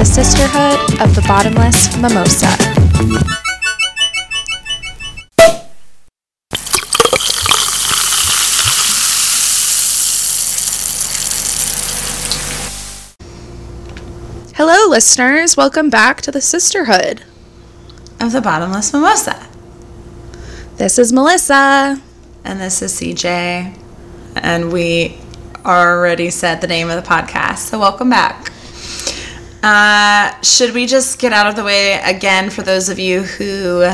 the 0.00 0.06
Sisterhood 0.06 0.98
of 1.02 1.14
the 1.14 1.20
Bottomless 1.28 1.94
Mimosa. 1.98 2.46
Hello, 14.54 14.88
listeners. 14.88 15.58
Welcome 15.58 15.90
back 15.90 16.22
to 16.22 16.30
the 16.30 16.40
Sisterhood. 16.40 17.22
of 18.18 18.32
the 18.32 18.40
bottomless 18.40 18.94
mimosa. 18.94 19.48
This 20.78 20.98
is 20.98 21.12
Melissa. 21.12 22.00
And 22.42 22.58
this 22.58 22.80
is 22.80 22.98
CJ. 22.98 23.76
And 24.34 24.72
we 24.72 25.20
already 25.66 26.30
said 26.30 26.62
the 26.62 26.66
name 26.66 26.88
of 26.88 26.96
the 26.96 27.06
podcast. 27.06 27.58
So 27.68 27.78
welcome 27.78 28.08
back. 28.08 28.50
Uh, 29.62 30.40
should 30.42 30.74
we 30.74 30.86
just 30.86 31.18
get 31.18 31.32
out 31.32 31.46
of 31.46 31.56
the 31.56 31.64
way 31.64 32.00
again 32.00 32.50
for 32.50 32.62
those 32.62 32.88
of 32.88 32.98
you 32.98 33.22
who 33.22 33.90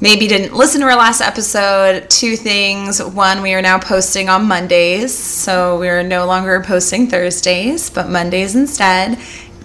maybe 0.00 0.26
didn't 0.26 0.56
listen 0.56 0.80
to 0.80 0.86
our 0.86 0.96
last 0.96 1.20
episode? 1.20 2.10
Two 2.10 2.36
things. 2.36 3.02
One, 3.02 3.42
we 3.42 3.54
are 3.54 3.62
now 3.62 3.78
posting 3.78 4.28
on 4.28 4.46
Mondays. 4.46 5.16
So 5.16 5.78
we 5.78 5.88
are 5.88 6.02
no 6.02 6.26
longer 6.26 6.60
posting 6.66 7.06
Thursdays, 7.06 7.90
but 7.90 8.08
Mondays 8.08 8.56
instead. 8.56 9.18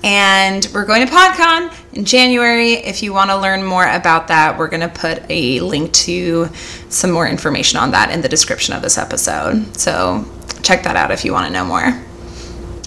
And 0.04 0.70
we're 0.74 0.86
going 0.86 1.06
to 1.06 1.12
PodCon 1.12 1.74
in 1.94 2.06
January. 2.06 2.74
If 2.74 3.02
you 3.02 3.12
want 3.14 3.32
to 3.32 3.38
learn 3.38 3.64
more 3.64 3.88
about 3.88 4.28
that, 4.28 4.58
we're 4.58 4.68
going 4.68 4.82
to 4.82 4.90
put 4.90 5.24
a 5.30 5.60
link 5.62 5.92
to 5.94 6.50
some 6.90 7.10
more 7.10 7.28
information 7.28 7.80
on 7.80 7.92
that 7.92 8.12
in 8.12 8.22
the 8.22 8.30
description 8.30 8.76
of 8.76 8.84
this 8.84 9.00
episode. 9.00 9.76
So 9.76 10.24
check 10.62 10.84
that 10.84 10.96
out 10.96 11.10
if 11.10 11.26
you 11.26 11.34
want 11.34 11.48
to 11.48 11.54
know 11.54 11.66
more. 11.66 12.00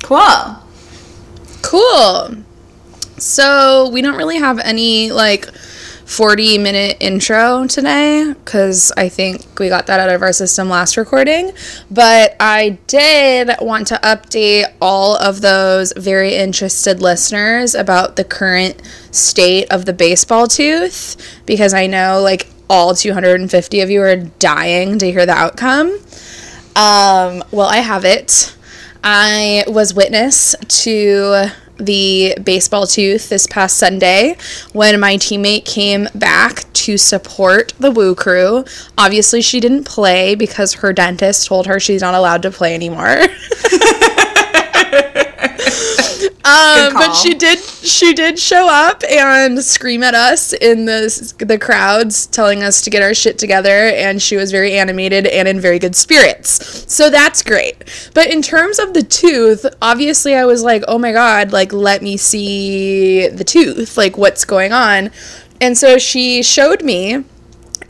Cool. 0.05 0.60
Cool. 1.71 2.35
So, 3.17 3.91
we 3.91 4.03
don't 4.03 4.17
really 4.17 4.39
have 4.39 4.59
any 4.59 5.13
like 5.13 5.47
40 6.05 6.59
minute 6.59 6.97
intro 6.99 7.69
today 7.69 8.35
because 8.45 8.91
I 8.97 9.09
think 9.09 9.47
we 9.61 9.69
got 9.69 9.87
that 9.87 10.01
out 10.01 10.09
of 10.09 10.21
our 10.21 10.33
system 10.33 10.69
last 10.69 10.97
recording. 10.97 11.53
But 11.89 12.35
I 12.41 12.71
did 12.89 13.53
want 13.61 13.87
to 13.87 14.01
update 14.03 14.65
all 14.83 15.15
of 15.15 15.43
those 15.43 15.93
very 15.97 16.35
interested 16.35 17.01
listeners 17.01 17.77
about 17.77 18.17
the 18.17 18.25
current 18.25 18.83
state 19.13 19.71
of 19.71 19.85
the 19.85 19.93
baseball 19.93 20.49
tooth 20.49 21.17
because 21.47 21.73
I 21.73 21.87
know 21.87 22.21
like 22.21 22.49
all 22.69 22.97
250 22.97 23.81
of 23.81 23.91
you 23.91 24.03
are 24.03 24.17
dying 24.17 24.99
to 24.99 25.07
hear 25.13 25.25
the 25.25 25.35
outcome. 25.35 25.87
Um, 26.75 27.45
well, 27.53 27.69
I 27.69 27.77
have 27.77 28.05
it. 28.05 28.57
I 29.03 29.65
was 29.67 29.95
witness 29.95 30.55
to 30.85 31.47
the 31.79 32.37
baseball 32.45 32.87
tooth 32.87 33.29
this 33.31 33.47
past 33.47 33.79
Sunday 33.79 34.37
when 34.73 35.01
my 35.01 35.17
teammate 35.17 35.65
came 35.65 36.09
back 36.15 36.71
to 36.75 36.99
support 36.99 37.73
the 37.79 37.91
Woo 37.91 38.15
Crew. 38.15 38.65
Obviously, 38.99 39.41
she 39.41 39.61
didn't 39.61 39.85
play 39.85 40.35
because 40.35 40.75
her 40.75 40.93
dentist 40.93 41.47
told 41.47 41.67
her 41.67 41.81
she's 41.81 42.03
not 42.03 42.15
allowed 42.15 42.43
to 42.43 42.51
play 42.51 42.75
anymore. 42.75 43.23
Um, 46.51 46.95
but 46.95 47.13
she 47.15 47.35
did 47.35 47.59
she 47.59 48.13
did 48.13 48.39
show 48.39 48.69
up 48.69 49.03
and 49.09 49.63
scream 49.63 50.03
at 50.03 50.15
us 50.15 50.53
in 50.53 50.85
the 50.85 51.35
the 51.39 51.59
crowds 51.59 52.27
telling 52.27 52.63
us 52.63 52.83
to 52.83 52.91
get 52.91 53.03
our 53.03 53.15
shit 53.15 53.39
together 53.39 53.71
and 53.71 54.21
she 54.21 54.37
was 54.37 54.51
very 54.51 54.77
animated 54.77 55.27
and 55.27 55.47
in 55.47 55.61
very 55.61 55.79
good 55.79 55.95
spirits. 55.95 56.93
So 56.93 57.11
that's 57.11 57.43
great. 57.43 58.11
But 58.15 58.31
in 58.31 58.43
terms 58.43 58.79
of 58.79 58.95
the 58.95 59.03
tooth, 59.03 59.65
obviously 59.81 60.35
I 60.35 60.45
was 60.45 60.63
like, 60.63 60.83
"Oh 60.89 60.99
my 60.99 61.13
god, 61.13 61.53
like 61.53 61.73
let 61.73 62.03
me 62.03 62.17
see 62.17 63.29
the 63.29 63.45
tooth. 63.45 63.97
Like 63.97 64.17
what's 64.19 64.45
going 64.45 64.73
on?" 64.73 65.11
And 65.61 65.77
so 65.77 65.99
she 65.99 66.43
showed 66.43 66.83
me 66.83 67.25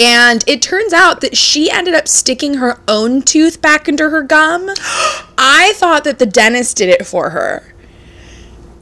and 0.00 0.42
it 0.46 0.62
turns 0.62 0.94
out 0.94 1.20
that 1.20 1.36
she 1.36 1.70
ended 1.70 1.92
up 1.92 2.08
sticking 2.08 2.54
her 2.54 2.80
own 2.88 3.20
tooth 3.20 3.60
back 3.60 3.86
into 3.86 4.08
her 4.08 4.22
gum. 4.22 4.68
I 5.38 5.74
thought 5.76 6.04
that 6.04 6.18
the 6.18 6.26
dentist 6.26 6.78
did 6.78 6.88
it 6.88 7.06
for 7.06 7.30
her. 7.30 7.69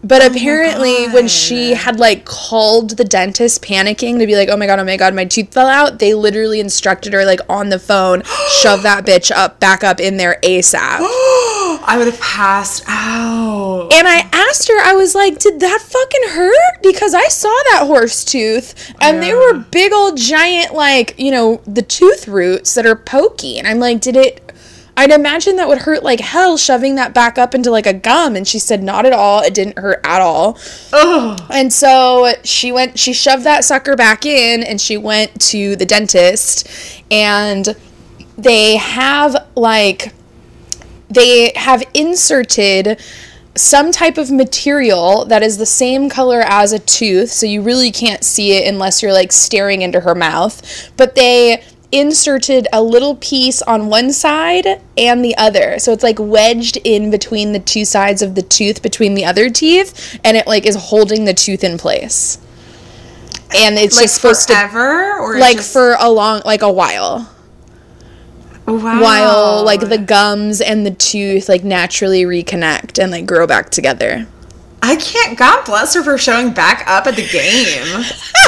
But 0.03 0.23
oh 0.23 0.27
apparently, 0.27 1.09
when 1.09 1.29
she 1.29 1.75
had 1.75 1.99
like 1.99 2.25
called 2.25 2.91
the 2.91 3.05
dentist 3.05 3.63
panicking 3.63 4.19
to 4.19 4.27
be 4.27 4.37
like, 4.37 4.49
oh 4.49 4.57
my 4.57 4.67
God, 4.67 4.79
oh 4.79 4.85
my 4.85 4.97
God, 4.97 5.15
my 5.15 5.25
tooth 5.25 5.53
fell 5.53 5.67
out, 5.67 5.99
they 5.99 6.15
literally 6.15 6.61
instructed 6.61 7.13
her 7.13 7.25
like 7.25 7.41
on 7.49 7.69
the 7.69 7.79
phone, 7.79 8.23
shove 8.61 8.83
that 8.83 9.05
bitch 9.05 9.31
up, 9.31 9.59
back 9.61 9.83
up 9.83 10.01
in 10.01 10.17
there 10.17 10.39
ASAP. 10.43 11.01
I 11.81 11.95
would 11.97 12.07
have 12.07 12.21
passed 12.21 12.85
out. 12.87 13.93
And 13.93 14.07
I 14.07 14.29
asked 14.33 14.69
her, 14.69 14.79
I 14.81 14.93
was 14.95 15.15
like, 15.15 15.39
did 15.39 15.61
that 15.61 15.81
fucking 15.81 16.31
hurt? 16.31 16.83
Because 16.83 17.15
I 17.15 17.27
saw 17.29 17.55
that 17.73 17.85
horse 17.87 18.25
tooth 18.25 18.93
and 19.01 19.23
they 19.23 19.35
were 19.35 19.55
big 19.55 19.93
old 19.93 20.17
giant, 20.17 20.75
like, 20.75 21.19
you 21.19 21.31
know, 21.31 21.61
the 21.67 21.83
tooth 21.83 22.29
roots 22.29 22.75
that 22.75 22.87
are 22.87 22.97
pokey. 22.97 23.59
And 23.59 23.67
I'm 23.67 23.79
like, 23.79 24.01
did 24.01 24.17
it. 24.17 24.48
I'd 24.99 25.13
imagine 25.13 25.55
that 25.57 25.69
would 25.69 25.79
hurt 25.79 26.03
like 26.03 26.19
hell 26.19 26.57
shoving 26.57 26.97
that 26.97 27.15
back 27.15 27.39
up 27.39 27.55
into 27.55 27.71
like 27.71 27.87
a 27.87 27.93
gum. 27.93 28.35
And 28.35 28.49
she 28.49 28.59
said, 28.59 28.83
not 28.83 29.07
at 29.07 29.13
all. 29.13 29.45
It 29.45 29.55
didn't 29.55 29.79
hurt 29.79 30.01
at 30.03 30.21
all. 30.21 30.59
And 30.93 31.73
so 31.73 32.33
she 32.43 32.73
went, 32.73 32.99
she 32.99 33.13
shoved 33.13 33.45
that 33.45 33.65
sucker 33.65 33.95
back 33.95 34.27
in 34.27 34.65
and 34.65 34.81
she 34.81 34.97
went 34.97 35.41
to 35.53 35.77
the 35.77 35.87
dentist. 35.87 36.69
And 37.13 37.77
they 38.37 38.77
have 38.77 39.47
like, 39.55 40.13
they 41.09 41.53
have 41.55 41.85
inserted 41.95 43.01
some 43.55 43.93
type 43.93 44.19
of 44.19 44.33
material 44.33 45.25
that 45.27 45.45
is 45.45 45.59
the 45.59 45.67
same 45.67 46.09
color 46.09 46.41
as 46.41 46.73
a 46.73 46.79
tooth, 46.81 47.31
so 47.31 47.47
you 47.47 47.63
really 47.63 47.93
can't 47.93 48.25
see 48.25 48.53
it 48.53 48.69
unless 48.69 49.01
you're 49.01 49.13
like 49.13 49.31
staring 49.31 49.83
into 49.83 50.01
her 50.01 50.15
mouth. 50.17 50.91
But 50.97 51.15
they 51.15 51.65
inserted 51.91 52.69
a 52.73 52.83
little 52.83 53.17
piece 53.17 53.63
on 53.63 53.89
one 53.89 54.13
side 54.13 54.67
and 54.97 55.25
the 55.25 55.37
other. 55.37 55.79
So 55.79 55.93
it's 55.93 56.03
like 56.03 56.19
wedged 56.19 56.77
in 56.85 57.11
between 57.11 57.53
the 57.53 57.59
two 57.59 57.85
sides 57.85 58.21
of 58.21 58.35
the 58.35 58.43
tooth 58.43 58.83
between 58.83 59.15
the 59.15 59.25
other 59.25 59.49
teeth 59.49 60.19
and 60.23 60.37
it 60.37 60.47
like 60.47 60.67
is 60.67 60.77
holding 60.77 61.25
the 61.25 61.35
tooth 61.35 61.65
in 61.65 61.79
place. 61.79 62.39
And 63.57 63.77
it's 63.79 63.97
like 63.97 64.05
just 64.05 64.17
supposed 64.17 64.49
to 64.49 64.55
forever, 64.55 65.19
or 65.19 65.39
like 65.39 65.57
just- 65.57 65.73
for 65.73 65.97
a 65.99 66.11
long 66.11 66.43
like 66.45 66.61
a 66.61 66.71
while 66.71 67.31
wow. 68.67 69.01
while 69.01 69.65
like 69.65 69.81
the 69.81 69.99
gums 69.99 70.61
and 70.61 70.85
the 70.85 70.91
tooth 70.91 71.49
like 71.49 71.65
naturally 71.65 72.25
reconnect 72.25 73.03
and 73.03 73.11
like 73.11 73.27
grow 73.27 73.47
back 73.47 73.71
together. 73.71 74.27
I 74.83 74.97
can't. 74.97 75.37
God 75.37 75.65
bless 75.65 75.95
her 75.95 76.05
for 76.05 76.19
showing 76.19 76.53
back 76.53 76.85
up 76.87 77.07
at 77.07 77.17
the 77.17 77.27
game. 77.27 78.03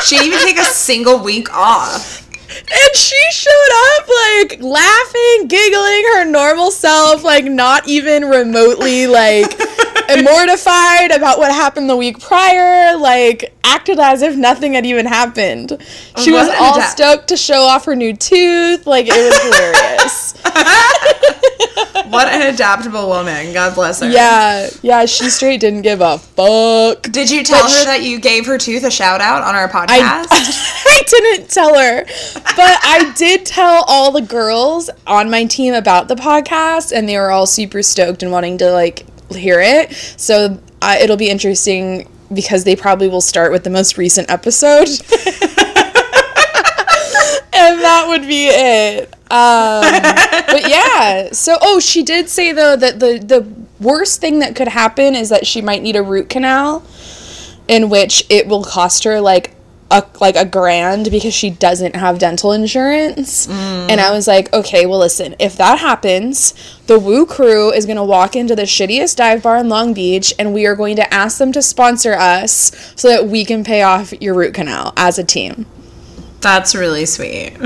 she 0.05 0.17
didn't 0.17 0.35
even 0.35 0.39
take 0.41 0.59
a 0.59 0.65
single 0.65 1.19
week 1.19 1.53
off. 1.53 2.30
And 2.51 2.97
she 2.97 3.17
showed 3.33 3.99
up 3.99 4.09
like 4.09 4.63
laughing, 4.63 5.47
giggling, 5.47 6.05
her 6.15 6.25
normal 6.25 6.71
self, 6.71 7.23
like 7.23 7.45
not 7.45 7.87
even 7.89 8.25
remotely 8.25 9.07
like 9.07 9.57
mortified 10.23 11.13
about 11.13 11.39
what 11.39 11.53
happened 11.53 11.89
the 11.89 11.97
week 11.97 12.19
prior, 12.19 12.97
like 12.97 13.55
acted 13.65 13.99
as 14.01 14.23
if 14.23 14.37
nothing 14.37 14.73
had 14.75 14.85
even 14.85 15.07
happened. 15.07 15.71
She 16.19 16.33
was 16.33 16.49
What 16.49 16.57
an 16.59 16.65
all 16.65 16.75
adapt- 16.77 16.93
stoked 16.93 17.29
to 17.29 17.37
show 17.37 17.63
off 17.63 17.85
her 17.85 17.95
new 17.95 18.17
tooth, 18.17 18.87
like 18.87 19.07
it 19.09 19.13
was 19.13 19.39
hilarious. 19.43 20.35
What 22.11 22.27
an 22.29 22.53
adaptable 22.53 23.07
woman. 23.09 23.53
God 23.53 23.75
bless 23.77 24.01
her. 24.01 24.09
yeah, 24.11 24.69
yeah, 24.83 25.05
she 25.07 25.31
straight 25.31 25.61
didn't 25.61 25.83
give 25.83 26.01
a 26.01 26.19
fuck. 26.19 27.03
Did 27.03 27.31
you 27.31 27.45
tell 27.45 27.63
But 27.63 27.71
her 27.71 27.83
sh- 27.83 27.85
that 27.85 28.03
you 28.03 28.19
gave 28.19 28.47
her 28.47 28.59
tooth 28.59 28.83
a 28.83 28.91
shout 28.91 29.21
out 29.21 29.43
on 29.43 29.55
our 29.55 29.69
podcast? 29.77 30.27
I 30.31 31.03
didn't 31.07 31.49
tell 31.51 31.79
her, 31.79 32.05
but 32.57 32.79
I 32.83 33.13
did 33.17 33.47
tell 33.47 33.85
all 33.87 34.11
the 34.11 34.23
girls 34.23 34.91
on 35.07 35.31
my 35.31 35.45
team 35.45 35.73
about 35.75 36.09
the 36.09 36.17
podcast, 36.17 36.91
and 36.93 37.09
they 37.09 37.17
were 37.17 37.31
all 37.31 37.47
super 37.47 37.83
stoked 37.83 38.23
and 38.25 38.33
wanting 38.33 38.59
to 38.59 38.73
like 38.73 39.05
hear 39.31 39.61
it. 39.61 39.93
So 40.17 40.59
uh, 40.83 40.97
it'll 41.01 41.17
be 41.17 41.31
interesting 41.31 42.09
because 42.35 42.65
they 42.65 42.75
probably 42.75 43.09
will 43.09 43.21
start 43.21 43.53
with 43.53 43.63
the 43.63 43.71
most 43.71 43.97
recent 43.99 44.29
episode, 44.31 44.89
would 48.11 48.23
be 48.23 48.49
it. 48.49 49.05
Um, 49.31 49.83
but 50.47 50.69
yeah, 50.69 51.31
so 51.33 51.57
oh, 51.63 51.81
she 51.81 52.03
did 52.03 52.29
say 52.29 52.53
though 52.53 52.77
that 52.77 53.01
the 53.01 53.19
the 53.19 53.47
worst 53.83 54.21
thing 54.21 54.41
that 54.41 54.55
could 54.55 54.69
happen 54.69 55.15
is 55.15 55.31
that 55.31 55.47
she 55.47 55.63
might 55.63 55.83
need 55.83 55.97
a 55.97 56.03
root 56.03 56.29
canal 56.29 56.85
in 57.69 57.89
which 57.89 58.27
it 58.29 58.47
will 58.47 58.65
cost 58.65 59.05
her 59.05 59.21
like 59.21 59.55
a 59.91 60.05
like 60.21 60.37
a 60.37 60.45
grand 60.45 61.11
because 61.11 61.35
she 61.35 61.51
doesn't 61.51 61.97
have 61.97 62.19
dental 62.19 62.53
insurance. 62.53 63.49
And 63.49 64.01
I 64.01 64.11
was 64.11 64.27
like, 64.29 64.53
okay, 64.53 64.87
well 64.87 64.99
listen, 64.99 65.35
if 65.39 65.57
that 65.57 65.79
happens, 65.79 66.55
the 66.87 66.99
Woo 66.99 67.27
crew 67.27 67.73
is 67.73 67.87
gonna 67.87 68.05
walk 68.05 68.37
into 68.37 68.55
the 68.55 68.63
shittiest 68.63 69.17
dive 69.17 69.43
bar 69.43 69.57
in 69.59 69.69
Long 69.69 69.95
Beach 69.95 70.33
and 70.39 70.55
we 70.55 70.67
are 70.67 70.77
going 70.77 70.97
to 70.97 71.15
ask 71.15 71.39
them 71.39 71.53
to 71.53 71.63
sponsor 71.63 72.15
us 72.15 72.93
so 72.97 73.09
that 73.09 73.27
we 73.27 73.45
can 73.45 73.65
pay 73.65 73.83
off 73.83 74.13
your 74.21 74.35
root 74.35 74.55
canal 74.55 74.93
as 74.97 75.19
a 75.19 75.25
team. 75.25 75.67
That's 76.41 76.75
really 76.75 77.07
sweet. 77.07 77.57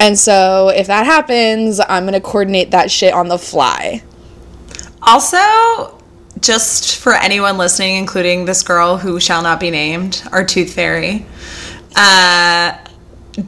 And 0.00 0.18
so 0.18 0.68
if 0.68 0.86
that 0.86 1.06
happens, 1.06 1.80
I'm 1.80 2.04
gonna 2.04 2.20
coordinate 2.20 2.70
that 2.70 2.90
shit 2.90 3.12
on 3.14 3.28
the 3.28 3.38
fly. 3.38 4.02
Also, 5.02 5.98
just 6.40 6.96
for 6.98 7.14
anyone 7.14 7.58
listening, 7.58 7.96
including 7.96 8.44
this 8.44 8.62
girl 8.62 8.96
who 8.96 9.18
shall 9.20 9.42
not 9.42 9.58
be 9.60 9.70
named, 9.70 10.22
our 10.32 10.44
tooth 10.44 10.72
fairy, 10.74 11.26
uh, 11.96 12.76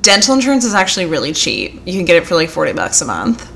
dental 0.03 0.35
insurance 0.35 0.65
is 0.65 0.75
actually 0.75 1.07
really 1.07 1.33
cheap. 1.33 1.81
You 1.85 1.93
can 1.93 2.05
get 2.05 2.17
it 2.17 2.27
for 2.27 2.35
like 2.35 2.49
40 2.51 2.73
bucks 2.73 3.01
a 3.01 3.05
month. 3.05 3.47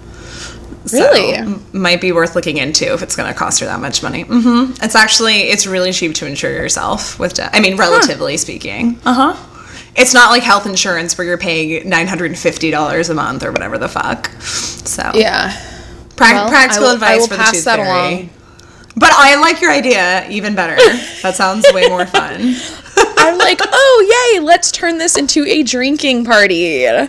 So, 0.87 0.99
Really? 0.99 1.35
m- 1.35 1.64
might 1.73 2.00
be 2.00 2.12
worth 2.12 2.35
looking 2.37 2.58
into 2.58 2.93
if 2.93 3.02
it's 3.02 3.17
going 3.17 3.32
to 3.32 3.37
cost 3.38 3.58
her 3.61 3.67
that 3.67 3.81
much 3.81 4.02
money. 4.02 4.23
hmm 4.23 4.73
It's 4.82 4.94
actually 4.94 5.44
it's 5.44 5.67
really 5.67 5.93
cheap 5.93 6.14
to 6.17 6.26
insure 6.26 6.52
yourself 6.52 7.19
with. 7.19 7.35
De- 7.35 7.56
I 7.56 7.61
mean, 7.61 7.76
relatively 7.76 8.37
speaking. 8.37 9.00
Uh 9.05 9.14
huh. 9.32 9.37
It's 9.96 10.12
not 10.12 10.31
like 10.31 10.43
health 10.43 10.67
insurance 10.67 11.17
where 11.17 11.26
you're 11.26 11.38
paying 11.38 11.88
nine 11.88 12.06
hundred 12.06 12.26
and 12.26 12.38
fifty 12.38 12.70
dollars 12.70 13.11
a 13.11 13.14
month 13.14 13.44
or 13.44 13.52
whatever 13.52 13.79
the 13.79 13.88
fuck. 13.88 14.29
So 14.41 15.11
Yeah. 15.14 15.52
Prac- 16.17 16.35
Well, 16.35 16.49
practical 16.49 16.88
will- 16.88 16.94
advice 16.94 17.26
for 17.26 17.35
the 17.35 17.38
pass 17.38 17.52
tooth 17.52 17.64
fairy. 17.64 17.82
along. 17.88 18.31
But 18.96 19.11
I 19.12 19.35
like 19.41 19.61
your 19.61 19.73
idea 19.73 20.29
even 20.29 20.55
better. 20.55 20.76
that 21.23 21.35
sounds 21.37 21.67
way 21.73 21.88
more 21.88 22.06
fun. 22.06 22.55
I'm 23.19 23.38
like, 23.38 23.58
oh 23.62 24.31
yay, 24.35 24.41
let's 24.41 24.70
turn 24.70 24.99
this 24.99 25.17
into 25.17 25.44
a 25.46 25.62
drinking 25.64 26.25
party. 26.25 26.87
I 26.87 27.08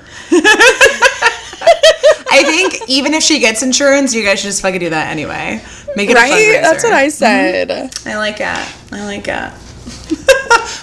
think 2.43 2.75
even 2.89 3.13
if 3.13 3.23
she 3.23 3.39
gets 3.39 3.61
insurance, 3.63 4.13
you 4.13 4.23
guys 4.23 4.39
should 4.39 4.47
just 4.47 4.61
fucking 4.61 4.79
do 4.79 4.89
that 4.89 5.09
anyway. 5.11 5.61
Make 5.95 6.09
it 6.09 6.13
a 6.13 6.15
Right? 6.15 6.31
fundraiser. 6.31 6.61
That's 6.61 6.83
what 6.83 6.93
I 6.93 7.07
mm-hmm. 7.07 7.11
said. 7.11 7.71
I 8.05 8.17
like 8.17 8.39
it. 8.39 8.93
I 8.93 9.05
like 9.05 9.27
it. 9.27 9.53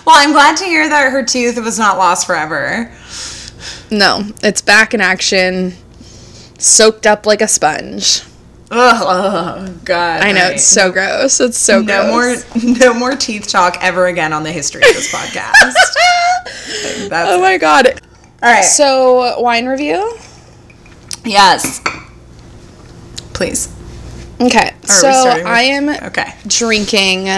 Well, 0.07 0.17
I'm 0.19 0.33
glad 0.33 0.57
to 0.59 0.65
hear 0.65 0.89
that 0.89 1.13
her 1.13 1.25
tooth 1.25 1.59
was 1.63 1.79
not 1.79 1.99
lost 1.99 2.27
forever. 2.27 2.91
No, 3.91 4.23
it's 4.43 4.61
back 4.63 4.95
in 4.95 5.01
action, 5.01 5.75
soaked 6.59 7.07
up 7.07 7.27
like 7.27 7.41
a 7.41 7.49
sponge. 7.49 8.23
Ugh, 8.75 9.03
oh, 9.07 9.79
God. 9.85 10.23
I 10.23 10.33
know 10.33 10.45
right. 10.45 10.55
it's 10.55 10.65
so 10.65 10.91
gross. 10.91 11.41
It's 11.41 11.59
so 11.59 11.83
no 11.83 12.11
gross. 12.15 12.55
more, 12.55 12.75
no 12.79 12.95
more 12.95 13.15
teeth 13.15 13.47
talk 13.47 13.77
ever 13.83 14.07
again 14.07 14.33
on 14.33 14.45
the 14.45 14.51
history 14.53 14.81
of 14.81 14.95
this 14.95 15.13
podcast. 15.13 15.75
That's 17.11 17.31
Oh 17.31 17.41
my 17.41 17.59
god. 17.59 18.01
all 18.43 18.51
right. 18.51 18.65
So 18.65 19.39
wine 19.41 19.67
review. 19.67 20.17
yes, 21.25 21.81
please. 23.35 23.69
Okay, 24.41 24.71
Are 24.71 24.87
so 24.87 25.09
I 25.11 25.63
am 25.63 25.89
Okay. 25.91 26.35
drinking 26.47 27.29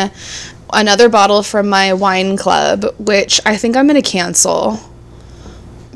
another 0.73 1.09
bottle 1.09 1.43
from 1.43 1.69
my 1.69 1.93
wine 1.93 2.37
club, 2.37 2.85
which 2.99 3.41
I 3.47 3.57
think 3.57 3.77
I'm 3.77 3.87
gonna 3.87 4.03
cancel. 4.03 4.79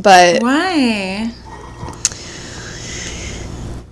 But 0.00 0.43
Why? 0.43 1.32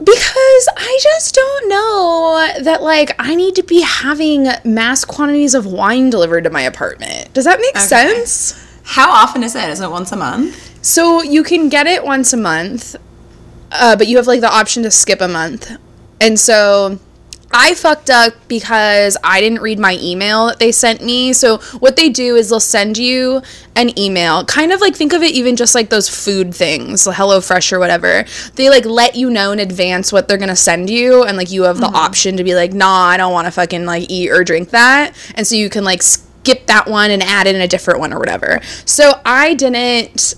because 0.07 0.69
I 0.77 0.99
just 1.03 1.35
don't 1.35 1.69
know 1.69 2.49
that 2.63 2.83
like 2.83 3.17
I 3.19 3.35
need 3.35 3.57
to 3.57 3.63
be 3.65 3.81
having 3.81 4.47
mass 4.65 5.05
quantities 5.05 5.55
of 5.55 5.67
wine 5.67 6.11
delivered 6.11 6.45
to 6.45 6.51
my 6.51 6.63
apartment. 6.63 7.33
Does 7.33 7.45
that 7.45 7.61
make 7.61 7.77
sense? 7.77 8.63
How 8.85 9.11
often 9.11 9.43
is 9.43 9.57
it? 9.57 9.69
Is 9.69 9.81
it 9.81 9.91
once 9.91 10.13
a 10.13 10.17
month? 10.17 10.85
So 10.85 11.23
you 11.23 11.43
can 11.43 11.69
get 11.69 11.89
it 11.89 12.05
once 12.05 12.33
a 12.33 12.37
month, 12.37 12.95
uh, 13.73 13.97
but 13.97 14.07
you 14.07 14.17
have 14.17 14.29
like 14.29 14.41
the 14.41 14.53
option 14.53 14.85
to 14.85 14.93
skip 14.93 15.21
a 15.21 15.27
month. 15.27 15.73
And 16.21 16.39
so 16.39 17.01
I 17.53 17.75
fucked 17.75 18.11
up 18.11 18.35
because 18.49 19.17
I 19.25 19.41
didn't 19.41 19.63
read 19.63 19.79
my 19.79 19.99
email 20.01 20.47
that 20.47 20.59
they 20.59 20.73
sent 20.73 21.03
me. 21.03 21.33
So 21.33 21.59
what 21.79 21.97
they 21.97 22.09
do 22.09 22.37
is 22.37 22.51
they'll 22.51 22.61
send 22.61 22.99
you 22.99 23.43
an 23.77 23.99
email, 23.99 24.45
kind 24.45 24.73
of 24.73 24.81
like 24.81 24.95
think 24.95 25.13
of 25.13 25.23
it 25.23 25.33
even 25.33 25.57
just 25.57 25.75
like 25.75 25.89
those 25.89 26.09
food 26.09 26.55
things, 26.55 27.07
like 27.07 27.17
HelloFresh 27.17 27.73
or 27.73 27.79
whatever. 27.79 28.25
They 28.55 28.69
like 28.69 28.85
let 28.85 29.15
you 29.15 29.31
know 29.31 29.53
in 29.53 29.59
advance 29.59 30.13
what 30.13 30.29
they're 30.29 30.39
gonna 30.39 30.57
send 30.57 30.91
you, 30.91 31.25
and 31.25 31.37
like 31.37 31.51
you 31.51 31.63
have 31.65 31.79
the 31.79 31.87
mm-hmm. 31.87 31.97
option 31.97 32.37
to 32.37 32.45
be 32.45 32.55
like, 32.55 32.73
nah, 32.73 33.07
I 33.07 33.17
don't 33.17 33.33
want 33.33 33.47
to 33.47 33.51
fucking 33.51 33.85
like 33.85 34.11
eat 34.11 34.31
or 34.31 34.45
drink 34.45 34.71
that, 34.71 35.15
and 35.35 35.47
so 35.47 35.55
you 35.55 35.71
can 35.71 35.85
like 35.85 36.03
skip 36.03 36.67
that 36.67 36.87
one 36.89 37.11
and 37.11 37.23
add 37.23 37.47
in 37.47 37.57
a 37.57 37.69
different 37.69 38.01
one 38.01 38.13
or 38.13 38.19
whatever. 38.19 38.61
So 38.85 39.21
I 39.25 39.55
didn't 39.55 40.35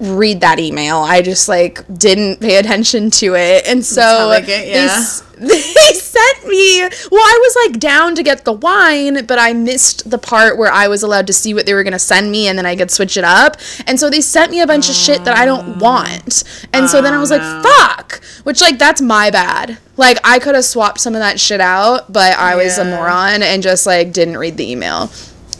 read 0.00 0.40
that 0.40 0.58
email. 0.58 0.96
I 0.98 1.22
just 1.22 1.48
like 1.48 1.84
didn't 1.96 2.40
pay 2.40 2.56
attention 2.56 3.10
to 3.12 3.34
it. 3.34 3.66
And 3.68 3.84
so 3.84 4.30
they 4.30 4.40
get 4.46 4.64
they, 4.64 4.72
s- 4.86 5.20
they 5.38 5.92
sent 5.94 6.46
me 6.48 6.80
well, 7.10 7.22
I 7.22 7.38
was 7.42 7.68
like 7.68 7.80
down 7.80 8.14
to 8.14 8.22
get 8.22 8.44
the 8.44 8.52
wine, 8.52 9.26
but 9.26 9.38
I 9.38 9.52
missed 9.52 10.08
the 10.10 10.18
part 10.18 10.56
where 10.58 10.72
I 10.72 10.88
was 10.88 11.02
allowed 11.02 11.26
to 11.28 11.32
see 11.32 11.52
what 11.54 11.66
they 11.66 11.74
were 11.74 11.84
gonna 11.84 11.98
send 11.98 12.30
me 12.32 12.48
and 12.48 12.56
then 12.58 12.64
I 12.66 12.76
could 12.76 12.90
switch 12.90 13.16
it 13.16 13.24
up. 13.24 13.56
And 13.86 14.00
so 14.00 14.08
they 14.10 14.20
sent 14.20 14.50
me 14.50 14.60
a 14.60 14.66
bunch 14.66 14.88
of 14.88 14.94
shit 14.94 15.24
that 15.24 15.36
I 15.36 15.44
don't 15.44 15.78
want. 15.78 16.44
And 16.72 16.88
so 16.88 17.02
then 17.02 17.12
I 17.12 17.18
was 17.18 17.30
Oh, 17.30 17.36
like, 17.36 17.62
fuck. 17.64 18.22
Which 18.44 18.60
like 18.62 18.78
that's 18.78 19.00
my 19.02 19.30
bad. 19.30 19.76
Like 19.98 20.18
I 20.24 20.38
could 20.38 20.54
have 20.54 20.64
swapped 20.64 21.00
some 21.00 21.14
of 21.14 21.20
that 21.20 21.38
shit 21.38 21.60
out, 21.60 22.10
but 22.12 22.38
I 22.38 22.56
was 22.56 22.78
a 22.78 22.84
moron 22.84 23.42
and 23.42 23.62
just 23.62 23.86
like 23.86 24.12
didn't 24.12 24.38
read 24.38 24.56
the 24.56 24.70
email. 24.70 25.08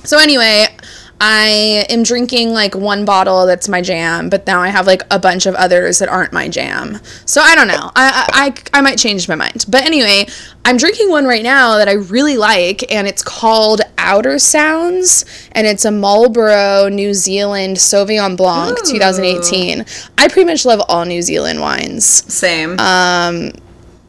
So 0.03 0.19
anyway, 0.19 0.67
I 1.21 1.85
am 1.91 2.03
drinking 2.03 2.53
like 2.53 2.75
one 2.75 3.05
bottle 3.05 3.45
that's 3.45 3.69
my 3.69 3.83
jam, 3.83 4.31
but 4.31 4.47
now 4.47 4.61
I 4.63 4.69
have 4.69 4.87
like 4.87 5.03
a 5.11 5.19
bunch 5.19 5.45
of 5.45 5.55
others 5.55 5.99
that 5.99 6.09
aren't 6.09 6.33
my 6.33 6.49
jam. 6.49 6.99
So 7.27 7.43
I 7.43 7.55
don't 7.55 7.69
know. 7.69 7.91
I 7.95 8.55
I, 8.73 8.79
I, 8.79 8.81
might 8.81 8.97
change 8.99 9.29
my 9.29 9.35
mind. 9.35 9.67
But 9.69 9.83
anyway, 9.85 10.27
I'm 10.65 10.79
drinking 10.79 11.11
one 11.11 11.27
right 11.27 11.43
now 11.43 11.77
that 11.77 11.89
I 11.89 11.93
really 11.93 12.39
like, 12.39 12.91
and 12.91 13.07
it's 13.07 13.23
called 13.23 13.83
Outer 13.99 14.39
Sounds, 14.39 15.27
and 15.53 15.67
it's 15.67 15.85
a 15.85 15.91
Marlborough 15.91 16.89
New 16.89 17.13
Zealand 17.13 17.77
Sauvignon 17.77 18.37
Blanc 18.39 18.79
Ooh. 18.79 18.91
2018. 18.91 19.85
I 20.17 20.29
pretty 20.29 20.47
much 20.47 20.65
love 20.65 20.81
all 20.89 21.05
New 21.05 21.21
Zealand 21.21 21.61
wines 21.61 22.07
Same. 22.33 22.73
Um, 22.81 23.53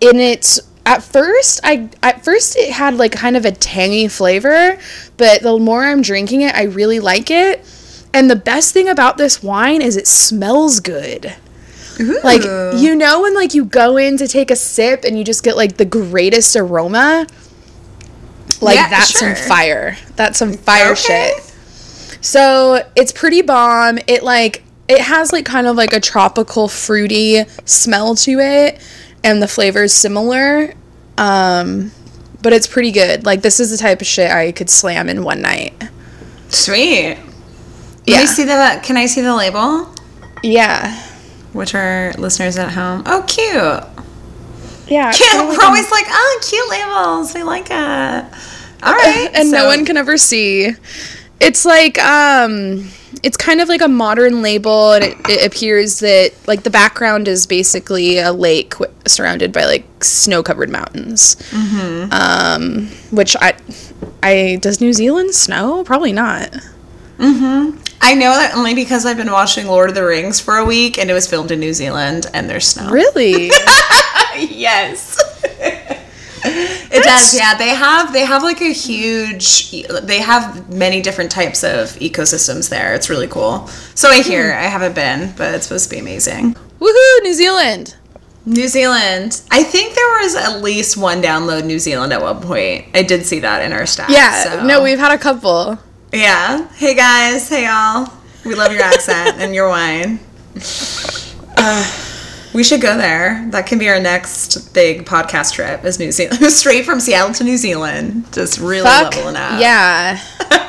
and 0.02 0.20
it's 0.20 0.62
at 0.92 1.04
first 1.04 1.60
I 1.64 1.90
at 2.04 2.24
first 2.26 2.58
it 2.58 2.72
had 2.72 2.96
like 2.96 3.14
kind 3.14 3.38
of 3.38 3.46
a 3.46 3.52
tangy 3.52 4.08
flavor, 4.08 4.78
but 5.18 5.42
the 5.42 5.58
more 5.58 5.84
I'm 5.84 6.02
drinking 6.02 6.42
it, 6.42 6.54
I 6.54 6.64
really 6.64 7.00
like 7.00 7.32
it. 7.32 7.66
And 8.14 8.30
the 8.30 8.36
best 8.36 8.74
thing 8.74 8.90
about 8.90 9.18
this 9.18 9.42
wine 9.42 9.82
is 9.82 9.96
it 9.96 10.08
smells 10.08 10.80
good. 10.82 11.34
Like 12.24 12.44
you 12.80 12.96
know 12.96 13.22
when 13.22 13.36
like 13.36 13.54
you 13.54 13.64
go 13.64 13.96
in 13.98 14.18
to 14.18 14.28
take 14.28 14.50
a 14.52 14.56
sip 14.56 15.04
and 15.06 15.18
you 15.18 15.24
just 15.24 15.44
get 15.44 15.56
like 15.56 15.78
the 15.78 15.86
greatest 15.86 16.56
aroma? 16.56 17.28
Like 18.60 18.76
Yeah, 18.76 18.90
that's 18.90 19.12
sure. 19.18 19.36
some 19.36 19.48
fire. 19.48 19.98
That's 20.16 20.38
some 20.40 20.54
fire 20.54 20.92
Okay. 20.92 21.34
shit. 21.38 21.54
So 22.24 22.88
it's 22.96 23.12
pretty 23.12 23.42
bomb. 23.44 23.98
It 24.08 24.24
like 24.24 24.64
it 24.88 25.00
has 25.00 25.32
like 25.32 25.46
kind 25.46 25.68
of 25.68 25.76
like 25.78 25.94
a 25.94 26.00
tropical 26.00 26.68
fruity 26.68 27.44
smell 27.66 28.16
to 28.16 28.40
it, 28.40 28.82
and 29.24 29.42
the 29.42 29.48
flavor 29.48 29.84
is 29.84 29.94
similar. 29.94 30.74
Um, 31.22 31.92
but 32.42 32.52
it's 32.52 32.66
pretty 32.66 32.92
good. 32.92 33.26
Like 33.26 33.44
this 33.44 33.60
is 33.60 33.70
the 33.70 33.78
type 33.78 34.02
of 34.02 34.08
shit 34.08 34.32
I 34.32 34.52
could 34.52 34.70
slam 34.70 35.08
in 35.08 35.24
one 35.24 35.42
night. 35.42 35.74
Sweet. 36.50 37.18
Yeah. 38.06 38.18
Can 38.18 38.22
I 38.22 38.26
see 38.26 38.44
the 38.44 38.80
Can 38.84 38.98
I 38.98 39.06
see 39.06 39.22
the 39.22 39.36
label? 39.36 39.94
Yeah. 40.42 41.00
Which 41.54 41.76
are 41.76 42.14
listeners 42.18 42.58
at 42.58 42.72
home? 42.72 43.04
Oh, 43.06 43.24
cute. 43.28 43.84
Yeah. 44.92 45.12
Cute. 45.12 45.32
We're 45.34 45.52
like 45.52 45.64
always 45.64 45.92
like, 45.92 46.06
oh, 46.10 46.42
cute 46.50 46.70
labels. 46.70 47.34
We 47.36 47.44
like 47.44 47.68
it. 47.70 48.26
All 48.84 48.94
right. 48.94 49.30
and 49.36 49.52
no 49.52 49.68
one 49.68 49.86
can 49.86 49.98
ever 49.98 50.18
see. 50.18 50.72
It's 51.40 51.66
like 51.66 52.00
um 52.00 52.90
it's 53.24 53.38
kind 53.38 53.62
of 53.62 53.70
like 53.70 53.82
a 53.82 53.88
modern 53.88 54.42
label 54.42 54.94
and 54.94 55.04
it, 55.04 55.18
it 55.30 55.46
appears 55.46 56.00
that 56.00 56.32
like 56.48 56.64
the 56.64 56.70
background 56.70 57.28
is 57.28 57.46
basically 57.46 58.18
a 58.18 58.32
lake 58.32 58.72
wi- 58.72 58.94
surrounded 59.06 59.52
by 59.52 59.66
like 59.66 59.86
snow-covered 60.04 60.70
mountains. 60.70 61.36
Mm-hmm. 61.52 62.12
Um 62.12 62.88
which 63.12 63.36
I 63.40 63.54
I 64.24 64.60
does 64.62 64.82
New 64.82 64.94
Zealand 64.94 65.34
snow? 65.34 65.84
Probably 65.84 66.14
not. 66.14 66.56
I 68.02 68.16
know 68.16 68.32
that 68.34 68.56
only 68.56 68.74
because 68.74 69.06
I've 69.06 69.18
been 69.18 69.32
watching 69.32 69.68
Lord 69.68 69.90
of 69.90 69.96
the 69.96 70.04
Rings 70.04 70.40
for 70.40 70.58
a 70.58 70.66
week, 70.66 70.98
and 70.98 71.10
it 71.10 71.14
was 71.14 71.28
filmed 71.28 71.52
in 71.52 71.60
New 71.60 71.72
Zealand, 71.72 72.26
and 72.34 72.50
there's 72.50 72.68
snow. 72.68 72.90
Really? 72.90 73.48
yes. 74.36 75.22
It 76.44 77.04
does, 77.04 77.36
yeah. 77.36 77.56
They 77.58 77.70
have 77.70 78.14
they 78.14 78.26
have 78.26 78.44
like 78.44 78.62
a 78.62 78.74
huge 78.74 79.72
they 80.04 80.20
have 80.20 80.70
many 80.74 81.02
different 81.02 81.32
types 81.32 81.64
of 81.64 81.90
ecosystems 82.00 82.70
there. 82.70 82.94
It's 82.96 83.10
really 83.10 83.28
cool. 83.28 83.68
So 83.96 84.10
I 84.10 84.22
hear 84.22 84.54
I 84.54 84.64
haven't 84.64 84.96
been, 84.96 85.34
but 85.38 85.54
it's 85.56 85.68
supposed 85.68 85.90
to 85.90 85.96
be 85.96 86.00
amazing. 86.00 86.56
Woohoo, 86.80 87.22
New 87.24 87.34
Zealand. 87.34 87.96
New 88.46 88.68
Zealand. 88.68 89.42
I 89.52 89.64
think 89.64 89.94
there 89.94 90.10
was 90.22 90.36
at 90.36 90.62
least 90.64 90.98
one 90.98 91.22
download 91.22 91.64
New 91.66 91.78
Zealand 91.80 92.12
at 92.12 92.22
one 92.22 92.42
point. 92.42 92.86
I 92.96 93.04
did 93.04 93.26
see 93.26 93.40
that 93.40 93.62
in 93.62 93.72
our 93.72 93.84
stats. 93.84 94.10
Yeah, 94.10 94.44
so- 94.44 94.66
no, 94.66 94.82
we've 94.82 94.98
had 95.00 95.12
a 95.12 95.18
couple. 95.18 95.78
Yeah. 96.12 96.68
Hey 96.74 96.96
guys, 96.96 97.48
hey 97.48 97.66
y'all. 97.66 98.12
We 98.44 98.56
love 98.56 98.72
your 98.74 98.82
accent 98.82 99.38
and 99.40 99.54
your 99.54 99.70
wine. 99.70 100.20
Uh, 101.64 102.11
we 102.54 102.64
should 102.66 102.82
go 102.82 102.98
there. 102.98 103.48
That 103.52 103.66
can 103.66 103.80
be 103.80 103.88
our 103.88 104.00
next 104.00 104.74
big 104.74 105.06
podcast 105.06 105.54
trip 105.54 105.86
is 105.86 106.00
New 106.00 106.12
Zealand. 106.12 106.44
Straight 106.52 106.84
from 106.84 107.00
Seattle 107.00 107.34
to 107.36 107.46
New 107.46 107.56
Zealand. 107.56 108.26
Just 108.34 108.60
really 108.60 108.84
Fuck, 108.84 109.16
leveling 109.16 109.38
up. 109.38 109.60
Yeah. 109.62 110.20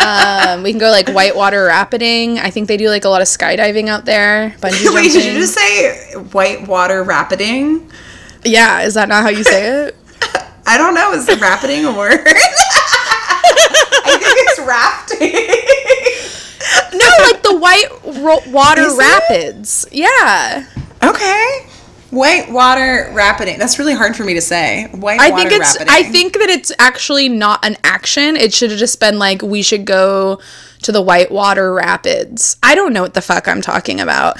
um, 0.00 0.62
we 0.62 0.70
can 0.70 0.78
go 0.78 0.90
like 0.90 1.08
whitewater 1.08 1.64
rapiding. 1.64 2.38
I 2.38 2.50
think 2.50 2.68
they 2.68 2.76
do 2.76 2.88
like 2.88 3.04
a 3.04 3.08
lot 3.08 3.20
of 3.20 3.26
skydiving 3.26 3.88
out 3.88 4.04
there. 4.04 4.50
Bungee 4.60 4.94
Wait, 4.94 5.10
did 5.10 5.24
you 5.24 5.40
just 5.40 5.54
say 5.54 6.14
whitewater 6.30 7.02
rapiding? 7.02 7.90
Yeah, 8.44 8.82
is 8.82 8.94
that 8.94 9.08
not 9.08 9.24
how 9.24 9.30
you 9.30 9.42
say 9.42 9.86
it? 9.86 9.96
I 10.66 10.78
don't 10.78 10.94
know. 10.94 11.12
Is 11.14 11.26
rapiding 11.40 11.84
a 11.84 11.92
word? 11.96 12.20
I 14.04 14.18
think 14.20 14.34
it's 14.36 14.60
rafting. 14.60 15.32
no, 16.96 17.06
like 17.24 17.42
the 17.42 17.56
white 17.58 18.22
ro- 18.22 18.52
water 18.52 18.96
rapids. 18.96 19.84
It? 19.90 19.94
Yeah. 19.94 20.66
Okay. 21.02 21.66
Whitewater 22.10 23.10
rapiding. 23.12 23.58
That's 23.58 23.78
really 23.78 23.94
hard 23.94 24.14
for 24.14 24.24
me 24.24 24.34
to 24.34 24.40
say. 24.40 24.86
Whitewater 24.92 25.32
I 25.32 25.36
think 25.36 25.52
it's 25.52 25.78
rapiding. 25.78 25.94
I 25.94 26.02
think 26.10 26.34
that 26.34 26.50
it's 26.50 26.72
actually 26.78 27.28
not 27.28 27.64
an 27.64 27.76
action. 27.84 28.36
It 28.36 28.52
should 28.52 28.70
have 28.70 28.78
just 28.78 29.00
been 29.00 29.18
like 29.18 29.40
we 29.42 29.62
should 29.62 29.86
go 29.86 30.40
to 30.82 30.92
the 30.92 31.00
Whitewater 31.00 31.72
Rapids. 31.72 32.56
I 32.62 32.74
don't 32.74 32.92
know 32.92 33.02
what 33.02 33.14
the 33.14 33.22
fuck 33.22 33.48
I'm 33.48 33.62
talking 33.62 34.00
about. 34.00 34.38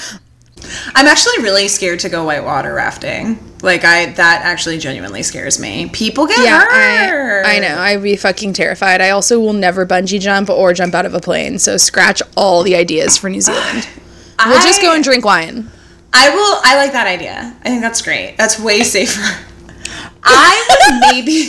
I'm 0.95 1.07
actually 1.07 1.39
really 1.43 1.67
scared 1.69 2.01
to 2.01 2.09
go 2.09 2.25
whitewater 2.25 2.75
rafting. 2.75 3.39
Like 3.63 3.85
I 3.85 4.07
that 4.13 4.43
actually 4.45 4.79
genuinely 4.79 5.23
scares 5.23 5.59
me. 5.59 5.89
People 5.89 6.27
get 6.27 6.39
Yeah, 6.45 6.61
hurt. 6.61 7.47
I, 7.47 7.57
I 7.57 7.59
know. 7.59 7.79
I'd 7.79 8.03
be 8.03 8.17
fucking 8.17 8.53
terrified. 8.53 9.01
I 9.01 9.11
also 9.11 9.41
will 9.41 9.53
never 9.53 9.87
bungee 9.87 10.21
jump 10.21 10.51
or 10.51 10.73
jump 10.73 10.95
out 10.95 11.07
of 11.07 11.15
a 11.15 11.21
plane. 11.21 11.59
So 11.59 11.77
scratch 11.77 12.23
all 12.37 12.63
the 12.63 12.77
ideas 12.77 13.17
for 13.17 13.29
New 13.31 13.41
Zealand. 13.41 13.89
We'll 14.45 14.61
just 14.63 14.83
go 14.83 14.93
and 14.93 15.05
drink 15.05 15.25
wine. 15.25 15.71
I 16.13 16.29
will. 16.31 16.61
I 16.63 16.77
like 16.77 16.93
that 16.93 17.07
idea. 17.07 17.57
I 17.63 17.69
think 17.69 17.81
that's 17.81 18.03
great. 18.03 18.37
That's 18.37 18.59
way 18.61 18.83
safer. 18.83 19.47
I 20.23 20.91
would 20.91 21.01
maybe. 21.01 21.33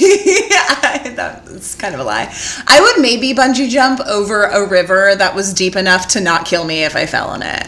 I, 0.51 1.13
that's 1.15 1.75
kind 1.75 1.93
of 1.93 1.99
a 1.99 2.03
lie. 2.03 2.33
I 2.67 2.81
would 2.81 3.01
maybe 3.01 3.33
bungee 3.33 3.69
jump 3.69 3.99
over 4.01 4.43
a 4.43 4.67
river 4.67 5.15
that 5.15 5.35
was 5.35 5.53
deep 5.53 5.75
enough 5.75 6.07
to 6.09 6.21
not 6.21 6.45
kill 6.45 6.63
me 6.63 6.83
if 6.83 6.95
I 6.95 7.05
fell 7.05 7.33
in 7.33 7.43
it, 7.43 7.67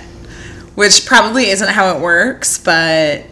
which 0.75 1.05
probably 1.05 1.49
isn't 1.49 1.69
how 1.69 1.95
it 1.95 2.01
works. 2.01 2.57
But 2.57 3.25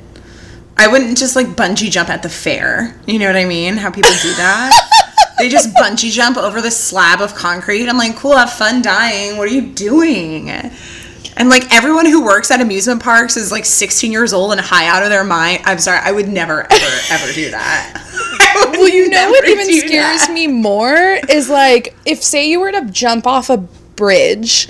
I 0.78 0.88
wouldn't 0.88 1.18
just 1.18 1.36
like 1.36 1.48
bungee 1.48 1.90
jump 1.90 2.10
at 2.10 2.24
the 2.24 2.30
fair. 2.30 3.00
You 3.06 3.20
know 3.20 3.28
what 3.28 3.36
I 3.36 3.46
mean? 3.46 3.78
How 3.78 3.92
people 3.92 4.12
do 4.22 4.34
that. 4.36 5.34
they 5.38 5.50
just 5.50 5.74
bungee 5.76 6.12
jump 6.12 6.38
over 6.38 6.62
this 6.62 6.78
slab 6.78 7.22
of 7.22 7.36
concrete. 7.36 7.88
I'm 7.88 7.98
like, 7.98 8.16
cool, 8.16 8.36
have 8.38 8.52
fun 8.52 8.82
dying. 8.82 9.38
What 9.38 9.50
are 9.50 9.54
you 9.54 9.74
doing? 9.74 10.50
And 11.38 11.50
like 11.50 11.74
everyone 11.74 12.06
who 12.06 12.24
works 12.24 12.52
at 12.52 12.62
amusement 12.62 13.02
parks 13.02 13.38
is 13.38 13.52
like 13.52 13.66
16 13.66 14.12
years 14.12 14.34
old 14.34 14.52
and 14.52 14.62
high 14.62 14.88
out 14.88 15.04
of 15.04 15.10
their 15.10 15.24
mind. 15.24 15.64
I'm 15.66 15.80
sorry, 15.80 16.00
I 16.04 16.12
would 16.12 16.28
never, 16.28 16.62
ever, 16.72 17.00
ever 17.12 17.34
do 17.34 17.52
that. 17.52 18.10
Well, 18.56 18.88
you 18.88 19.10
know 19.10 19.30
what 19.30 19.48
even 19.48 19.66
scares 19.66 20.28
that. 20.28 20.34
me 20.34 20.48
more 20.48 21.20
is 21.30 21.50
like 21.50 21.96
if 22.06 22.24
say 22.24 22.50
you 22.50 22.60
were 22.60 22.72
to 22.72 22.86
jump 22.86 23.26
off 23.26 23.50
a 23.50 23.58
bridge 23.58 24.68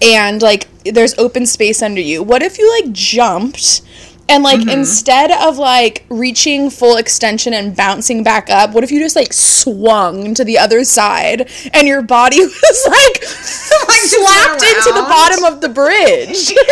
and 0.00 0.40
like 0.42 0.68
there's 0.84 1.16
open 1.18 1.46
space 1.46 1.82
under 1.82 2.00
you. 2.00 2.22
What 2.22 2.42
if 2.42 2.58
you 2.58 2.70
like 2.80 2.92
jumped 2.92 3.82
and 4.34 4.42
like 4.42 4.60
Mm-hmm. 4.60 4.68
instead 4.70 5.30
of 5.30 5.58
like 5.58 6.04
reaching 6.08 6.68
full 6.70 6.96
extension 6.96 7.54
and 7.54 7.74
bouncing 7.76 8.22
back 8.24 8.50
up, 8.50 8.72
what 8.72 8.82
if 8.84 8.90
you 8.90 8.98
just 9.00 9.14
like 9.16 9.32
swung 9.32 10.34
to 10.34 10.44
the 10.44 10.58
other 10.58 10.84
side 10.84 11.48
and 11.72 11.86
your 11.86 12.02
body 12.02 12.40
was 12.44 12.86
like, 12.88 13.20
just 13.20 14.10
slapped 14.10 14.62
into 14.62 14.92
the 14.92 15.06
bottom 15.08 15.44
of 15.44 15.60
the 15.60 15.68
bridge? 15.68 16.52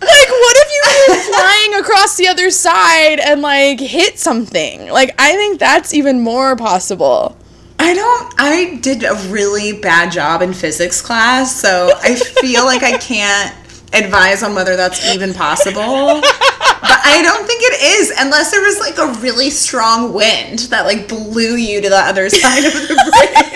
Like, 0.00 0.28
what 0.28 0.56
if 0.58 0.70
you 0.70 1.14
were 1.14 1.32
flying 1.32 1.74
across 1.80 2.16
the 2.18 2.28
other 2.28 2.50
side 2.50 3.20
and 3.20 3.40
like 3.40 3.80
hit 3.80 4.18
something? 4.18 4.88
Like, 4.90 5.14
I 5.18 5.32
think 5.32 5.58
that's 5.58 5.94
even 5.94 6.20
more 6.20 6.56
possible. 6.56 7.38
I 7.84 7.92
don't, 7.92 8.34
I 8.38 8.76
did 8.80 9.04
a 9.04 9.14
really 9.28 9.74
bad 9.78 10.10
job 10.10 10.40
in 10.40 10.54
physics 10.54 11.02
class, 11.02 11.54
so 11.54 11.90
I 12.02 12.14
feel 12.14 12.64
like 12.64 12.82
I 12.82 12.96
can't 12.98 13.54
advise 13.92 14.42
on 14.42 14.54
whether 14.54 14.74
that's 14.74 15.14
even 15.14 15.34
possible. 15.34 15.82
But 16.22 17.00
I 17.04 17.20
don't 17.22 17.46
think 17.46 17.60
it 17.62 17.82
is 18.00 18.10
unless 18.18 18.50
there 18.52 18.62
was 18.62 18.80
like 18.80 18.96
a 18.96 19.20
really 19.20 19.50
strong 19.50 20.14
wind 20.14 20.60
that 20.70 20.86
like 20.86 21.08
blew 21.08 21.56
you 21.56 21.82
to 21.82 21.90
the 21.90 21.98
other 21.98 22.28
side 22.30 22.64
of 22.64 22.72
the 22.72 22.86
bridge. 22.88 23.54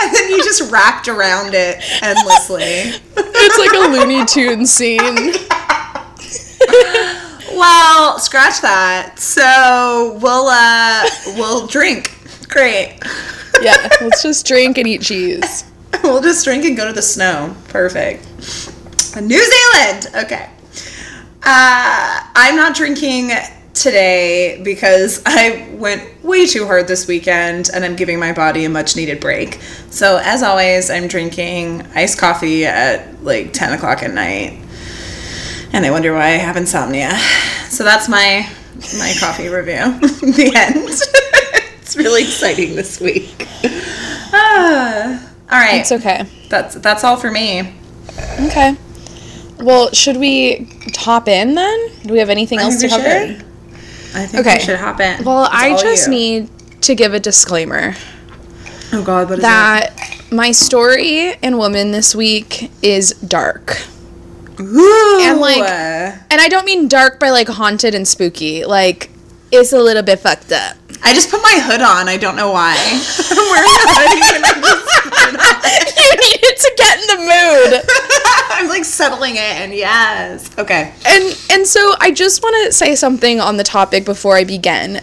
and 0.00 0.14
then 0.14 0.30
you 0.30 0.42
just 0.42 0.72
wrapped 0.72 1.08
around 1.08 1.52
it 1.52 1.82
endlessly. 2.02 2.98
It's 3.14 3.58
like 3.58 3.74
a 3.74 3.90
Looney 3.92 4.24
Tune 4.24 4.64
scene. 4.64 5.34
Well, 7.54 8.18
scratch 8.18 8.62
that. 8.62 9.18
So 9.18 10.18
we'll 10.22 10.48
uh 10.48 11.06
we'll 11.36 11.66
drink. 11.66 12.10
Great. 12.48 12.98
Yeah, 13.60 13.88
let's 14.00 14.22
just 14.22 14.46
drink 14.46 14.78
and 14.78 14.86
eat 14.86 15.02
cheese. 15.02 15.64
We'll 16.02 16.20
just 16.20 16.44
drink 16.44 16.64
and 16.64 16.76
go 16.76 16.86
to 16.86 16.92
the 16.92 17.00
snow. 17.00 17.56
Perfect. 17.68 18.26
New 19.22 19.42
Zealand. 19.42 20.08
Okay. 20.14 20.50
Uh, 21.42 22.20
I'm 22.34 22.56
not 22.56 22.74
drinking 22.74 23.30
today 23.74 24.60
because 24.62 25.22
I 25.26 25.68
went 25.74 26.24
way 26.24 26.46
too 26.46 26.66
hard 26.66 26.88
this 26.88 27.06
weekend 27.06 27.70
and 27.72 27.84
I'm 27.84 27.96
giving 27.96 28.18
my 28.18 28.32
body 28.32 28.64
a 28.64 28.68
much 28.68 28.96
needed 28.96 29.20
break. 29.20 29.60
So, 29.90 30.20
as 30.22 30.42
always, 30.42 30.90
I'm 30.90 31.06
drinking 31.06 31.86
iced 31.94 32.18
coffee 32.18 32.66
at 32.66 33.22
like 33.22 33.52
10 33.52 33.74
o'clock 33.74 34.02
at 34.02 34.12
night. 34.12 34.58
And 35.72 35.84
I 35.84 35.90
wonder 35.90 36.12
why 36.12 36.26
I 36.26 36.36
have 36.36 36.56
insomnia. 36.56 37.16
So, 37.68 37.84
that's 37.84 38.08
my 38.08 38.48
my 38.98 39.14
coffee 39.20 39.48
review. 39.48 39.98
the 40.32 40.52
end. 40.54 41.63
It's 41.94 42.04
really 42.04 42.22
exciting 42.24 42.74
this 42.74 43.00
week. 43.00 43.46
Ah, 44.32 45.30
all 45.50 45.58
right. 45.58 45.80
It's 45.80 45.92
okay. 45.92 46.26
That's 46.48 46.74
that's 46.76 47.04
all 47.04 47.16
for 47.16 47.30
me. 47.30 47.72
Okay. 48.40 48.76
Well, 49.60 49.92
should 49.92 50.16
we 50.16 50.66
top 50.92 51.28
in 51.28 51.54
then? 51.54 51.88
Do 52.04 52.12
we 52.12 52.18
have 52.18 52.30
anything 52.30 52.58
else 52.58 52.80
to 52.80 52.88
think 52.88 52.92
we 52.92 53.08
cover? 53.10 53.26
should. 53.36 53.44
I 54.16 54.26
think 54.26 54.46
Okay. 54.46 54.56
we 54.58 54.64
should 54.64 54.78
hop 54.78 55.00
in. 55.00 55.24
Well, 55.24 55.44
It's 55.44 55.54
I 55.54 55.76
just 55.80 56.06
you. 56.08 56.12
need 56.14 56.48
to 56.82 56.94
give 56.94 57.14
a 57.14 57.20
disclaimer 57.20 57.94
Oh 58.92 59.02
God, 59.02 59.28
what 59.30 59.38
is 59.38 59.42
that 59.42 59.92
my 60.30 60.52
story 60.52 61.32
in 61.42 61.56
Woman 61.58 61.92
this 61.92 62.14
week 62.14 62.70
is 62.82 63.10
dark. 63.26 63.80
Ooh. 64.60 65.18
and, 65.22 65.40
like, 65.40 65.58
And 65.62 66.40
I 66.40 66.48
don't 66.48 66.64
mean 66.64 66.86
dark 66.88 67.18
by 67.18 67.30
like 67.30 67.48
haunted 67.48 67.94
and 67.94 68.06
spooky. 68.06 68.64
Like, 68.64 69.10
it's 69.50 69.72
a 69.72 69.80
little 69.80 70.02
bit 70.02 70.20
fucked 70.20 70.52
up. 70.52 70.76
I 71.06 71.12
just 71.12 71.30
put 71.30 71.42
my 71.42 71.60
hood 71.62 71.82
on. 71.82 72.08
I 72.08 72.16
don't 72.16 72.34
know 72.34 72.50
why. 72.50 72.74
I'm 73.30 73.46
wearing 73.52 73.68
a 73.68 73.92
hoodie 73.92 74.36
and 74.36 74.44
I 74.44 74.52
just 74.60 74.86
put 74.86 75.04
it 75.06 75.14
on. 75.20 75.34
you 76.00 76.10
needed 76.24 76.56
to 76.56 76.72
get 76.76 76.98
in 77.00 77.06
the 77.06 77.20
mood. 77.28 77.82
I'm 78.50 78.68
like 78.68 78.84
settling 78.84 79.36
in. 79.36 79.72
Yes. 79.72 80.50
Okay. 80.58 80.92
and 81.06 81.38
and 81.50 81.66
so 81.66 81.92
I 82.00 82.10
just 82.10 82.42
want 82.42 82.66
to 82.66 82.72
say 82.72 82.94
something 82.94 83.38
on 83.40 83.56
the 83.58 83.64
topic 83.64 84.04
before 84.04 84.36
I 84.36 84.44
begin. 84.44 85.00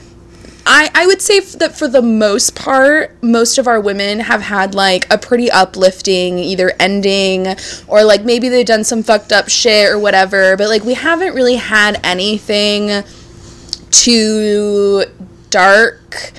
I, 0.66 0.90
I 0.94 1.08
would 1.08 1.22
say 1.22 1.40
f- 1.40 1.54
that 1.54 1.76
for 1.78 1.88
the 1.88 2.04
most 2.04 2.56
part, 2.56 3.22
most 3.24 3.58
of 3.58 3.68
our 3.68 3.82
women 3.82 4.20
have 4.20 4.42
had 4.42 4.76
like 4.76 5.12
a 5.12 5.18
pretty 5.18 5.50
uplifting 5.50 6.38
either 6.38 6.72
ending 6.80 7.48
or 7.88 8.04
like 8.04 8.24
maybe 8.24 8.48
they've 8.48 8.66
done 8.66 8.84
some 8.84 9.02
fucked 9.04 9.32
up 9.32 9.50
shit 9.50 9.90
or 9.90 9.98
whatever, 10.00 10.56
but 10.58 10.70
like 10.70 10.84
we 10.84 10.94
haven't 10.94 11.34
really 11.34 11.56
had 11.56 12.00
anything 12.04 13.04
too 13.90 15.04
dark 15.52 16.34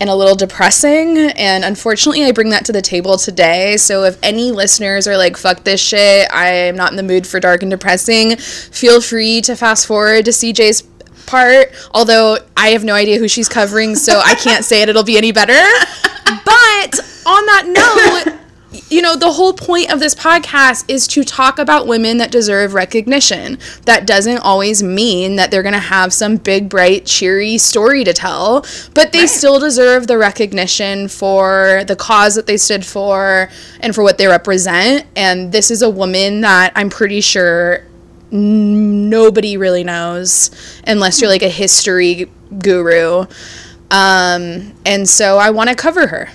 and 0.00 0.08
a 0.08 0.14
little 0.14 0.34
depressing. 0.34 1.18
And 1.18 1.64
unfortunately, 1.64 2.24
I 2.24 2.32
bring 2.32 2.48
that 2.50 2.64
to 2.64 2.72
the 2.72 2.82
table 2.82 3.18
today. 3.18 3.76
So 3.76 4.04
if 4.04 4.18
any 4.22 4.50
listeners 4.50 5.06
are 5.06 5.16
like, 5.16 5.36
fuck 5.36 5.62
this 5.64 5.80
shit, 5.80 6.26
I'm 6.32 6.74
not 6.74 6.90
in 6.90 6.96
the 6.96 7.02
mood 7.02 7.26
for 7.26 7.38
dark 7.38 7.62
and 7.62 7.70
depressing, 7.70 8.36
feel 8.36 9.00
free 9.00 9.42
to 9.42 9.54
fast 9.54 9.86
forward 9.86 10.24
to 10.24 10.30
CJ's 10.30 10.82
part. 11.26 11.72
Although 11.92 12.38
I 12.56 12.68
have 12.68 12.82
no 12.82 12.94
idea 12.94 13.18
who 13.18 13.28
she's 13.28 13.48
covering, 13.48 13.94
so 13.94 14.20
I 14.24 14.34
can't 14.34 14.64
say 14.64 14.82
it, 14.82 14.88
it'll 14.88 15.04
be 15.04 15.16
any 15.18 15.32
better. 15.32 15.52
But 16.44 17.00
on 17.26 17.46
that 17.46 18.24
note, 18.24 18.39
you 18.90 19.00
know, 19.00 19.14
the 19.14 19.32
whole 19.32 19.52
point 19.52 19.92
of 19.92 20.00
this 20.00 20.14
podcast 20.16 20.84
is 20.88 21.06
to 21.08 21.22
talk 21.22 21.58
about 21.60 21.86
women 21.86 22.18
that 22.18 22.32
deserve 22.32 22.74
recognition. 22.74 23.58
That 23.84 24.06
doesn't 24.06 24.38
always 24.38 24.82
mean 24.82 25.36
that 25.36 25.50
they're 25.50 25.62
going 25.62 25.74
to 25.74 25.78
have 25.78 26.12
some 26.12 26.36
big, 26.36 26.68
bright, 26.68 27.06
cheery 27.06 27.56
story 27.56 28.02
to 28.02 28.12
tell, 28.12 28.66
but 28.94 29.12
they 29.12 29.26
still 29.28 29.60
deserve 29.60 30.08
the 30.08 30.18
recognition 30.18 31.06
for 31.06 31.84
the 31.86 31.94
cause 31.94 32.34
that 32.34 32.46
they 32.46 32.56
stood 32.56 32.84
for 32.84 33.48
and 33.78 33.94
for 33.94 34.02
what 34.02 34.18
they 34.18 34.26
represent. 34.26 35.06
And 35.14 35.52
this 35.52 35.70
is 35.70 35.82
a 35.82 35.90
woman 35.90 36.40
that 36.40 36.72
I'm 36.74 36.90
pretty 36.90 37.20
sure 37.20 37.84
nobody 38.32 39.56
really 39.56 39.84
knows 39.84 40.50
unless 40.86 41.20
you're 41.20 41.30
like 41.30 41.42
a 41.42 41.48
history 41.48 42.30
guru. 42.58 43.26
Um, 43.90 44.74
and 44.84 45.08
so 45.08 45.38
I 45.38 45.50
want 45.50 45.70
to 45.70 45.76
cover 45.76 46.08
her. 46.08 46.28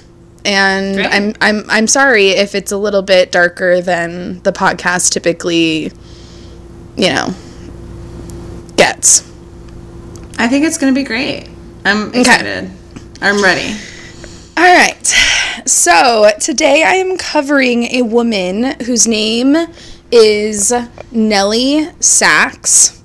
And 0.46 0.96
Great. 0.96 1.08
I'm 1.12 1.34
I'm 1.42 1.70
I'm 1.70 1.88
sorry 1.88 2.30
if 2.30 2.54
it's 2.54 2.72
a 2.72 2.78
little 2.78 3.02
bit 3.02 3.32
darker 3.32 3.82
than 3.82 4.42
the 4.44 4.52
podcast 4.52 5.12
typically, 5.12 5.92
you 6.96 7.10
know, 7.10 7.34
gets. 8.78 9.22
I 10.38 10.48
think 10.48 10.66
it's 10.66 10.78
gonna 10.78 10.94
be 10.94 11.04
great. 11.04 11.50
I'm 11.84 12.14
excited. 12.14 12.70
I'm 13.22 13.42
ready. 13.44 13.76
All 14.58 14.64
right. 14.64 15.06
So 15.66 16.30
today 16.40 16.84
I 16.84 16.96
am 16.96 17.18
covering 17.18 17.84
a 17.86 18.04
woman 18.04 18.80
whose 18.86 19.08
name 19.08 19.56
is 20.12 20.72
Nelly 21.12 21.90
Sachs. 22.00 23.02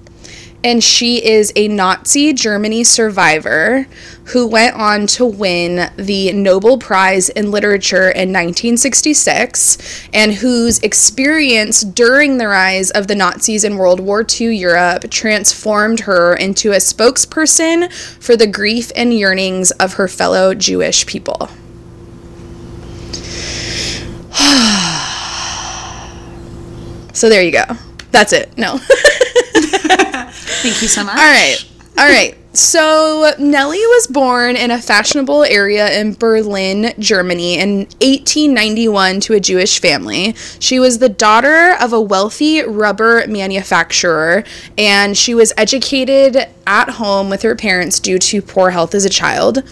And 0.62 0.85
she 0.85 1.25
is 1.25 1.52
a 1.56 1.68
Nazi 1.68 2.35
Germany 2.35 2.85
survivor 2.85 3.87
who 4.30 4.46
went 4.46 4.76
on 4.76 5.08
to 5.08 5.25
win 5.25 5.90
the 5.96 6.30
Nobel 6.32 6.78
Prize 6.78 7.30
in 7.30 7.50
Literature 7.50 8.10
in 8.10 8.32
1966, 8.32 10.08
and 10.12 10.34
whose 10.34 10.78
experience 10.80 11.80
during 11.82 12.38
the 12.38 12.46
rise 12.46 12.92
of 12.92 13.08
the 13.08 13.16
Nazis 13.16 13.64
in 13.64 13.76
World 13.76 13.99
War 13.99 14.25
II 14.25 14.56
Europe 14.56 15.10
transformed 15.10 15.99
her 16.00 16.34
into 16.34 16.70
a 16.70 16.76
spokesperson 16.76 17.92
for 18.22 18.37
the 18.37 18.46
grief 18.46 18.92
and 18.94 19.12
yearnings 19.12 19.72
of 19.72 19.94
her 19.94 20.06
fellow 20.06 20.54
Jewish 20.54 21.06
people. 21.06 21.49
so 27.12 27.28
there 27.28 27.42
you 27.42 27.50
go. 27.50 27.64
That's 28.12 28.32
it. 28.32 28.56
No. 28.56 28.78
Thank 30.62 30.82
you 30.82 30.88
so 30.88 31.02
much. 31.02 31.16
All 31.16 31.25
right. 31.25 31.56
All 31.99 32.08
right. 32.08 32.37
So 32.52 33.33
Nelly 33.38 33.78
was 33.78 34.09
born 34.09 34.57
in 34.57 34.73
a 34.73 34.83
fashionable 34.83 35.45
area 35.45 36.00
in 36.00 36.14
Berlin, 36.14 36.92
Germany 36.99 37.57
in 37.61 37.78
1891 38.00 39.21
to 39.21 39.35
a 39.35 39.40
Jewish 39.40 39.80
family. 39.80 40.35
She 40.59 40.80
was 40.80 40.99
the 40.99 41.09
daughter 41.09 41.76
of 41.80 41.92
a 41.92 42.00
wealthy 42.00 42.62
rubber 42.62 43.25
manufacturer 43.28 44.42
and 44.76 45.16
she 45.16 45.33
was 45.33 45.52
educated 45.57 46.49
at 46.66 46.90
home 46.90 47.30
with 47.30 47.42
her 47.42 47.54
parents 47.54 48.00
due 48.00 48.19
to 48.19 48.42
poor 48.42 48.71
health 48.71 48.97
as 48.97 49.04
a 49.04 49.11
child. 49.11 49.62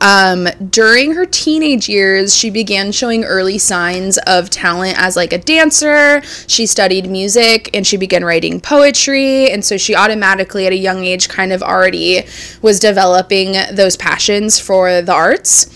Um, 0.00 0.48
during 0.70 1.14
her 1.14 1.24
teenage 1.24 1.88
years, 1.88 2.36
she 2.36 2.50
began 2.50 2.92
showing 2.92 3.24
early 3.24 3.58
signs 3.58 4.18
of 4.26 4.50
talent 4.50 4.98
as 4.98 5.16
like 5.16 5.32
a 5.32 5.38
dancer. 5.38 6.22
She 6.46 6.66
studied 6.66 7.08
music 7.08 7.70
and 7.74 7.86
she 7.86 7.96
began 7.96 8.24
writing 8.24 8.60
poetry. 8.60 9.50
And 9.50 9.64
so 9.64 9.76
she 9.76 9.94
automatically, 9.94 10.66
at 10.66 10.72
a 10.72 10.76
young 10.76 11.04
age, 11.04 11.28
kind 11.28 11.52
of 11.52 11.62
already 11.62 12.24
was 12.60 12.80
developing 12.80 13.56
those 13.72 13.96
passions 13.96 14.58
for 14.58 15.00
the 15.00 15.12
arts. 15.12 15.70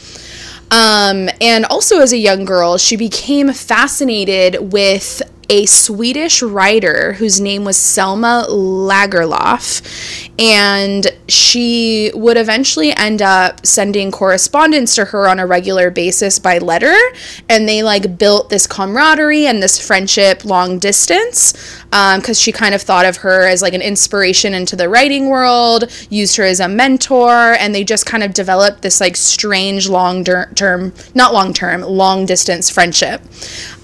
Um, 0.70 1.30
and 1.40 1.64
also, 1.66 2.00
as 2.00 2.12
a 2.12 2.18
young 2.18 2.44
girl, 2.44 2.76
she 2.76 2.96
became 2.96 3.52
fascinated 3.52 4.72
with 4.72 5.22
a 5.48 5.66
Swedish 5.66 6.42
writer 6.42 7.14
whose 7.14 7.40
name 7.40 7.64
was 7.64 7.76
Selma 7.76 8.46
Lagerlof. 8.48 9.82
And 10.38 11.06
she 11.26 12.12
would 12.14 12.36
eventually 12.36 12.92
end 12.92 13.22
up 13.22 13.66
sending 13.66 14.12
correspondence 14.12 14.94
to 14.96 15.06
her 15.06 15.26
on 15.26 15.38
a 15.40 15.46
regular 15.46 15.90
basis 15.90 16.38
by 16.38 16.58
letter. 16.58 16.96
And 17.48 17.68
they 17.68 17.82
like 17.82 18.18
built 18.18 18.50
this 18.50 18.66
camaraderie 18.66 19.46
and 19.46 19.62
this 19.62 19.84
friendship 19.84 20.44
long 20.44 20.78
distance 20.78 21.54
because 21.90 22.28
um, 22.28 22.34
she 22.34 22.52
kind 22.52 22.74
of 22.74 22.82
thought 22.82 23.06
of 23.06 23.18
her 23.18 23.46
as 23.46 23.62
like 23.62 23.72
an 23.72 23.80
inspiration 23.80 24.52
into 24.52 24.76
the 24.76 24.88
writing 24.88 25.28
world, 25.28 25.84
used 26.10 26.36
her 26.36 26.44
as 26.44 26.60
a 26.60 26.68
mentor. 26.68 27.54
And 27.54 27.74
they 27.74 27.84
just 27.84 28.04
kind 28.04 28.22
of 28.22 28.34
developed 28.34 28.82
this 28.82 29.00
like 29.00 29.16
strange 29.16 29.88
long 29.88 30.24
term, 30.24 30.92
not 31.14 31.32
long 31.32 31.52
term, 31.52 31.82
long 31.82 32.26
distance 32.26 32.68
friendship. 32.68 33.22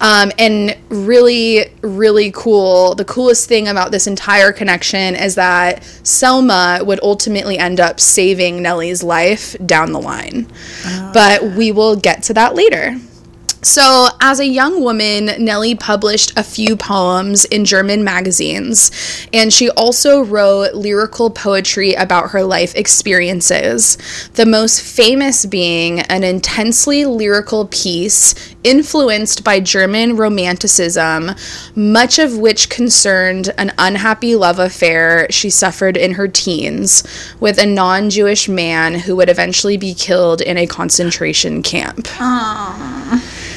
Um, 0.01 0.31
and 0.37 0.77
really, 0.89 1.71
really 1.81 2.31
cool. 2.31 2.95
The 2.95 3.05
coolest 3.05 3.47
thing 3.47 3.67
about 3.67 3.91
this 3.91 4.07
entire 4.07 4.51
connection 4.51 5.15
is 5.15 5.35
that 5.35 5.83
Selma 6.03 6.81
would 6.83 6.99
ultimately 7.01 7.57
end 7.57 7.79
up 7.79 7.99
saving 7.99 8.61
Nelly's 8.61 9.03
life 9.03 9.55
down 9.65 9.93
the 9.93 10.01
line. 10.01 10.47
Oh, 10.85 11.11
but 11.13 11.43
we 11.55 11.71
will 11.71 11.95
get 11.95 12.23
to 12.23 12.33
that 12.35 12.53
later. 12.55 12.97
So, 13.65 14.09
as 14.21 14.39
a 14.39 14.45
young 14.45 14.83
woman, 14.83 15.43
Nelly 15.43 15.73
published 15.73 16.37
a 16.37 16.43
few 16.43 16.77
poems 16.77 17.45
in 17.45 17.65
German 17.65 18.03
magazines, 18.03 18.91
and 19.33 19.51
she 19.51 19.71
also 19.71 20.23
wrote 20.23 20.75
lyrical 20.75 21.31
poetry 21.31 21.95
about 21.95 22.29
her 22.29 22.43
life 22.43 22.75
experiences. 22.75 23.97
The 24.35 24.45
most 24.45 24.83
famous 24.83 25.47
being 25.47 26.01
an 26.01 26.23
intensely 26.23 27.05
lyrical 27.05 27.65
piece 27.65 28.35
influenced 28.63 29.43
by 29.43 29.61
German 29.61 30.15
Romanticism, 30.15 31.31
much 31.75 32.19
of 32.19 32.37
which 32.37 32.69
concerned 32.69 33.51
an 33.57 33.73
unhappy 33.79 34.35
love 34.35 34.59
affair 34.59 35.25
she 35.31 35.49
suffered 35.49 35.97
in 35.97 36.13
her 36.13 36.27
teens 36.27 37.03
with 37.39 37.57
a 37.57 37.65
non 37.65 38.11
Jewish 38.11 38.47
man 38.47 38.93
who 38.93 39.15
would 39.15 39.29
eventually 39.29 39.75
be 39.75 39.95
killed 39.95 40.41
in 40.41 40.55
a 40.55 40.67
concentration 40.67 41.63
camp. 41.63 42.05
Aww. 42.19 43.54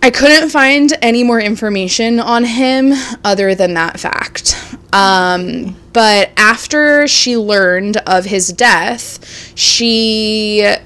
I 0.00 0.10
couldn't 0.10 0.50
find 0.50 0.92
any 1.02 1.24
more 1.24 1.40
information 1.40 2.20
on 2.20 2.44
him 2.44 2.92
other 3.24 3.54
than 3.54 3.74
that 3.74 3.98
fact. 3.98 4.54
Um, 4.92 5.76
but 5.92 6.30
after 6.36 7.08
she 7.08 7.36
learned 7.36 7.96
of 8.06 8.24
his 8.24 8.52
death, 8.52 9.52
she 9.58 10.76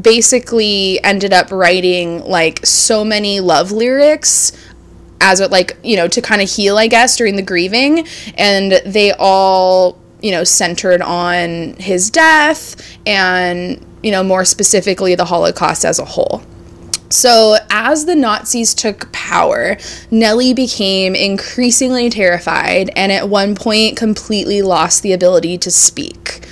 basically 0.00 1.02
ended 1.02 1.32
up 1.32 1.50
writing 1.50 2.20
like 2.24 2.64
so 2.66 3.04
many 3.04 3.40
love 3.40 3.72
lyrics 3.72 4.52
as 5.20 5.40
it 5.40 5.50
like 5.50 5.76
you 5.84 5.96
know 5.96 6.08
to 6.08 6.20
kind 6.20 6.42
of 6.42 6.50
heal 6.50 6.76
i 6.76 6.88
guess 6.88 7.16
during 7.16 7.36
the 7.36 7.42
grieving 7.42 8.04
and 8.36 8.72
they 8.84 9.12
all 9.20 9.96
you 10.20 10.32
know 10.32 10.42
centered 10.42 11.00
on 11.00 11.74
his 11.74 12.10
death 12.10 12.98
and 13.06 13.84
you 14.02 14.10
know 14.10 14.24
more 14.24 14.44
specifically 14.44 15.14
the 15.14 15.24
holocaust 15.24 15.84
as 15.84 16.00
a 16.00 16.04
whole 16.04 16.42
so, 17.14 17.58
as 17.70 18.06
the 18.06 18.16
Nazis 18.16 18.74
took 18.74 19.12
power, 19.12 19.76
Nelly 20.10 20.52
became 20.52 21.14
increasingly 21.14 22.10
terrified 22.10 22.90
and 22.96 23.12
at 23.12 23.28
one 23.28 23.54
point 23.54 23.96
completely 23.96 24.62
lost 24.62 25.04
the 25.04 25.12
ability 25.12 25.56
to 25.58 25.70
speak. 25.70 26.44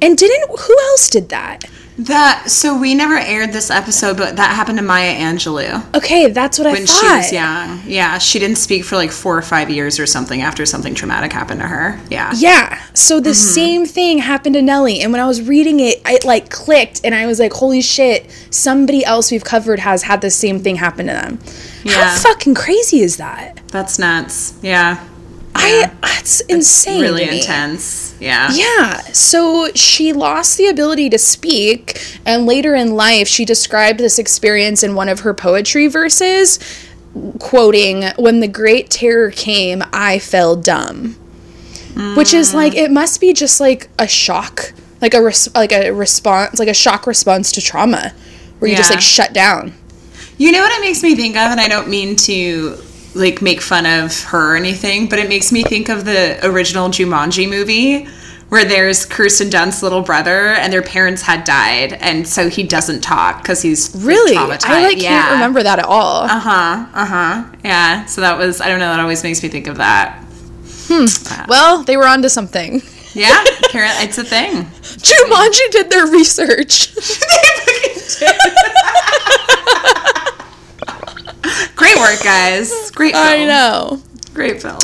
And 0.00 0.16
didn't, 0.16 0.48
who 0.60 0.78
else 0.90 1.10
did 1.10 1.30
that? 1.30 1.64
That 2.06 2.50
so 2.50 2.78
we 2.78 2.94
never 2.94 3.18
aired 3.18 3.52
this 3.52 3.70
episode, 3.70 4.16
but 4.16 4.36
that 4.36 4.54
happened 4.56 4.78
to 4.78 4.84
Maya 4.84 5.14
Angelou. 5.14 5.94
Okay, 5.94 6.30
that's 6.30 6.58
what 6.58 6.66
I 6.66 6.72
when 6.72 6.86
thought. 6.86 7.02
When 7.02 7.12
she 7.12 7.16
was 7.18 7.32
young, 7.32 7.82
yeah, 7.84 8.16
she 8.16 8.38
didn't 8.38 8.56
speak 8.56 8.84
for 8.84 8.96
like 8.96 9.10
four 9.10 9.36
or 9.36 9.42
five 9.42 9.68
years 9.68 10.00
or 10.00 10.06
something 10.06 10.40
after 10.40 10.64
something 10.64 10.94
traumatic 10.94 11.30
happened 11.30 11.60
to 11.60 11.66
her. 11.66 12.00
Yeah, 12.08 12.32
yeah. 12.34 12.82
So 12.94 13.20
the 13.20 13.30
mm-hmm. 13.30 13.34
same 13.34 13.86
thing 13.86 14.18
happened 14.18 14.54
to 14.54 14.62
Nelly, 14.62 15.02
and 15.02 15.12
when 15.12 15.20
I 15.20 15.26
was 15.26 15.42
reading 15.42 15.80
it, 15.80 16.00
it 16.06 16.24
like 16.24 16.48
clicked, 16.48 17.02
and 17.04 17.14
I 17.14 17.26
was 17.26 17.38
like, 17.38 17.52
"Holy 17.52 17.82
shit! 17.82 18.30
Somebody 18.48 19.04
else 19.04 19.30
we've 19.30 19.44
covered 19.44 19.80
has 19.80 20.04
had 20.04 20.22
the 20.22 20.30
same 20.30 20.58
thing 20.58 20.76
happen 20.76 21.06
to 21.06 21.12
them." 21.12 21.38
Yeah. 21.84 22.08
How 22.08 22.16
fucking 22.16 22.54
crazy 22.54 23.00
is 23.00 23.18
that? 23.18 23.60
That's 23.68 23.98
nuts. 23.98 24.54
Yeah. 24.62 25.06
I 25.54 25.92
that's 26.02 26.40
insane. 26.40 27.02
It's 27.02 27.10
really 27.10 27.38
intense. 27.38 28.14
Yeah. 28.20 28.50
Yeah. 28.52 28.98
So 29.12 29.70
she 29.74 30.12
lost 30.12 30.58
the 30.58 30.68
ability 30.68 31.10
to 31.10 31.18
speak, 31.18 32.18
and 32.24 32.46
later 32.46 32.74
in 32.74 32.94
life, 32.94 33.26
she 33.26 33.44
described 33.44 34.00
this 34.00 34.18
experience 34.18 34.82
in 34.82 34.94
one 34.94 35.08
of 35.08 35.20
her 35.20 35.34
poetry 35.34 35.88
verses, 35.88 36.58
quoting, 37.38 38.04
"When 38.16 38.40
the 38.40 38.48
great 38.48 38.90
terror 38.90 39.30
came, 39.30 39.82
I 39.92 40.18
fell 40.18 40.56
dumb," 40.56 41.16
mm. 41.94 42.16
which 42.16 42.34
is 42.34 42.54
like 42.54 42.74
it 42.74 42.90
must 42.90 43.20
be 43.20 43.32
just 43.32 43.60
like 43.60 43.88
a 43.98 44.06
shock, 44.06 44.72
like 45.00 45.14
a 45.14 45.22
res- 45.22 45.54
like 45.54 45.72
a 45.72 45.90
response, 45.90 46.58
like 46.58 46.68
a 46.68 46.74
shock 46.74 47.06
response 47.06 47.52
to 47.52 47.60
trauma, 47.60 48.12
where 48.58 48.68
you 48.68 48.74
yeah. 48.74 48.78
just 48.78 48.90
like 48.90 49.00
shut 49.00 49.32
down. 49.32 49.74
You 50.38 50.52
know 50.52 50.60
what 50.60 50.72
it 50.72 50.80
makes 50.80 51.02
me 51.02 51.14
think 51.14 51.36
of, 51.36 51.50
and 51.50 51.60
I 51.60 51.68
don't 51.68 51.88
mean 51.88 52.16
to 52.16 52.78
like 53.14 53.42
make 53.42 53.60
fun 53.60 53.86
of 53.86 54.22
her 54.24 54.54
or 54.54 54.56
anything, 54.56 55.08
but 55.08 55.18
it 55.18 55.28
makes 55.28 55.52
me 55.52 55.62
think 55.62 55.88
of 55.88 56.04
the 56.04 56.38
original 56.46 56.88
Jumanji 56.88 57.48
movie 57.48 58.08
where 58.50 58.64
there's 58.64 59.06
Kirsten 59.06 59.48
Dunst's 59.48 59.82
little 59.82 60.02
brother 60.02 60.48
and 60.48 60.72
their 60.72 60.82
parents 60.82 61.22
had 61.22 61.44
died, 61.44 61.94
and 61.94 62.26
so 62.26 62.50
he 62.50 62.64
doesn't 62.64 63.00
talk 63.00 63.42
because 63.42 63.62
he's 63.62 63.94
really 63.96 64.34
traumatized. 64.34 64.66
I 64.66 64.82
like 64.82 65.00
yeah. 65.00 65.08
can't 65.08 65.32
remember 65.32 65.62
that 65.62 65.78
at 65.78 65.84
all. 65.84 66.22
Uh 66.22 66.40
huh. 66.40 66.86
Uh 66.92 67.06
huh. 67.06 67.56
Yeah. 67.64 68.04
So 68.06 68.20
that 68.20 68.36
was 68.36 68.60
I 68.60 68.68
don't 68.68 68.80
know. 68.80 68.90
That 68.90 69.00
always 69.00 69.22
makes 69.22 69.42
me 69.42 69.48
think 69.48 69.68
of 69.68 69.76
that. 69.76 70.22
Hmm. 70.88 71.06
Well, 71.48 71.84
they 71.84 71.96
were 71.96 72.06
onto 72.06 72.28
something. 72.28 72.82
Yeah, 73.14 73.42
Karen, 73.70 73.90
it's 73.98 74.18
a 74.18 74.24
thing. 74.24 74.50
Jumanji 74.82 75.70
did 75.70 75.90
their 75.90 76.06
research. 76.06 76.94
Great 81.76 81.96
work, 81.96 82.22
guys. 82.22 82.90
Great 82.92 83.14
film. 83.14 83.26
I 83.26 83.44
know. 83.44 84.02
Great 84.34 84.62
film. 84.62 84.80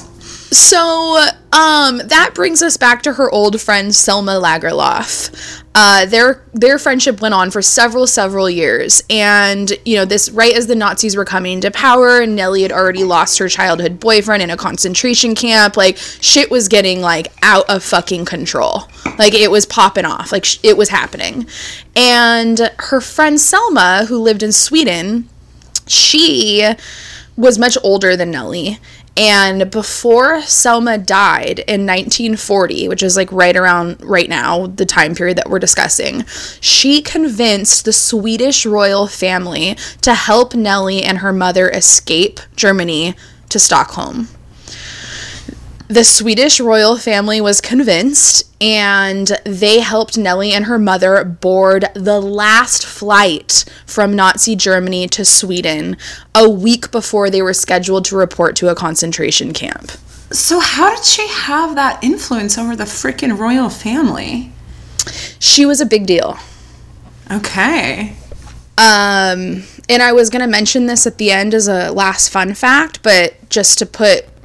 So, 0.51 1.27
um, 1.53 1.99
that 1.99 2.31
brings 2.35 2.62
us 2.62 2.77
back 2.77 3.03
to 3.03 3.15
her 3.15 3.31
old 3.31 3.61
friend 3.61 3.95
Selma 3.95 4.33
Lagerlof. 4.33 5.62
Uh, 5.75 6.07
their 6.07 6.43
their 6.55 6.79
friendship 6.79 7.21
went 7.21 7.35
on 7.35 7.51
for 7.51 7.61
several 7.61 8.07
several 8.07 8.49
years, 8.49 9.03
and 9.11 9.73
you 9.85 9.97
know 9.97 10.07
this 10.07 10.31
right 10.31 10.55
as 10.55 10.67
the 10.67 10.75
Nazis 10.75 11.15
were 11.15 11.27
coming 11.27 11.61
to 11.61 11.71
power, 11.71 12.25
Nelly 12.25 12.62
had 12.62 12.73
already 12.73 13.05
lost 13.05 13.39
her 13.39 13.49
childhood 13.49 14.01
boyfriend 14.01 14.43
in 14.43 14.49
a 14.49 14.57
concentration 14.57 15.35
camp. 15.35 15.77
Like 15.77 15.99
shit 15.99 16.51
was 16.51 16.69
getting 16.69 17.03
like 17.03 17.31
out 17.43 17.69
of 17.69 17.85
fucking 17.85 18.25
control. 18.25 18.89
Like 19.19 19.35
it 19.35 19.51
was 19.51 19.67
popping 19.67 20.07
off. 20.07 20.33
Like 20.33 20.47
sh- 20.47 20.59
it 20.62 20.79
was 20.79 20.89
happening, 20.89 21.47
and 21.95 22.71
her 22.79 23.03
friend 23.03 23.39
Selma, 23.39 24.07
who 24.09 24.19
lived 24.19 24.43
in 24.43 24.53
Sweden, 24.53 25.29
she 25.87 26.66
was 27.37 27.59
much 27.59 27.77
older 27.83 28.16
than 28.16 28.31
Nelly 28.31 28.79
And 29.16 29.70
before 29.70 30.42
Selma 30.42 30.99
died 30.99 31.61
in 31.61 31.87
1940, 31.87 32.88
which 32.88 33.03
is 33.03 33.16
like 33.16 33.33
right 33.33 33.57
around 33.57 34.03
right 34.03 34.29
now, 34.29 34.66
the 34.66 34.85
time 34.85 35.14
period 35.14 35.38
that 35.38 35.49
we're 35.49 35.59
discussing, 35.59 36.25
she 36.61 37.01
convinced 37.01 37.85
the 37.85 37.94
Swedish 37.94 38.66
royal 38.66 39.07
family 39.07 39.77
to 40.03 40.14
help 40.14 40.55
Nelly 40.55 41.03
and 41.03 41.18
her 41.18 41.33
mother 41.33 41.70
escape 41.70 42.40
Germany 42.57 43.14
to 43.49 43.59
Stockholm. 43.59 44.29
The 45.88 46.05
Swedish 46.05 46.59
royal 46.59 46.96
family 46.96 47.40
was 47.40 47.61
convinced, 47.61 48.53
and 48.61 49.29
they 49.44 49.79
helped 49.79 50.18
Nelly 50.18 50.53
and 50.53 50.64
her 50.64 50.81
mother 50.81 51.25
board 51.25 51.85
the 51.94 52.20
last 52.20 52.85
flight 52.85 53.64
from 53.87 54.16
Nazi 54.16 54.57
Germany 54.57 55.07
to 55.09 55.25
Sweden 55.25 55.96
a 56.35 56.51
week 56.51 56.90
before 56.90 57.31
they 57.31 57.40
were 57.40 57.55
scheduled 57.55 58.05
to 58.07 58.16
report 58.16 58.57
to 58.57 58.68
a 58.68 58.75
concentration 58.75 59.53
camp. 59.53 59.92
So, 60.33 60.59
how 60.59 60.92
did 60.92 61.05
she 61.05 61.29
have 61.29 61.77
that 61.77 62.03
influence 62.03 62.59
over 62.59 62.75
the 62.75 62.85
freaking 62.85 63.38
royal 63.38 63.70
family? 63.70 64.51
She 65.38 65.64
was 65.64 65.81
a 65.81 65.87
big 65.87 66.07
deal. 66.07 66.37
Okay. 67.31 68.16
Um, 68.77 69.62
and 69.88 70.03
I 70.03 70.12
was 70.12 70.31
going 70.31 70.42
to 70.42 70.49
mention 70.49 70.87
this 70.87 71.07
at 71.07 71.18
the 71.18 71.31
end 71.31 71.55
as 71.55 71.68
a 71.68 71.92
last 71.92 72.31
fun 72.31 72.55
fact, 72.55 73.03
but 73.05 73.49
just 73.49 73.79
to 73.79 73.87
put 73.87 74.36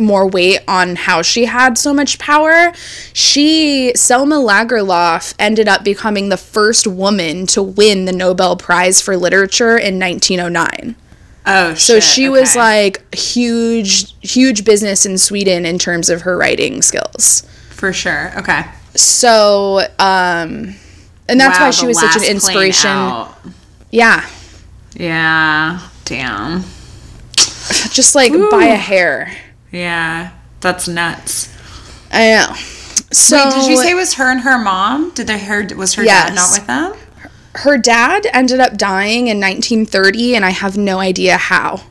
more 0.00 0.26
weight 0.28 0.60
on 0.66 0.96
how 0.96 1.22
she 1.22 1.44
had 1.44 1.78
so 1.78 1.92
much 1.94 2.18
power, 2.18 2.72
she, 3.12 3.92
Selma 3.94 4.36
Lagerlof, 4.36 5.34
ended 5.38 5.68
up 5.68 5.84
becoming 5.84 6.28
the 6.28 6.36
first 6.36 6.86
woman 6.86 7.46
to 7.48 7.62
win 7.62 8.04
the 8.06 8.12
Nobel 8.12 8.56
Prize 8.56 9.00
for 9.00 9.16
Literature 9.16 9.76
in 9.76 9.98
1909. 9.98 10.96
Oh, 11.46 11.74
So 11.74 11.94
shit, 11.94 12.02
she 12.02 12.28
was 12.28 12.54
like 12.56 13.14
huge, 13.14 14.14
huge 14.20 14.64
business 14.64 15.06
in 15.06 15.16
Sweden 15.18 15.64
in 15.64 15.78
terms 15.78 16.10
of 16.10 16.22
her 16.22 16.36
writing 16.36 16.82
skills. 16.82 17.42
For 17.70 17.92
sure. 17.92 18.32
Okay. 18.38 18.64
So, 18.94 19.80
um, 19.98 20.74
and 21.28 21.40
that's 21.40 21.58
Wow, 21.58 21.66
why 21.66 21.70
she 21.70 21.86
was 21.86 21.98
such 21.98 22.16
an 22.16 22.24
inspiration. 22.24 22.90
Yeah. 23.90 24.28
Yeah. 24.94 25.80
Damn. 26.04 26.64
Just 27.90 28.14
like 28.14 28.32
by 28.50 28.64
a 28.64 28.76
hair. 28.76 29.32
Yeah. 29.72 30.32
That's 30.60 30.88
nuts. 30.88 31.54
I 32.12 32.30
know. 32.32 32.54
So 33.12 33.36
Wait, 33.44 33.54
did 33.54 33.70
you 33.70 33.76
say 33.76 33.90
it 33.90 33.94
was 33.94 34.14
her 34.14 34.30
and 34.30 34.40
her 34.40 34.58
mom? 34.58 35.10
Did 35.14 35.26
they 35.26 35.38
her 35.38 35.66
was 35.76 35.94
her 35.94 36.04
dad 36.04 36.34
not 36.34 36.50
with 36.52 36.66
them? 36.66 36.94
her 37.56 37.76
dad 37.76 38.26
ended 38.32 38.60
up 38.60 38.76
dying 38.76 39.26
in 39.26 39.38
1930 39.40 40.36
and 40.36 40.44
I 40.44 40.50
have 40.50 40.76
no 40.76 40.98
idea 41.00 41.36
how. 41.36 41.82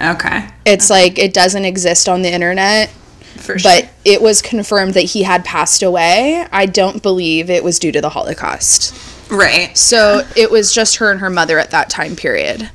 Okay. 0.00 0.46
It's 0.64 0.88
like 0.88 1.18
it 1.18 1.34
doesn't 1.34 1.64
exist 1.64 2.08
on 2.08 2.22
the 2.22 2.32
internet, 2.32 2.90
For 3.36 3.58
sure. 3.58 3.70
but 3.72 3.90
it 4.04 4.22
was 4.22 4.40
confirmed 4.40 4.94
that 4.94 5.00
he 5.02 5.24
had 5.24 5.44
passed 5.44 5.82
away. 5.82 6.46
I 6.52 6.66
don't 6.66 7.02
believe 7.02 7.50
it 7.50 7.64
was 7.64 7.78
due 7.80 7.90
to 7.92 8.00
the 8.00 8.10
Holocaust. 8.10 8.94
right. 9.30 9.76
So 9.76 10.26
it 10.36 10.50
was 10.50 10.72
just 10.72 10.96
her 10.96 11.10
and 11.10 11.18
her 11.20 11.30
mother 11.30 11.58
at 11.58 11.70
that 11.72 11.90
time 11.90 12.14
period. 12.14 12.70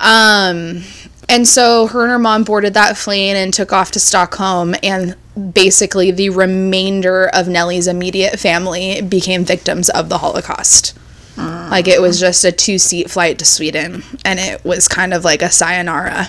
Um, 0.00 0.82
and 1.28 1.46
so 1.46 1.86
her 1.88 2.02
and 2.02 2.10
her 2.10 2.18
mom 2.18 2.44
boarded 2.44 2.74
that 2.74 2.96
plane 2.96 3.36
and 3.36 3.52
took 3.52 3.72
off 3.72 3.90
to 3.92 4.00
Stockholm, 4.00 4.74
and 4.82 5.16
basically 5.52 6.10
the 6.10 6.30
remainder 6.30 7.26
of 7.26 7.48
Nelly's 7.48 7.86
immediate 7.86 8.38
family 8.38 9.00
became 9.00 9.44
victims 9.44 9.88
of 9.90 10.08
the 10.08 10.18
Holocaust. 10.18 10.96
Like 11.36 11.88
it 11.88 12.00
was 12.00 12.20
just 12.20 12.44
a 12.44 12.52
two 12.52 12.78
seat 12.78 13.10
flight 13.10 13.38
to 13.40 13.44
Sweden, 13.44 14.04
and 14.24 14.38
it 14.38 14.64
was 14.64 14.86
kind 14.86 15.12
of 15.12 15.24
like 15.24 15.42
a 15.42 15.50
sayonara. 15.50 16.28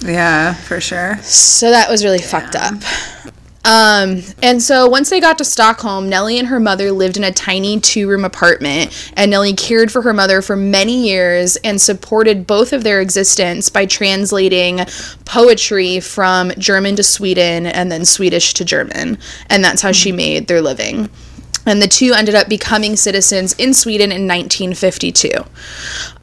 Yeah, 0.00 0.54
for 0.54 0.80
sure. 0.80 1.16
So 1.22 1.70
that 1.70 1.90
was 1.90 2.04
really 2.04 2.20
fucked 2.20 2.54
up. 2.54 2.74
Um, 3.64 4.22
and 4.42 4.62
so 4.62 4.88
once 4.88 5.10
they 5.10 5.20
got 5.20 5.38
to 5.38 5.44
Stockholm, 5.44 6.08
Nelly 6.08 6.38
and 6.38 6.48
her 6.48 6.60
mother 6.60 6.90
lived 6.92 7.16
in 7.16 7.24
a 7.24 7.32
tiny 7.32 7.80
two 7.80 8.08
room 8.08 8.24
apartment, 8.24 9.12
and 9.16 9.30
Nelly 9.30 9.52
cared 9.52 9.92
for 9.92 10.02
her 10.02 10.12
mother 10.12 10.40
for 10.40 10.56
many 10.56 11.08
years 11.08 11.56
and 11.56 11.80
supported 11.80 12.46
both 12.46 12.72
of 12.72 12.82
their 12.82 13.00
existence 13.00 13.68
by 13.68 13.84
translating 13.84 14.80
poetry 15.24 16.00
from 16.00 16.52
German 16.58 16.96
to 16.96 17.02
Sweden 17.02 17.66
and 17.66 17.92
then 17.92 18.04
Swedish 18.04 18.54
to 18.54 18.64
German. 18.64 19.18
And 19.50 19.62
that's 19.62 19.82
how 19.82 19.92
she 19.92 20.12
made 20.12 20.46
their 20.46 20.62
living. 20.62 21.10
And 21.68 21.82
the 21.82 21.86
two 21.86 22.14
ended 22.14 22.34
up 22.34 22.48
becoming 22.48 22.96
citizens 22.96 23.52
in 23.58 23.74
Sweden 23.74 24.10
in 24.10 24.26
1952. 24.26 25.30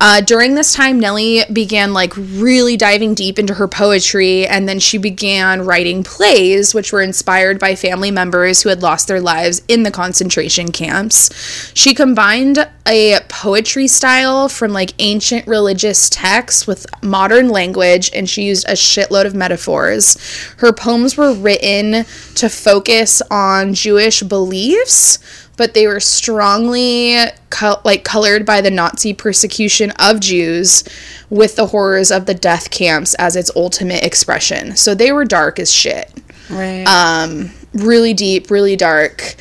Uh, 0.01 0.21
during 0.21 0.55
this 0.55 0.73
time, 0.73 0.99
Nelly 0.99 1.43
began 1.53 1.93
like 1.93 2.13
really 2.17 2.75
diving 2.75 3.13
deep 3.13 3.37
into 3.37 3.53
her 3.53 3.67
poetry, 3.67 4.47
and 4.47 4.67
then 4.67 4.79
she 4.79 4.97
began 4.97 5.61
writing 5.61 6.03
plays, 6.03 6.73
which 6.73 6.91
were 6.91 7.03
inspired 7.03 7.59
by 7.59 7.75
family 7.75 8.09
members 8.09 8.63
who 8.63 8.69
had 8.69 8.81
lost 8.81 9.07
their 9.07 9.21
lives 9.21 9.61
in 9.67 9.83
the 9.83 9.91
concentration 9.91 10.71
camps. 10.71 11.29
She 11.75 11.93
combined 11.93 12.67
a 12.87 13.19
poetry 13.29 13.87
style 13.87 14.49
from 14.49 14.73
like 14.73 14.93
ancient 14.97 15.47
religious 15.47 16.09
texts 16.09 16.65
with 16.65 16.87
modern 17.03 17.49
language, 17.49 18.09
and 18.15 18.27
she 18.27 18.45
used 18.45 18.67
a 18.67 18.73
shitload 18.73 19.25
of 19.25 19.35
metaphors. 19.35 20.17
Her 20.57 20.73
poems 20.73 21.15
were 21.15 21.33
written 21.33 22.05
to 22.35 22.49
focus 22.49 23.21
on 23.29 23.75
Jewish 23.75 24.21
beliefs 24.23 25.19
but 25.57 25.73
they 25.73 25.87
were 25.87 25.99
strongly 25.99 27.17
co- 27.49 27.79
like 27.83 28.03
colored 28.03 28.45
by 28.45 28.61
the 28.61 28.71
Nazi 28.71 29.13
persecution 29.13 29.91
of 29.99 30.19
Jews 30.19 30.83
with 31.29 31.55
the 31.55 31.67
horrors 31.67 32.11
of 32.11 32.25
the 32.25 32.33
death 32.33 32.71
camps 32.71 33.13
as 33.15 33.35
its 33.35 33.51
ultimate 33.55 34.03
expression. 34.03 34.75
So 34.75 34.93
they 34.93 35.11
were 35.11 35.25
dark 35.25 35.59
as 35.59 35.71
shit. 35.71 36.11
Right. 36.49 36.83
Um 36.85 37.51
really 37.73 38.13
deep, 38.13 38.49
really 38.49 38.75
dark. 38.75 39.35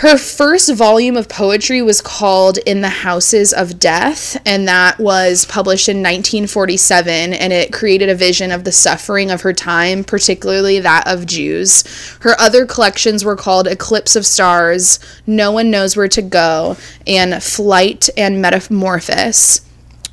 Her 0.00 0.18
first 0.18 0.70
volume 0.74 1.16
of 1.16 1.26
poetry 1.26 1.80
was 1.80 2.02
called 2.02 2.58
In 2.58 2.82
the 2.82 2.90
Houses 2.90 3.54
of 3.54 3.78
Death, 3.78 4.36
and 4.44 4.68
that 4.68 4.98
was 4.98 5.46
published 5.46 5.88
in 5.88 6.02
1947, 6.02 7.32
and 7.32 7.50
it 7.50 7.72
created 7.72 8.10
a 8.10 8.14
vision 8.14 8.52
of 8.52 8.64
the 8.64 8.72
suffering 8.72 9.30
of 9.30 9.40
her 9.40 9.54
time, 9.54 10.04
particularly 10.04 10.80
that 10.80 11.06
of 11.06 11.24
Jews. 11.24 11.82
Her 12.20 12.38
other 12.38 12.66
collections 12.66 13.24
were 13.24 13.36
called 13.36 13.66
Eclipse 13.66 14.16
of 14.16 14.26
Stars, 14.26 14.98
No 15.26 15.50
One 15.50 15.70
Knows 15.70 15.96
Where 15.96 16.08
to 16.08 16.20
Go, 16.20 16.76
and 17.06 17.42
Flight 17.42 18.10
and 18.18 18.42
Metamorphosis 18.42 19.65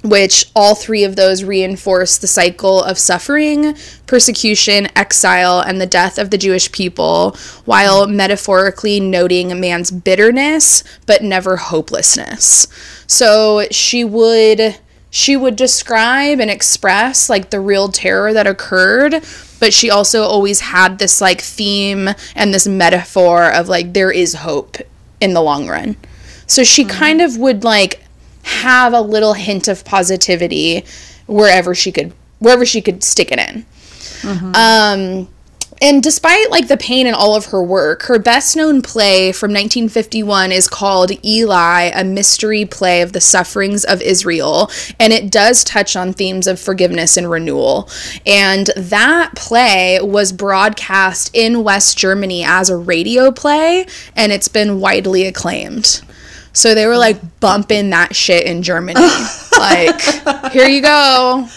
which 0.04 0.52
all 0.56 0.76
three 0.76 1.04
of 1.04 1.16
those 1.16 1.44
reinforce 1.44 2.18
the 2.18 2.28
cycle 2.28 2.84
of 2.84 2.98
suffering, 2.98 3.76
persecution, 4.06 4.88
exile, 4.96 5.60
and 5.62 5.80
the 5.80 5.86
death 5.86 6.20
of 6.20 6.30
the 6.30 6.38
Jewish 6.38 6.72
people, 6.72 7.38
while 7.66 8.06
metaphorically 8.06 9.00
noting 9.00 9.52
a 9.52 9.56
man's 9.56 9.92
bitterness 9.92 10.84
but 11.06 11.24
never 11.24 11.58
hopelessness. 11.58 12.68
So 13.08 13.66
she 13.72 14.04
would 14.04 14.78
she 15.10 15.38
would 15.38 15.56
describe 15.56 16.40
and 16.40 16.50
express 16.50 17.30
like 17.30 17.52
the 17.52 17.60
real 17.60 17.88
terror 17.88 18.34
that 18.34 18.48
occurred 18.48 19.24
but 19.60 19.72
she 19.72 19.92
also 19.92 20.24
always 20.24 20.60
had 20.60 20.98
this 20.98 21.22
like 21.22 21.40
theme 21.40 22.10
and 22.36 22.52
this 22.52 22.66
metaphor 22.66 23.52
of 23.52 23.70
like 23.70 23.94
there 23.94 24.12
is 24.12 24.34
hope 24.34 24.76
in 25.22 25.36
the 25.36 25.42
long 25.42 25.68
run 25.68 25.96
so 26.48 26.64
she 26.64 26.84
mm-hmm. 26.84 26.98
kind 26.98 27.22
of 27.22 27.38
would 27.38 27.64
like 27.64 28.03
have 28.44 28.94
a 28.94 29.02
little 29.02 29.34
hint 29.34 29.68
of 29.68 29.84
positivity 29.86 30.86
wherever 31.28 31.74
she 31.74 31.92
could 31.92 32.14
wherever 32.40 32.66
she 32.66 32.82
could 32.82 33.04
stick 33.04 33.32
it 33.32 33.40
in. 33.40 33.66
Um 34.56 35.28
and 35.84 36.02
despite 36.02 36.50
like 36.50 36.70
the 36.70 36.78
pain 36.78 37.08
in 37.08 37.14
all 37.14 37.36
of 37.36 37.48
her 37.48 37.62
work, 37.62 38.04
her 38.04 38.18
best 38.18 38.56
known 38.56 38.82
play 38.82 39.34
from 39.34 39.52
1951 39.52 40.54
is 40.54 40.70
called 40.70 41.12
Eli, 41.26 41.92
a 41.94 42.06
mystery 42.06 42.64
play 42.64 43.02
of 43.02 43.12
the 43.12 43.20
sufferings 43.20 43.84
of 43.84 44.02
Israel, 44.02 44.72
and 44.98 45.12
it 45.12 45.30
does 45.30 45.62
touch 45.66 45.98
on 45.98 46.14
themes 46.14 46.48
of 46.48 46.58
forgiveness 46.58 47.18
and 47.18 47.30
renewal. 47.30 47.90
And 48.26 48.68
that 48.78 49.36
play 49.36 50.00
was 50.02 50.32
broadcast 50.32 51.30
in 51.34 51.66
West 51.66 51.98
Germany 51.98 52.46
as 52.46 52.70
a 52.70 52.78
radio 52.78 53.30
play, 53.30 53.86
and 54.16 54.32
it's 54.32 54.48
been 54.48 54.80
widely 54.80 55.26
acclaimed. 55.26 56.02
So 56.54 56.76
they 56.76 56.86
were 56.86 56.98
like 56.98 57.40
bumping 57.40 57.90
that 57.90 58.16
shit 58.16 58.46
in 58.46 58.62
Germany. 58.62 59.02
like, 59.58 60.00
here 60.52 60.68
you 60.68 60.82
go. 60.82 61.48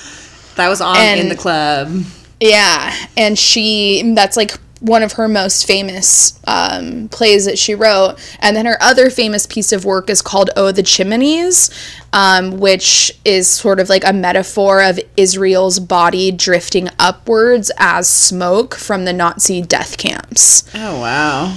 that 0.57 0.69
was 0.69 0.81
on 0.81 0.97
in 0.97 1.29
the 1.29 1.37
club. 1.37 2.03
Yeah, 2.41 2.95
and 3.17 3.39
she 3.39 4.13
that's 4.15 4.37
like 4.37 4.53
one 4.81 5.03
of 5.03 5.13
her 5.13 5.27
most 5.27 5.67
famous 5.67 6.39
um, 6.47 7.09
plays 7.09 7.47
that 7.47 7.59
she 7.59 7.75
wrote. 7.75 8.17
And 8.41 8.57
then 8.57 8.67
her 8.67 8.77
other 8.81 9.11
famous 9.11 9.47
piece 9.47 9.73
of 9.73 9.85
work 9.85 10.11
is 10.11 10.23
called 10.23 10.51
Oh 10.57 10.73
the 10.73 10.83
Chimneys, 10.83 11.71
um, 12.13 12.59
which 12.59 13.13
is 13.25 13.49
sort 13.49 13.81
of 13.81 13.89
like 13.89 14.05
a 14.07 14.13
metaphor 14.13 14.83
of 14.83 15.01
Israel's 15.17 15.81
body 15.81 16.31
drifting 16.31 16.89
upwards 16.99 17.71
as 17.79 18.09
smoke 18.09 18.75
from 18.75 19.05
the 19.05 19.13
Nazi 19.13 19.63
death 19.63 19.99
camps. 19.99 20.71
Oh 20.75 21.01
wow. 21.01 21.57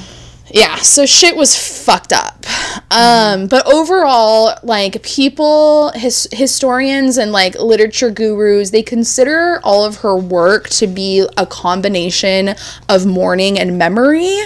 Yeah 0.51 0.75
so 0.75 1.05
shit 1.05 1.35
was 1.35 1.55
fucked 1.55 2.13
up. 2.13 2.45
Um 2.91 3.47
but 3.47 3.65
overall 3.71 4.57
like 4.63 5.01
people 5.03 5.91
his, 5.91 6.27
historians 6.31 7.17
and 7.17 7.31
like 7.31 7.55
literature 7.55 8.11
gurus 8.11 8.71
they 8.71 8.83
consider 8.83 9.59
all 9.63 9.85
of 9.85 9.97
her 9.97 10.15
work 10.15 10.69
to 10.69 10.87
be 10.87 11.25
a 11.37 11.45
combination 11.45 12.55
of 12.87 13.05
mourning 13.05 13.59
and 13.59 13.77
memory. 13.77 14.39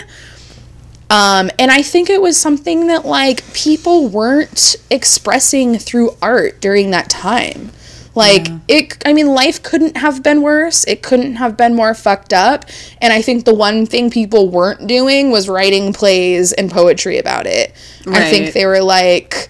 Um 1.09 1.49
and 1.59 1.71
i 1.71 1.81
think 1.81 2.09
it 2.09 2.21
was 2.21 2.39
something 2.39 2.87
that 2.87 3.05
like 3.05 3.53
people 3.53 4.07
weren't 4.07 4.75
expressing 4.89 5.77
through 5.77 6.17
art 6.21 6.59
during 6.61 6.91
that 6.91 7.09
time 7.09 7.71
like 8.15 8.47
it 8.67 9.01
I 9.05 9.13
mean 9.13 9.27
life 9.27 9.61
couldn't 9.63 9.97
have 9.97 10.21
been 10.21 10.41
worse. 10.41 10.85
It 10.85 11.01
couldn't 11.01 11.35
have 11.35 11.57
been 11.57 11.75
more 11.75 11.93
fucked 11.93 12.33
up. 12.33 12.65
And 13.01 13.11
I 13.11 13.21
think 13.21 13.45
the 13.45 13.53
one 13.53 13.85
thing 13.85 14.09
people 14.11 14.49
weren't 14.49 14.87
doing 14.87 15.31
was 15.31 15.49
writing 15.49 15.93
plays 15.93 16.53
and 16.53 16.69
poetry 16.69 17.17
about 17.17 17.47
it. 17.47 17.73
I 18.07 18.29
think 18.29 18.53
they 18.53 18.65
were 18.65 18.81
like 18.81 19.49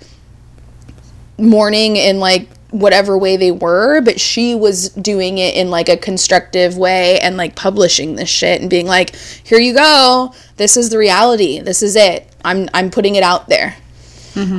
mourning 1.38 1.98
in 1.98 2.20
like 2.20 2.48
whatever 2.72 3.18
way 3.18 3.38
they 3.38 3.52
were, 3.52 4.02
but 4.02 4.20
she 4.20 4.56
was 4.56 4.90
doing 4.90 5.38
it 5.38 5.56
in 5.56 5.70
like 5.70 5.90
a 5.90 5.98
constructive 5.98 6.76
way 6.78 7.20
and 7.20 7.38
like 7.38 7.56
publishing 7.56 8.16
this 8.16 8.30
shit 8.30 8.62
and 8.62 8.70
being 8.70 8.88
like, 8.88 9.16
"Here 9.16 9.60
you 9.60 9.74
go. 9.74 10.34
This 10.58 10.76
is 10.78 10.90
the 10.90 10.98
reality. 10.98 11.60
This 11.60 11.84
is 11.84 11.96
it. 11.96 12.28
I'm 12.44 12.70
I'm 12.74 12.90
putting 12.90 13.16
it 13.16 13.24
out 13.24 13.48
there." 13.50 13.76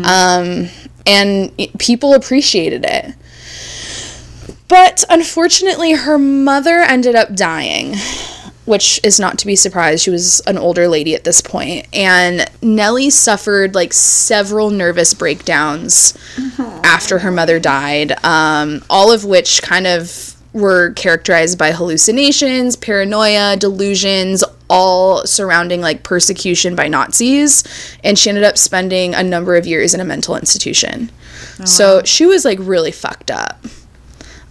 Um 0.04 0.68
and 1.06 1.52
people 1.78 2.14
appreciated 2.14 2.84
it. 2.84 3.14
But 4.68 5.04
unfortunately, 5.10 5.92
her 5.92 6.18
mother 6.18 6.78
ended 6.78 7.14
up 7.14 7.34
dying, 7.34 7.94
which 8.64 8.98
is 9.04 9.20
not 9.20 9.38
to 9.38 9.46
be 9.46 9.56
surprised. 9.56 10.02
She 10.02 10.10
was 10.10 10.40
an 10.46 10.56
older 10.56 10.88
lady 10.88 11.14
at 11.14 11.24
this 11.24 11.42
point, 11.42 11.86
and 11.92 12.50
Nelly 12.62 13.10
suffered 13.10 13.74
like 13.74 13.92
several 13.92 14.70
nervous 14.70 15.12
breakdowns 15.12 16.16
after 16.58 17.18
her 17.18 17.30
mother 17.30 17.60
died, 17.60 18.12
um, 18.24 18.82
all 18.88 19.12
of 19.12 19.24
which 19.24 19.62
kind 19.62 19.86
of 19.86 20.34
were 20.54 20.92
characterized 20.92 21.58
by 21.58 21.72
hallucinations, 21.72 22.76
paranoia, 22.76 23.56
delusions, 23.56 24.44
all 24.70 25.26
surrounding 25.26 25.80
like 25.80 26.04
persecution 26.04 26.74
by 26.76 26.88
Nazis. 26.88 27.64
And 28.02 28.18
she 28.18 28.30
ended 28.30 28.44
up 28.44 28.56
spending 28.56 29.14
a 29.14 29.22
number 29.22 29.56
of 29.56 29.66
years 29.66 29.92
in 29.94 30.00
a 30.00 30.04
mental 30.04 30.36
institution. 30.36 31.10
so 31.64 32.02
she 32.04 32.24
was 32.24 32.44
like 32.44 32.58
really 32.60 32.92
fucked 32.92 33.30
up. 33.30 33.64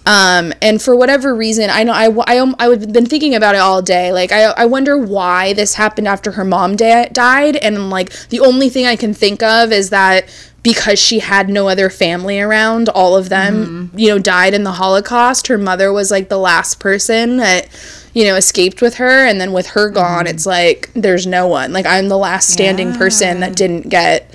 Um, 0.06 0.52
and 0.62 0.82
for 0.82 0.96
whatever 0.96 1.34
reason, 1.34 1.70
I 1.70 1.84
know 1.84 1.94
I, 1.94 2.10
I, 2.28 2.38
um, 2.40 2.56
I 2.60 2.66
have 2.66 2.92
been 2.92 3.06
thinking 3.06 3.36
about 3.36 3.56
it 3.56 3.62
all 3.62 3.82
day. 3.82 4.12
Like, 4.12 4.32
I, 4.34 4.44
I 4.52 4.66
wonder 4.66 4.98
why 4.98 5.54
this 5.54 5.76
happened 5.76 6.08
after 6.08 6.32
her 6.34 6.44
mom 6.44 6.76
da- 6.76 7.08
died. 7.08 7.56
And, 7.56 7.90
like, 7.90 8.12
the 8.28 8.42
only 8.42 8.70
thing 8.70 8.86
I 8.86 8.98
can 8.98 9.14
think 9.14 9.42
of 9.42 9.72
is 9.72 9.92
that 9.92 10.28
because 10.62 11.00
she 11.00 11.20
had 11.20 11.48
no 11.48 11.70
other 11.70 11.90
family 11.90 12.40
around, 12.40 12.90
all 12.90 13.16
of 13.16 13.30
them, 13.30 13.66
mm-hmm. 13.90 13.98
you 13.98 14.10
know, 14.10 14.20
died 14.20 14.54
in 14.54 14.64
the 14.64 14.74
Holocaust. 14.74 15.48
Her 15.48 15.58
mother 15.58 15.94
was, 15.94 16.12
like, 16.12 16.28
the 16.28 16.38
last 16.38 16.82
person 16.82 17.38
that, 17.38 17.70
you 18.14 18.26
know, 18.26 18.36
escaped 18.36 18.82
with 18.82 18.96
her. 18.96 19.26
And 19.26 19.40
then 19.40 19.54
with 19.54 19.68
her 19.68 19.90
gone, 19.90 20.26
mm-hmm. 20.26 20.36
it's 20.36 20.46
like, 20.46 20.90
there's 20.94 21.26
no 21.26 21.48
one. 21.48 21.72
Like, 21.72 21.86
I'm 21.86 22.10
the 22.10 22.18
last 22.18 22.50
standing 22.50 22.94
person 22.94 23.40
that 23.40 23.56
didn't 23.56 23.88
get 23.88 24.30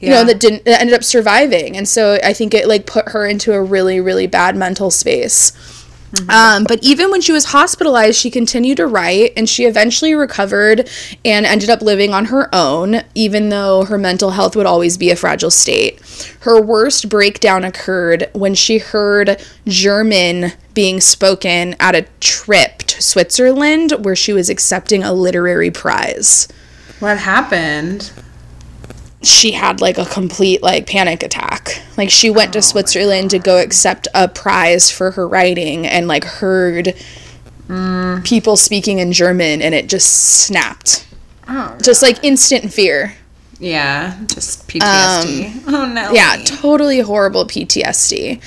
you 0.00 0.10
know 0.10 0.24
that 0.24 0.40
didn't 0.40 0.64
that 0.64 0.80
ended 0.80 0.94
up 0.94 1.04
surviving. 1.04 1.76
And 1.76 1.88
so 1.88 2.18
i 2.22 2.32
think 2.32 2.54
it 2.54 2.68
like 2.68 2.86
put 2.86 3.10
her 3.10 3.26
into 3.26 3.52
a 3.52 3.62
really 3.62 4.00
really 4.00 4.26
bad 4.26 4.56
mental 4.56 4.90
space. 4.90 5.52
Um, 6.30 6.64
but 6.64 6.82
even 6.82 7.10
when 7.10 7.20
she 7.20 7.32
was 7.32 7.46
hospitalized 7.46 8.18
she 8.18 8.30
continued 8.30 8.78
to 8.78 8.86
write 8.86 9.34
and 9.36 9.46
she 9.46 9.66
eventually 9.66 10.14
recovered 10.14 10.88
and 11.22 11.44
ended 11.44 11.68
up 11.68 11.82
living 11.82 12.14
on 12.14 12.26
her 12.26 12.48
own 12.54 13.02
even 13.14 13.50
though 13.50 13.84
her 13.84 13.98
mental 13.98 14.30
health 14.30 14.56
would 14.56 14.64
always 14.64 14.96
be 14.96 15.10
a 15.10 15.16
fragile 15.16 15.50
state. 15.50 16.00
Her 16.40 16.62
worst 16.62 17.10
breakdown 17.10 17.62
occurred 17.62 18.30
when 18.32 18.54
she 18.54 18.78
heard 18.78 19.38
german 19.66 20.52
being 20.72 20.98
spoken 21.02 21.76
at 21.78 21.94
a 21.94 22.06
trip 22.20 22.78
to 22.84 23.02
switzerland 23.02 23.92
where 24.02 24.16
she 24.16 24.32
was 24.32 24.48
accepting 24.48 25.02
a 25.02 25.12
literary 25.12 25.70
prize. 25.70 26.48
What 27.00 27.18
happened? 27.18 28.10
She 29.22 29.52
had 29.52 29.80
like 29.80 29.98
a 29.98 30.06
complete 30.06 30.62
like 30.62 30.86
panic 30.86 31.22
attack. 31.22 31.82
Like 31.96 32.10
she 32.10 32.30
went 32.30 32.52
to 32.52 32.62
Switzerland 32.62 33.30
to 33.30 33.38
go 33.38 33.60
accept 33.60 34.06
a 34.14 34.28
prize 34.28 34.90
for 34.90 35.10
her 35.12 35.26
writing 35.26 35.86
and 35.86 36.06
like 36.06 36.24
heard 36.24 36.94
mm. 37.66 38.24
people 38.24 38.56
speaking 38.56 38.98
in 38.98 39.12
German 39.12 39.60
and 39.60 39.74
it 39.74 39.88
just 39.88 40.44
snapped. 40.44 41.06
Oh, 41.48 41.76
Just 41.82 42.02
like 42.02 42.22
instant 42.22 42.72
fear. 42.72 43.14
Yeah, 43.60 44.16
just 44.26 44.68
PTSD. 44.68 45.64
oh 45.66 45.84
no. 45.86 46.12
Yeah, 46.12 46.36
totally 46.44 47.00
horrible 47.00 47.44
PTSD. 47.44 48.40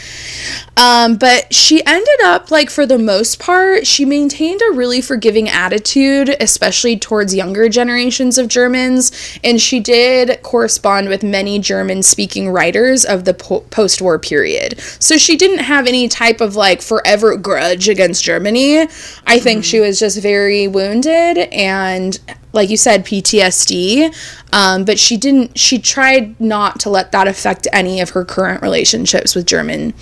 Um, 0.77 1.17
but 1.17 1.53
she 1.53 1.85
ended 1.85 2.21
up, 2.23 2.49
like, 2.49 2.69
for 2.69 2.85
the 2.85 2.97
most 2.97 3.37
part, 3.37 3.85
she 3.85 4.05
maintained 4.05 4.61
a 4.61 4.73
really 4.73 5.01
forgiving 5.01 5.49
attitude, 5.49 6.29
especially 6.39 6.97
towards 6.97 7.35
younger 7.35 7.67
generations 7.67 8.37
of 8.37 8.47
Germans. 8.47 9.11
And 9.43 9.59
she 9.59 9.81
did 9.81 10.41
correspond 10.43 11.09
with 11.09 11.23
many 11.23 11.59
German 11.59 12.03
speaking 12.03 12.49
writers 12.49 13.03
of 13.03 13.25
the 13.25 13.33
po- 13.33 13.61
post 13.69 14.01
war 14.01 14.17
period. 14.17 14.79
So 14.79 15.17
she 15.17 15.35
didn't 15.35 15.59
have 15.65 15.87
any 15.87 16.07
type 16.07 16.39
of, 16.39 16.55
like, 16.55 16.81
forever 16.81 17.35
grudge 17.35 17.89
against 17.89 18.23
Germany. 18.23 18.87
I 19.27 19.39
think 19.39 19.65
she 19.65 19.81
was 19.81 19.99
just 19.99 20.21
very 20.21 20.69
wounded 20.69 21.37
and 21.51 22.17
like 22.53 22.69
you 22.69 22.77
said 22.77 23.05
PTSD 23.05 24.13
um, 24.53 24.85
but 24.85 24.99
she 24.99 25.17
didn't 25.17 25.57
she 25.57 25.79
tried 25.79 26.39
not 26.39 26.79
to 26.81 26.89
let 26.89 27.11
that 27.11 27.27
affect 27.27 27.67
any 27.71 27.99
of 27.99 28.11
her 28.11 28.25
current 28.25 28.61
relationships 28.61 29.35
with 29.35 29.45
German 29.45 29.93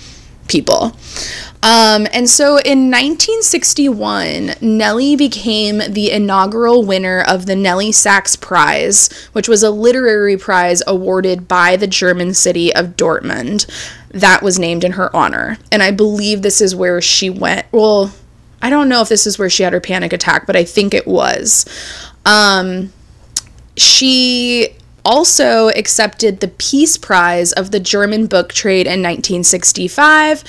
people. 0.48 0.96
Um, 1.62 2.08
and 2.12 2.28
so 2.28 2.56
in 2.56 2.90
1961 2.90 4.54
Nelly 4.60 5.14
became 5.14 5.78
the 5.88 6.10
inaugural 6.10 6.84
winner 6.84 7.22
of 7.26 7.46
the 7.46 7.54
Nelly 7.54 7.92
Sachs 7.92 8.34
Prize 8.34 9.08
which 9.32 9.48
was 9.48 9.62
a 9.62 9.70
literary 9.70 10.36
prize 10.36 10.82
awarded 10.86 11.46
by 11.46 11.76
the 11.76 11.86
German 11.86 12.34
city 12.34 12.74
of 12.74 12.96
Dortmund. 12.96 13.70
That 14.08 14.42
was 14.42 14.58
named 14.58 14.82
in 14.82 14.92
her 14.92 15.14
honor. 15.14 15.58
And 15.70 15.82
I 15.82 15.92
believe 15.92 16.42
this 16.42 16.60
is 16.60 16.74
where 16.74 17.00
she 17.00 17.30
went 17.30 17.66
well 17.72 18.12
I 18.62 18.68
don't 18.68 18.88
know 18.88 19.00
if 19.00 19.08
this 19.08 19.26
is 19.26 19.38
where 19.38 19.48
she 19.48 19.62
had 19.62 19.72
her 19.72 19.80
panic 19.80 20.12
attack, 20.12 20.46
but 20.46 20.56
I 20.56 20.64
think 20.64 20.92
it 20.92 21.06
was. 21.06 21.64
Um, 22.24 22.92
she 23.76 24.76
also 25.04 25.68
accepted 25.68 26.40
the 26.40 26.48
Peace 26.48 26.96
Prize 26.98 27.52
of 27.52 27.70
the 27.70 27.80
German 27.80 28.26
book 28.26 28.52
trade 28.52 28.86
in 28.86 29.02
1965, 29.02 30.44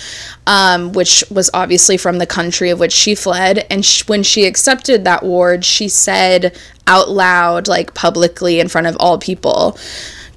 um, 0.47 0.91
which 0.91 1.23
was 1.31 1.49
obviously 1.53 1.97
from 1.97 2.17
the 2.17 2.25
country 2.25 2.69
of 2.69 2.79
which 2.79 2.91
she 2.91 3.15
fled. 3.15 3.65
And 3.69 3.85
sh- 3.85 4.07
when 4.07 4.23
she 4.23 4.45
accepted 4.45 5.05
that 5.05 5.23
award, 5.23 5.63
she 5.63 5.87
said 5.87 6.57
out 6.87 7.09
loud, 7.09 7.67
like 7.67 7.93
publicly 7.93 8.59
in 8.59 8.67
front 8.67 8.87
of 8.87 8.97
all 8.99 9.17
people, 9.17 9.77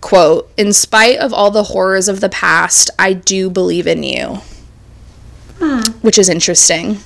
quote, 0.01 0.51
in 0.57 0.73
spite 0.73 1.19
of 1.19 1.33
all 1.33 1.51
the 1.51 1.65
horrors 1.65 2.09
of 2.09 2.21
the 2.21 2.29
past, 2.29 2.91
I 2.99 3.13
do 3.15 3.51
believe 3.51 3.87
in 3.87 4.03
you 4.03 4.41
which 6.01 6.19
is 6.19 6.29
interesting. 6.29 6.99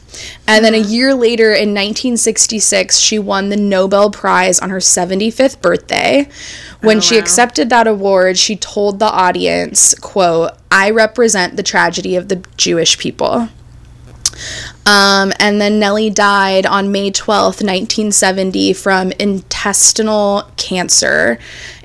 And 0.46 0.64
then 0.64 0.74
a 0.74 0.78
year 0.78 1.14
later, 1.14 1.50
in 1.50 1.70
1966, 1.70 2.98
she 2.98 3.18
won 3.18 3.48
the 3.48 3.56
Nobel 3.56 4.10
Prize 4.10 4.58
on 4.58 4.70
her 4.70 4.78
75th 4.78 5.60
birthday. 5.60 6.28
When 6.80 7.00
she 7.00 7.16
wow. 7.16 7.20
accepted 7.20 7.70
that 7.70 7.86
award, 7.86 8.38
she 8.38 8.56
told 8.56 8.98
the 8.98 9.10
audience, 9.10 9.94
quote, 9.94 10.52
I 10.70 10.90
represent 10.90 11.56
the 11.56 11.62
tragedy 11.62 12.16
of 12.16 12.28
the 12.28 12.44
Jewish 12.56 12.98
people. 12.98 13.48
Um, 14.86 15.32
and 15.38 15.60
then 15.60 15.78
Nelly 15.78 16.10
died 16.10 16.64
on 16.64 16.92
May 16.92 17.10
12th, 17.10 17.60
1970, 17.62 18.72
from 18.72 19.12
intestinal 19.12 20.50
cancer. 20.56 21.38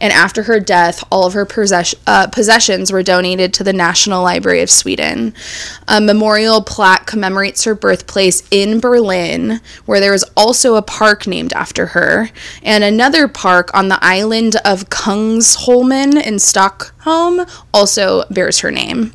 And 0.04 0.12
after 0.12 0.44
her 0.44 0.60
death, 0.60 1.02
all 1.10 1.26
of 1.26 1.32
her 1.32 1.46
possess- 1.46 1.96
uh, 2.06 2.28
possessions 2.28 2.92
were 2.92 3.04
donated 3.04 3.54
to 3.54 3.64
the 3.64 3.72
National 3.72 4.22
Library 4.22 4.62
of 4.62 4.70
Sweden. 4.70 5.34
A 5.88 6.02
memorial 6.02 6.62
plaque 6.62 7.06
commemorates 7.06 7.64
her 7.64 7.74
birthplace 7.74 8.44
in 8.52 8.82
Berlin, 8.82 9.62
where 9.86 10.02
there 10.02 10.14
is 10.14 10.26
also 10.36 10.76
a 10.76 10.82
park 10.82 11.26
named 11.26 11.54
after 11.54 11.88
her, 11.88 12.32
and 12.62 12.84
another 12.84 13.30
park 13.30 13.72
on 13.74 13.88
the 13.88 13.98
island 14.02 14.58
of 14.66 14.90
Kungsholmen 14.90 16.22
in 16.22 16.38
Stockholm 16.38 17.46
also 17.74 18.26
bears 18.30 18.60
her 18.60 18.72
name. 18.72 19.14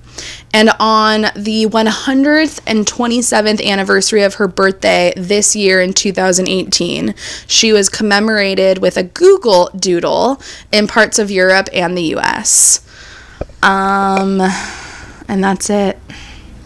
And 0.53 0.71
on 0.81 1.27
the 1.37 1.67
127th 1.67 3.65
anniversary 3.65 4.23
of 4.23 4.35
her 4.35 4.49
birthday 4.49 5.13
this 5.17 5.55
year 5.55 5.81
in 5.81 5.93
2018, 5.93 7.15
she 7.47 7.73
was 7.73 7.89
commemorated 7.89 8.79
with 8.79 8.97
a 8.97 9.03
Google 9.03 9.71
Doodle 9.77 10.41
in 10.79 10.87
parts 10.87 11.19
of 11.19 11.31
Europe 11.31 11.69
and 11.73 11.99
the 11.99 12.15
US. 12.17 12.87
Um, 13.63 14.41
and 15.27 15.43
that's 15.43 15.69
it. 15.69 15.99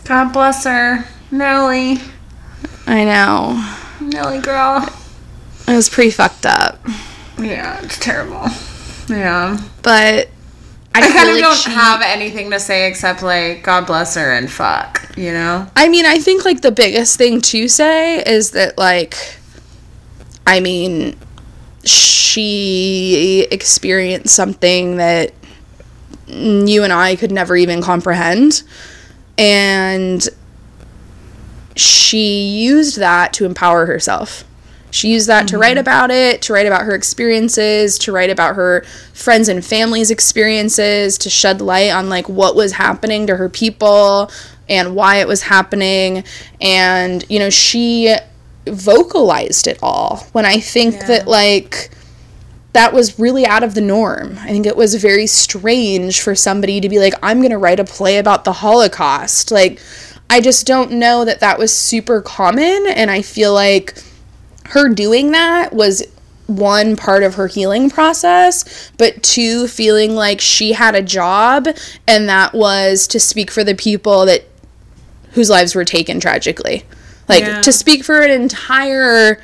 God 0.04 0.32
bless 0.32 0.64
her. 0.64 1.06
Nelly. 1.30 1.98
I 2.86 3.04
know. 3.04 3.74
Nelly 4.00 4.40
girl. 4.40 4.86
It 5.66 5.74
was 5.74 5.88
pretty 5.88 6.10
fucked 6.10 6.44
up. 6.44 6.78
Yeah, 7.38 7.80
it's 7.82 7.98
terrible. 7.98 8.46
Yeah. 9.08 9.58
But 9.82 10.28
I, 10.94 11.00
I 11.00 11.08
kind 11.10 11.28
of 11.30 11.34
like 11.36 11.44
don't 11.44 11.56
she- 11.56 11.70
have 11.70 12.02
anything 12.02 12.50
to 12.50 12.60
say 12.60 12.88
except 12.88 13.22
like 13.22 13.62
God 13.62 13.86
bless 13.86 14.14
her 14.16 14.32
and 14.32 14.50
fuck, 14.50 15.16
you 15.16 15.32
know? 15.32 15.66
I 15.74 15.88
mean, 15.88 16.04
I 16.04 16.18
think 16.18 16.44
like 16.44 16.60
the 16.60 16.72
biggest 16.72 17.16
thing 17.16 17.40
to 17.42 17.68
say 17.68 18.22
is 18.22 18.50
that 18.50 18.76
like 18.76 19.38
I 20.46 20.60
mean 20.60 21.16
she 21.84 23.46
experienced 23.50 24.34
something 24.34 24.96
that 24.96 25.32
you 26.26 26.82
and 26.82 26.92
I 26.92 27.16
could 27.16 27.32
never 27.32 27.56
even 27.56 27.82
comprehend 27.82 28.62
and 29.36 30.28
she 31.76 32.48
used 32.48 32.98
that 32.98 33.32
to 33.34 33.44
empower 33.44 33.86
herself. 33.86 34.44
She 34.90 35.10
used 35.10 35.26
that 35.28 35.48
to 35.48 35.58
write 35.58 35.72
mm-hmm. 35.72 35.80
about 35.80 36.10
it, 36.10 36.42
to 36.42 36.52
write 36.52 36.66
about 36.66 36.82
her 36.82 36.94
experiences, 36.94 37.98
to 38.00 38.12
write 38.12 38.28
about 38.28 38.56
her 38.56 38.84
friends 39.14 39.48
and 39.48 39.64
family's 39.64 40.10
experiences, 40.10 41.16
to 41.18 41.30
shed 41.30 41.62
light 41.62 41.90
on 41.90 42.10
like 42.10 42.28
what 42.28 42.54
was 42.54 42.72
happening 42.72 43.26
to 43.26 43.36
her 43.36 43.48
people 43.48 44.30
and 44.68 44.94
why 44.94 45.16
it 45.16 45.26
was 45.26 45.42
happening. 45.42 46.24
And, 46.60 47.24
you 47.30 47.38
know, 47.38 47.48
she 47.48 48.14
vocalized 48.66 49.66
it 49.66 49.78
all 49.82 50.26
when 50.32 50.46
I 50.46 50.60
think 50.60 51.06
that 51.06 51.26
like 51.26 51.90
that 52.72 52.92
was 52.92 53.18
really 53.18 53.44
out 53.46 53.62
of 53.62 53.74
the 53.74 53.80
norm. 53.80 54.38
I 54.38 54.48
think 54.48 54.66
it 54.66 54.76
was 54.76 54.94
very 54.94 55.26
strange 55.26 56.20
for 56.20 56.34
somebody 56.34 56.80
to 56.80 56.88
be 56.88 56.98
like, 56.98 57.14
I'm 57.22 57.38
going 57.38 57.50
to 57.50 57.58
write 57.58 57.80
a 57.80 57.84
play 57.84 58.18
about 58.18 58.44
the 58.44 58.52
Holocaust. 58.52 59.50
Like, 59.50 59.80
I 60.30 60.40
just 60.40 60.66
don't 60.66 60.92
know 60.92 61.24
that 61.24 61.40
that 61.40 61.58
was 61.58 61.74
super 61.74 62.22
common. 62.22 62.86
And 62.86 63.10
I 63.10 63.20
feel 63.20 63.52
like 63.52 64.02
her 64.70 64.88
doing 64.88 65.32
that 65.32 65.74
was 65.74 66.02
one 66.46 66.96
part 66.96 67.22
of 67.22 67.34
her 67.34 67.46
healing 67.46 67.90
process, 67.90 68.90
but 68.96 69.22
two, 69.22 69.68
feeling 69.68 70.14
like 70.14 70.40
she 70.40 70.72
had 70.72 70.94
a 70.94 71.02
job 71.02 71.68
and 72.06 72.28
that 72.28 72.54
was 72.54 73.06
to 73.08 73.20
speak 73.20 73.50
for 73.50 73.64
the 73.64 73.74
people 73.74 74.26
that 74.26 74.44
whose 75.32 75.50
lives 75.50 75.74
were 75.74 75.84
taken 75.84 76.20
tragically. 76.20 76.84
Like 77.28 77.44
Yeah. 77.44 77.62
to 77.62 77.72
speak 77.72 78.04
for 78.04 78.20
an 78.20 78.30
entire 78.30 79.38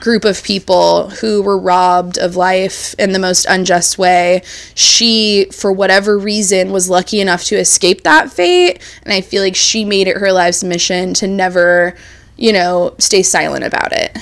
group 0.00 0.24
of 0.24 0.42
people 0.42 1.10
who 1.10 1.42
were 1.42 1.58
robbed 1.58 2.18
of 2.18 2.34
life 2.34 2.94
in 2.98 3.12
the 3.12 3.18
most 3.18 3.46
unjust 3.48 3.98
way. 3.98 4.42
She, 4.74 5.46
for 5.52 5.70
whatever 5.72 6.18
reason, 6.18 6.72
was 6.72 6.88
lucky 6.88 7.20
enough 7.20 7.44
to 7.44 7.56
escape 7.56 8.02
that 8.02 8.32
fate. 8.32 8.80
And 9.04 9.12
I 9.12 9.20
feel 9.20 9.42
like 9.42 9.54
she 9.54 9.84
made 9.84 10.08
it 10.08 10.16
her 10.16 10.32
life's 10.32 10.64
mission 10.64 11.14
to 11.14 11.26
never, 11.26 11.94
you 12.36 12.52
know, 12.52 12.94
stay 12.98 13.22
silent 13.22 13.64
about 13.64 13.92
it. 13.92 14.16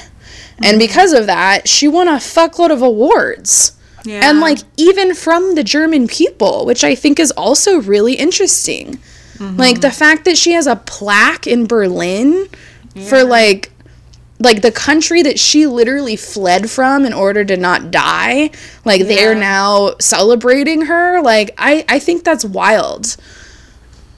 And 0.59 0.73
mm-hmm. 0.73 0.79
because 0.79 1.12
of 1.12 1.27
that, 1.27 1.68
she 1.68 1.87
won 1.87 2.09
a 2.09 2.12
fuckload 2.16 2.71
of 2.71 2.83
awards. 2.83 3.73
Yeah. 4.05 4.29
And 4.29 4.40
like 4.40 4.59
even 4.77 5.14
from 5.14 5.55
the 5.55 5.64
German 5.64 6.09
people, 6.09 6.66
which 6.66 6.83
I 6.83 6.94
think 6.94 7.21
is 7.21 7.31
also 7.33 7.81
really 7.81 8.14
interesting. 8.14 8.99
Mm-hmm. 9.38 9.57
Like 9.57 9.81
the 9.81 9.90
fact 9.90 10.25
that 10.25 10.37
she 10.37 10.53
has 10.53 10.66
a 10.66 10.77
plaque 10.77 11.47
in 11.47 11.66
Berlin 11.66 12.49
for 13.07 13.23
like 13.25 13.71
like 14.41 14.63
the 14.63 14.71
country 14.71 15.21
that 15.23 15.39
she 15.39 15.67
literally 15.67 16.15
fled 16.17 16.71
from 16.71 17.05
in 17.05 17.13
order 17.13 17.45
to 17.45 17.57
not 17.57 17.91
die 17.91 18.51
like 18.85 19.03
they're 19.07 19.35
now 19.35 19.95
celebrating 19.99 20.83
her 20.83 21.21
like 21.23 21.51
i 21.59 21.85
i 21.89 21.99
think 21.99 22.23
that's 22.25 22.45
wild 22.45 23.17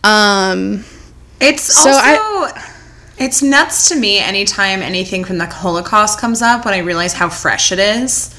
um 0.04 0.84
It's 1.40 1.62
So 1.62 1.88
also 1.90 1.98
I- 2.02 2.70
it's 3.18 3.42
nuts 3.42 3.88
to 3.90 3.96
me 3.96 4.18
anytime 4.18 4.80
anything 4.80 5.24
from 5.24 5.36
the 5.38 5.44
Holocaust 5.46 6.18
comes 6.18 6.40
up 6.40 6.64
when 6.64 6.72
I 6.72 6.78
realize 6.78 7.12
how 7.12 7.28
fresh 7.28 7.70
it 7.70 7.78
is. 7.78 8.34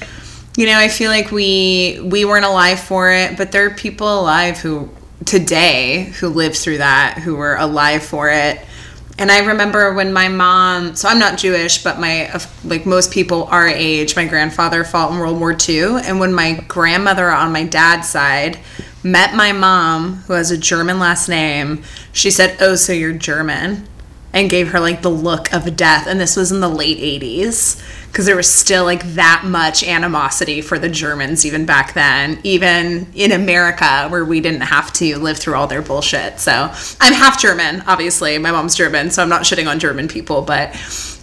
You 0.57 0.65
know, 0.65 0.75
I 0.75 0.87
feel 0.87 1.11
like 1.11 1.31
we 1.31 1.99
we 2.03 2.25
weren't 2.25 2.45
alive 2.45 2.79
for 2.79 3.11
it, 3.11 3.37
but 3.37 3.51
there 3.51 3.65
are 3.67 3.69
people 3.69 4.07
alive 4.21 4.57
who 4.57 4.89
today 5.25 6.05
who 6.19 6.29
lived 6.29 6.55
through 6.55 6.79
that, 6.79 7.19
who 7.19 7.35
were 7.35 7.55
alive 7.57 8.03
for 8.03 8.29
it. 8.31 8.59
And 9.21 9.31
I 9.31 9.45
remember 9.45 9.93
when 9.93 10.13
my 10.13 10.29
mom, 10.29 10.95
so 10.95 11.07
I'm 11.07 11.19
not 11.19 11.37
Jewish, 11.37 11.83
but 11.83 11.99
my 11.99 12.31
like 12.63 12.87
most 12.87 13.11
people 13.11 13.43
our 13.51 13.67
age, 13.67 14.15
my 14.15 14.25
grandfather 14.25 14.83
fought 14.83 15.11
in 15.11 15.19
World 15.19 15.39
War 15.39 15.55
II, 15.55 16.01
and 16.03 16.19
when 16.19 16.33
my 16.33 16.53
grandmother 16.67 17.29
on 17.29 17.51
my 17.51 17.63
dad's 17.63 18.09
side 18.09 18.57
met 19.03 19.35
my 19.35 19.51
mom, 19.51 20.23
who 20.25 20.33
has 20.33 20.49
a 20.49 20.57
German 20.57 20.97
last 20.97 21.29
name, 21.29 21.83
she 22.11 22.31
said, 22.31 22.57
"Oh, 22.59 22.73
so 22.73 22.93
you're 22.93 23.13
German." 23.13 23.87
And 24.33 24.49
gave 24.49 24.69
her 24.69 24.79
like 24.79 25.01
the 25.01 25.09
look 25.09 25.51
of 25.53 25.75
death. 25.75 26.07
And 26.07 26.19
this 26.19 26.35
was 26.35 26.51
in 26.51 26.59
the 26.61 26.69
late 26.69 26.97
80s 26.97 27.81
because 28.07 28.25
there 28.25 28.35
was 28.35 28.49
still 28.49 28.83
like 28.83 29.03
that 29.13 29.43
much 29.45 29.83
animosity 29.85 30.59
for 30.61 30.77
the 30.77 30.89
germans 30.89 31.45
even 31.45 31.65
back 31.65 31.93
then 31.93 32.37
even 32.43 33.07
in 33.15 33.31
america 33.31 34.09
where 34.09 34.25
we 34.25 34.41
didn't 34.41 34.59
have 34.59 34.91
to 34.91 35.17
live 35.17 35.37
through 35.37 35.55
all 35.55 35.65
their 35.67 35.81
bullshit. 35.81 36.37
So 36.37 36.51
i'm 36.99 37.13
half 37.13 37.39
german 37.39 37.81
obviously. 37.87 38.37
My 38.37 38.51
mom's 38.51 38.75
german 38.75 39.11
so 39.11 39.23
i'm 39.23 39.29
not 39.29 39.43
shitting 39.43 39.65
on 39.69 39.79
german 39.79 40.07
people 40.09 40.41
but 40.41 40.75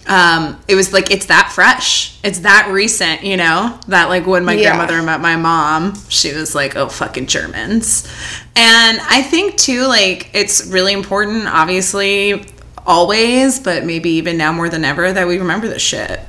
um, 0.07 0.59
it 0.67 0.73
was 0.73 0.91
like 0.91 1.11
it's 1.11 1.27
that 1.27 1.51
fresh. 1.53 2.17
It's 2.23 2.39
that 2.39 2.69
recent 2.71 3.23
you 3.23 3.37
know 3.37 3.79
that 3.89 4.09
like 4.09 4.25
when 4.25 4.43
my 4.43 4.53
Yeah. 4.53 4.75
grandmother 4.75 5.03
met 5.03 5.21
my 5.21 5.35
mom 5.35 5.93
she 6.09 6.33
was 6.33 6.55
like 6.55 6.75
oh 6.75 6.89
fucking 6.89 7.27
germans. 7.27 8.07
And 8.55 8.99
i 9.01 9.21
think 9.21 9.57
too 9.57 9.85
like 9.85 10.31
it's 10.33 10.65
really 10.65 10.93
important 10.93 11.45
obviously 11.47 12.43
always, 12.85 13.59
but 13.59 13.85
maybe 13.85 14.09
even 14.11 14.37
now 14.37 14.51
more 14.51 14.69
than 14.69 14.83
ever, 14.85 15.11
that 15.13 15.27
we 15.27 15.37
remember 15.37 15.67
this 15.67 15.81
shit. 15.81 16.19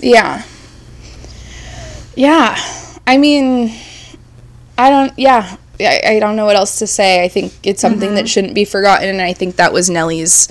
yeah. 0.00 0.42
Yeah. 2.16 2.56
I 3.06 3.16
mean 3.18 3.74
i 4.78 4.88
don't 4.90 5.12
yeah. 5.18 5.56
I, 5.80 6.00
I 6.06 6.18
don't 6.20 6.36
know 6.36 6.44
what 6.46 6.56
else 6.56 6.78
to 6.80 6.86
say. 6.86 7.24
I 7.24 7.28
think 7.28 7.52
it's 7.62 7.80
something 7.80 8.14
that 8.14 8.28
shouldn't 8.28 8.54
be 8.54 8.64
forgotten 8.66 9.08
and 9.08 9.20
i 9.22 9.32
think 9.32 9.56
that 9.56 9.72
was 9.72 9.88
Nelly's 9.90 10.48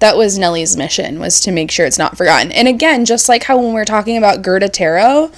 that 0.00 0.16
was 0.16 0.38
Nelly's 0.38 0.76
mission 0.76 1.18
was 1.20 1.40
to 1.40 1.52
make 1.52 1.70
sure 1.70 1.84
it's 1.86 1.98
not 1.98 2.16
forgotten. 2.16 2.50
And 2.52 2.66
again 2.68 3.04
just 3.04 3.28
like 3.28 3.44
how 3.44 3.58
when 3.60 3.74
we're 3.74 3.84
talking 3.84 4.16
about 4.16 4.42
Gerda 4.42 4.68
Taro 4.68 5.30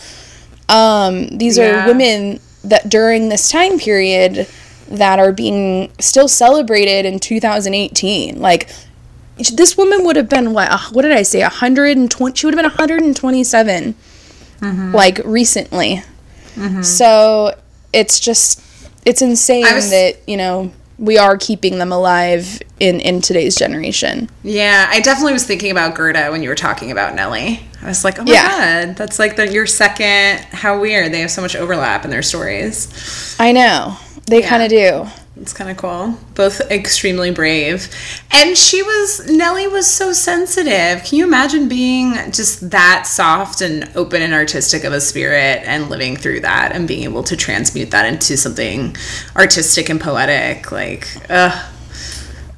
um, 0.69 1.27
these 1.29 1.59
Yeah. 1.59 1.85
are 1.85 1.89
women 1.89 2.41
that 2.65 2.89
during 2.89 3.29
this 3.29 3.51
time 3.51 3.79
period 3.79 4.47
that 4.89 5.19
are 5.19 5.33
being 5.33 5.91
still 5.99 6.29
celebrated 6.29 7.05
in 7.07 7.19
2018 7.19 8.41
like 8.41 8.69
this 9.55 9.77
woman 9.77 10.05
would 10.05 10.17
have 10.17 10.29
been 10.29 10.53
what 10.53 10.71
what 10.93 11.03
did 11.03 11.13
i 11.13 11.23
say 11.23 11.41
120 11.41 12.35
she 12.35 12.47
would 12.47 12.55
have 12.55 12.63
been 12.63 12.71
127 12.71 13.95
mm-hmm. 14.61 14.95
like 14.95 15.21
recently 15.25 16.03
mm-hmm. 16.55 16.83
so 16.83 17.55
it's 17.93 18.21
just 18.21 18.63
it's 19.05 19.23
insane 19.23 19.65
was- 19.75 19.91
that 19.91 20.17
you 20.27 20.37
know 20.37 20.71
we 20.99 21.19
are 21.19 21.37
keeping 21.37 21.79
them 21.79 21.91
alive 21.91 22.61
in 22.79 23.01
in 23.01 23.21
today's 23.21 23.57
generation 23.57 24.29
Yeah, 24.45 24.87
I 24.89 25.01
definitely 25.01 25.33
was 25.33 25.45
thinking 25.45 25.71
about 25.73 25.95
Gerda 25.97 26.31
when 26.31 26.43
you 26.43 26.49
were 26.49 26.55
talking 26.55 26.93
about 26.93 27.15
Nelly. 27.17 27.61
I 27.83 27.87
was 27.87 28.05
like, 28.05 28.21
oh 28.21 28.25
my 28.25 28.33
Yeah. 28.33 28.85
god, 28.87 28.97
that's 28.97 29.19
like 29.19 29.35
the, 29.35 29.51
your 29.51 29.67
second. 29.67 30.45
How 30.53 30.79
weird. 30.79 31.13
They 31.13 31.21
have 31.23 31.31
so 31.33 31.43
much 31.43 31.57
overlap 31.57 32.05
in 32.05 32.11
their 32.11 32.23
stories. 32.23 33.35
i 33.41 33.51
know 33.51 33.97
they 34.27 34.43
kind 34.43 34.63
of 34.63 34.69
do 34.69 35.07
It's 35.41 35.55
kind 35.55 35.71
of 35.71 35.79
cool. 35.79 36.19
Both 36.35 36.61
extremely 36.71 37.31
brave. 37.31 37.89
And 38.31 38.57
she 38.57 38.83
was, 38.83 39.31
Nelly 39.31 39.67
was 39.67 39.89
so 39.89 40.13
sensitive. 40.13 41.05
Can 41.05 41.19
you 41.19 41.27
imagine 41.27 41.69
being 41.69 42.13
just 42.31 42.71
that 42.71 43.07
soft 43.07 43.63
and 43.63 43.91
open 43.97 44.21
and 44.21 44.35
artistic 44.35 44.85
of 44.85 44.93
a 44.93 45.01
spirit 45.01 45.63
and 45.65 45.89
living 45.89 46.17
through 46.17 46.41
that 46.41 46.73
and 46.73 46.87
being 46.87 47.05
able 47.05 47.23
to 47.25 47.37
transmute 47.37 47.91
that 47.93 48.05
into 48.05 48.37
something 48.37 48.95
artistic 49.35 49.89
and 49.89 50.01
poetic? 50.01 50.71
Like, 50.71 51.09
ugh. 51.31 51.71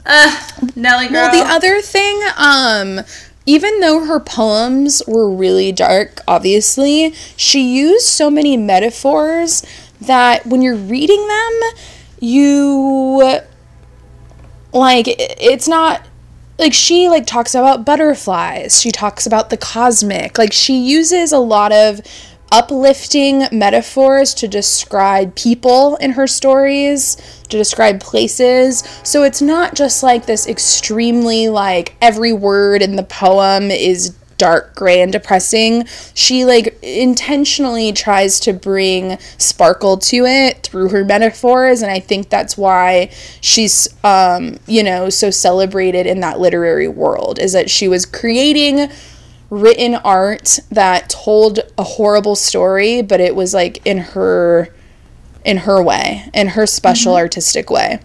Ugh, 0.06 0.52
Nelly 0.74 1.08
girl. 1.08 1.30
Well, 1.30 1.44
the 1.44 1.50
other 1.50 1.80
thing, 1.80 2.20
um, 2.36 3.00
even 3.46 3.80
though 3.80 4.04
her 4.04 4.18
poems 4.18 5.00
were 5.06 5.30
really 5.30 5.70
dark, 5.70 6.20
obviously, 6.26 7.14
she 7.36 7.76
used 7.76 8.06
so 8.06 8.30
many 8.30 8.56
metaphors 8.56 9.64
that 10.00 10.44
when 10.44 10.60
you're 10.60 10.74
reading 10.74 11.26
them, 11.26 11.60
you 12.24 13.40
like 14.72 15.04
it's 15.08 15.68
not 15.68 16.06
like 16.58 16.72
she 16.72 17.08
like 17.08 17.26
talks 17.26 17.54
about 17.54 17.84
butterflies. 17.84 18.80
She 18.80 18.90
talks 18.90 19.26
about 19.26 19.50
the 19.50 19.56
cosmic. 19.56 20.38
Like 20.38 20.52
she 20.52 20.78
uses 20.78 21.32
a 21.32 21.38
lot 21.38 21.72
of 21.72 22.00
uplifting 22.52 23.44
metaphors 23.50 24.32
to 24.34 24.46
describe 24.46 25.34
people 25.34 25.96
in 25.96 26.12
her 26.12 26.26
stories 26.26 27.16
to 27.48 27.56
describe 27.56 28.00
places. 28.00 28.84
So 29.02 29.24
it's 29.24 29.42
not 29.42 29.74
just 29.74 30.02
like 30.04 30.26
this 30.26 30.46
extremely 30.46 31.48
like 31.48 31.96
every 32.00 32.32
word 32.32 32.80
in 32.82 32.94
the 32.96 33.02
poem 33.02 33.70
is 33.70 34.16
dark 34.36 34.74
gray 34.74 35.00
and 35.00 35.12
depressing 35.12 35.84
she 36.14 36.44
like 36.44 36.78
intentionally 36.82 37.92
tries 37.92 38.40
to 38.40 38.52
bring 38.52 39.18
sparkle 39.38 39.96
to 39.96 40.24
it 40.24 40.62
through 40.62 40.88
her 40.88 41.04
metaphors 41.04 41.82
and 41.82 41.90
i 41.90 42.00
think 42.00 42.28
that's 42.28 42.56
why 42.56 43.10
she's 43.40 43.88
um 44.04 44.56
you 44.66 44.82
know 44.82 45.08
so 45.08 45.30
celebrated 45.30 46.06
in 46.06 46.20
that 46.20 46.40
literary 46.40 46.88
world 46.88 47.38
is 47.38 47.52
that 47.52 47.70
she 47.70 47.88
was 47.88 48.04
creating 48.04 48.88
written 49.50 49.94
art 49.94 50.58
that 50.70 51.08
told 51.08 51.60
a 51.78 51.84
horrible 51.84 52.34
story, 52.34 53.02
but 53.02 53.20
it 53.20 53.36
was 53.36 53.54
like 53.54 53.84
in 53.86 53.98
her 53.98 54.68
in 55.44 55.58
her 55.58 55.82
way, 55.82 56.24
in 56.32 56.48
her 56.48 56.66
special 56.66 57.14
artistic 57.16 57.70
way. 57.70 58.00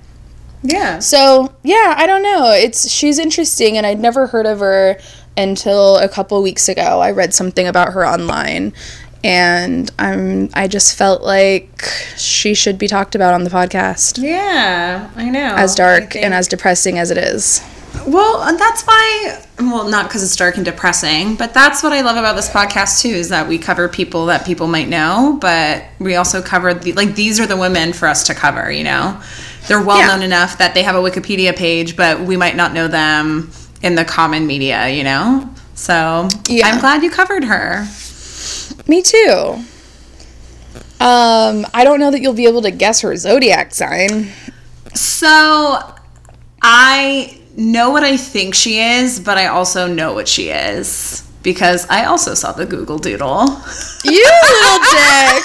Yeah. 0.61 0.99
So 0.99 1.53
yeah, 1.63 1.95
I 1.97 2.05
don't 2.05 2.23
know. 2.23 2.51
It's 2.51 2.89
she's 2.89 3.17
interesting, 3.17 3.77
and 3.77 3.85
I'd 3.85 3.99
never 3.99 4.27
heard 4.27 4.45
of 4.45 4.59
her 4.59 4.99
until 5.39 5.97
a 5.97 6.09
couple 6.09 6.41
weeks 6.43 6.69
ago. 6.69 6.99
I 6.99 7.11
read 7.11 7.33
something 7.33 7.65
about 7.65 7.93
her 7.93 8.05
online, 8.05 8.73
and 9.23 9.89
I'm 9.97 10.49
I 10.53 10.67
just 10.67 10.97
felt 10.97 11.23
like 11.23 11.83
she 12.17 12.53
should 12.53 12.77
be 12.77 12.87
talked 12.87 13.15
about 13.15 13.33
on 13.33 13.43
the 13.43 13.49
podcast. 13.49 14.21
Yeah, 14.21 15.09
I 15.15 15.29
know. 15.29 15.55
As 15.55 15.75
dark 15.75 16.15
and 16.15 16.33
as 16.33 16.47
depressing 16.47 16.99
as 16.99 17.09
it 17.09 17.17
is. 17.17 17.61
Well, 18.05 18.43
and 18.43 18.57
that's 18.59 18.83
why, 18.83 19.41
well, 19.59 19.89
not 19.89 20.07
because 20.07 20.23
it's 20.23 20.35
dark 20.35 20.57
and 20.57 20.65
depressing, 20.65 21.35
but 21.35 21.53
that's 21.55 21.81
what 21.81 21.91
I 21.91 22.01
love 22.01 22.17
about 22.17 22.35
this 22.35 22.49
podcast 22.49 23.01
too, 23.01 23.09
is 23.09 23.29
that 23.29 23.47
we 23.47 23.57
cover 23.57 23.89
people 23.89 24.27
that 24.27 24.45
people 24.45 24.67
might 24.67 24.87
know, 24.87 25.37
but 25.41 25.83
we 25.99 26.15
also 26.15 26.41
cover 26.41 26.73
the, 26.73 26.93
like, 26.93 27.15
these 27.15 27.39
are 27.39 27.47
the 27.47 27.57
women 27.57 27.91
for 27.91 28.07
us 28.07 28.25
to 28.27 28.35
cover, 28.35 28.71
you 28.71 28.83
know? 28.83 29.19
They're 29.67 29.83
well 29.83 30.07
known 30.07 30.23
enough 30.23 30.59
that 30.59 30.75
they 30.75 30.83
have 30.83 30.95
a 30.95 30.99
Wikipedia 30.99 31.55
page, 31.55 31.97
but 31.97 32.21
we 32.21 32.37
might 32.37 32.55
not 32.55 32.73
know 32.73 32.87
them 32.87 33.51
in 33.81 33.95
the 33.95 34.05
common 34.05 34.45
media, 34.47 34.87
you 34.89 35.03
know? 35.03 35.49
So 35.75 36.27
Yeah. 36.47 36.67
I'm 36.67 36.79
glad 36.79 37.03
you 37.03 37.09
covered 37.11 37.43
her. 37.45 37.87
Me 38.87 39.01
too. 39.01 39.63
Um, 41.01 41.65
I 41.73 41.83
don't 41.83 41.99
know 41.99 42.11
that 42.11 42.21
you'll 42.21 42.33
be 42.33 42.45
able 42.47 42.61
to 42.63 42.71
guess 42.71 43.01
her 43.01 43.15
zodiac 43.15 43.73
sign. 43.73 44.31
So 44.93 45.79
I 46.61 47.39
know 47.55 47.89
what 47.91 48.03
I 48.03 48.17
think 48.17 48.53
she 48.55 48.79
is, 48.79 49.19
but 49.19 49.37
I 49.37 49.47
also 49.47 49.87
know 49.87 50.13
what 50.13 50.27
she 50.27 50.49
is 50.49 51.25
because 51.41 51.87
I 51.89 52.05
also 52.05 52.33
saw 52.33 52.51
the 52.51 52.65
Google 52.65 52.97
Doodle. 52.97 53.45
You 54.03 54.25
little 54.43 54.79
dick. 54.91 55.43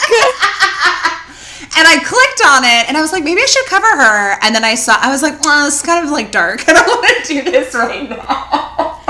And 1.76 1.88
I 1.88 1.98
clicked 1.98 2.42
on 2.46 2.64
it 2.64 2.88
and 2.88 2.96
I 2.96 3.00
was 3.00 3.12
like, 3.12 3.24
maybe 3.24 3.40
I 3.40 3.46
should 3.46 3.66
cover 3.66 3.86
her. 3.86 4.38
And 4.42 4.54
then 4.54 4.64
I 4.64 4.74
saw, 4.74 4.96
I 5.00 5.10
was 5.10 5.22
like, 5.22 5.40
well, 5.40 5.66
it's 5.66 5.82
kind 5.82 6.04
of 6.04 6.12
like 6.12 6.30
dark. 6.30 6.64
I 6.68 6.72
don't 6.72 6.86
want 6.86 7.24
to 7.24 7.32
do 7.32 7.42
this 7.50 7.74
right 7.74 8.08
now. 8.08 9.00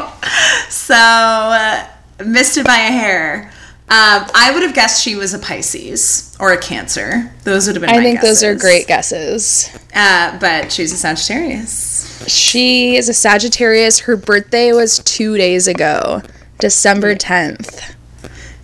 so, 0.69 0.95
uh, 0.95 1.87
missed 2.25 2.57
it 2.57 2.67
by 2.67 2.79
a 2.79 2.93
hair. 2.93 3.53
Um, 3.87 4.27
I 4.35 4.51
would 4.53 4.63
have 4.63 4.75
guessed 4.75 5.05
she 5.05 5.15
was 5.15 5.35
a 5.35 5.39
Pisces 5.39 6.35
or 6.41 6.53
a 6.53 6.59
Cancer. 6.59 7.31
Those 7.45 7.67
would 7.67 7.77
have 7.77 7.83
been 7.83 7.91
I 7.91 8.03
think 8.03 8.23
those 8.23 8.43
are 8.43 8.55
great 8.55 8.87
guesses. 8.87 9.69
Uh, 9.95 10.39
but 10.39 10.73
she's 10.73 10.91
a 10.91 10.97
Sagittarius. 10.97 12.27
She 12.27 12.97
is 12.97 13.11
a 13.11 13.15
Sagittarius. 13.15 14.01
Her 14.01 14.17
birthday 14.17 14.73
was 14.73 15.01
two 15.01 15.37
days 15.37 15.69
ago, 15.69 16.23
December 16.61 17.15
10th. 17.15 17.95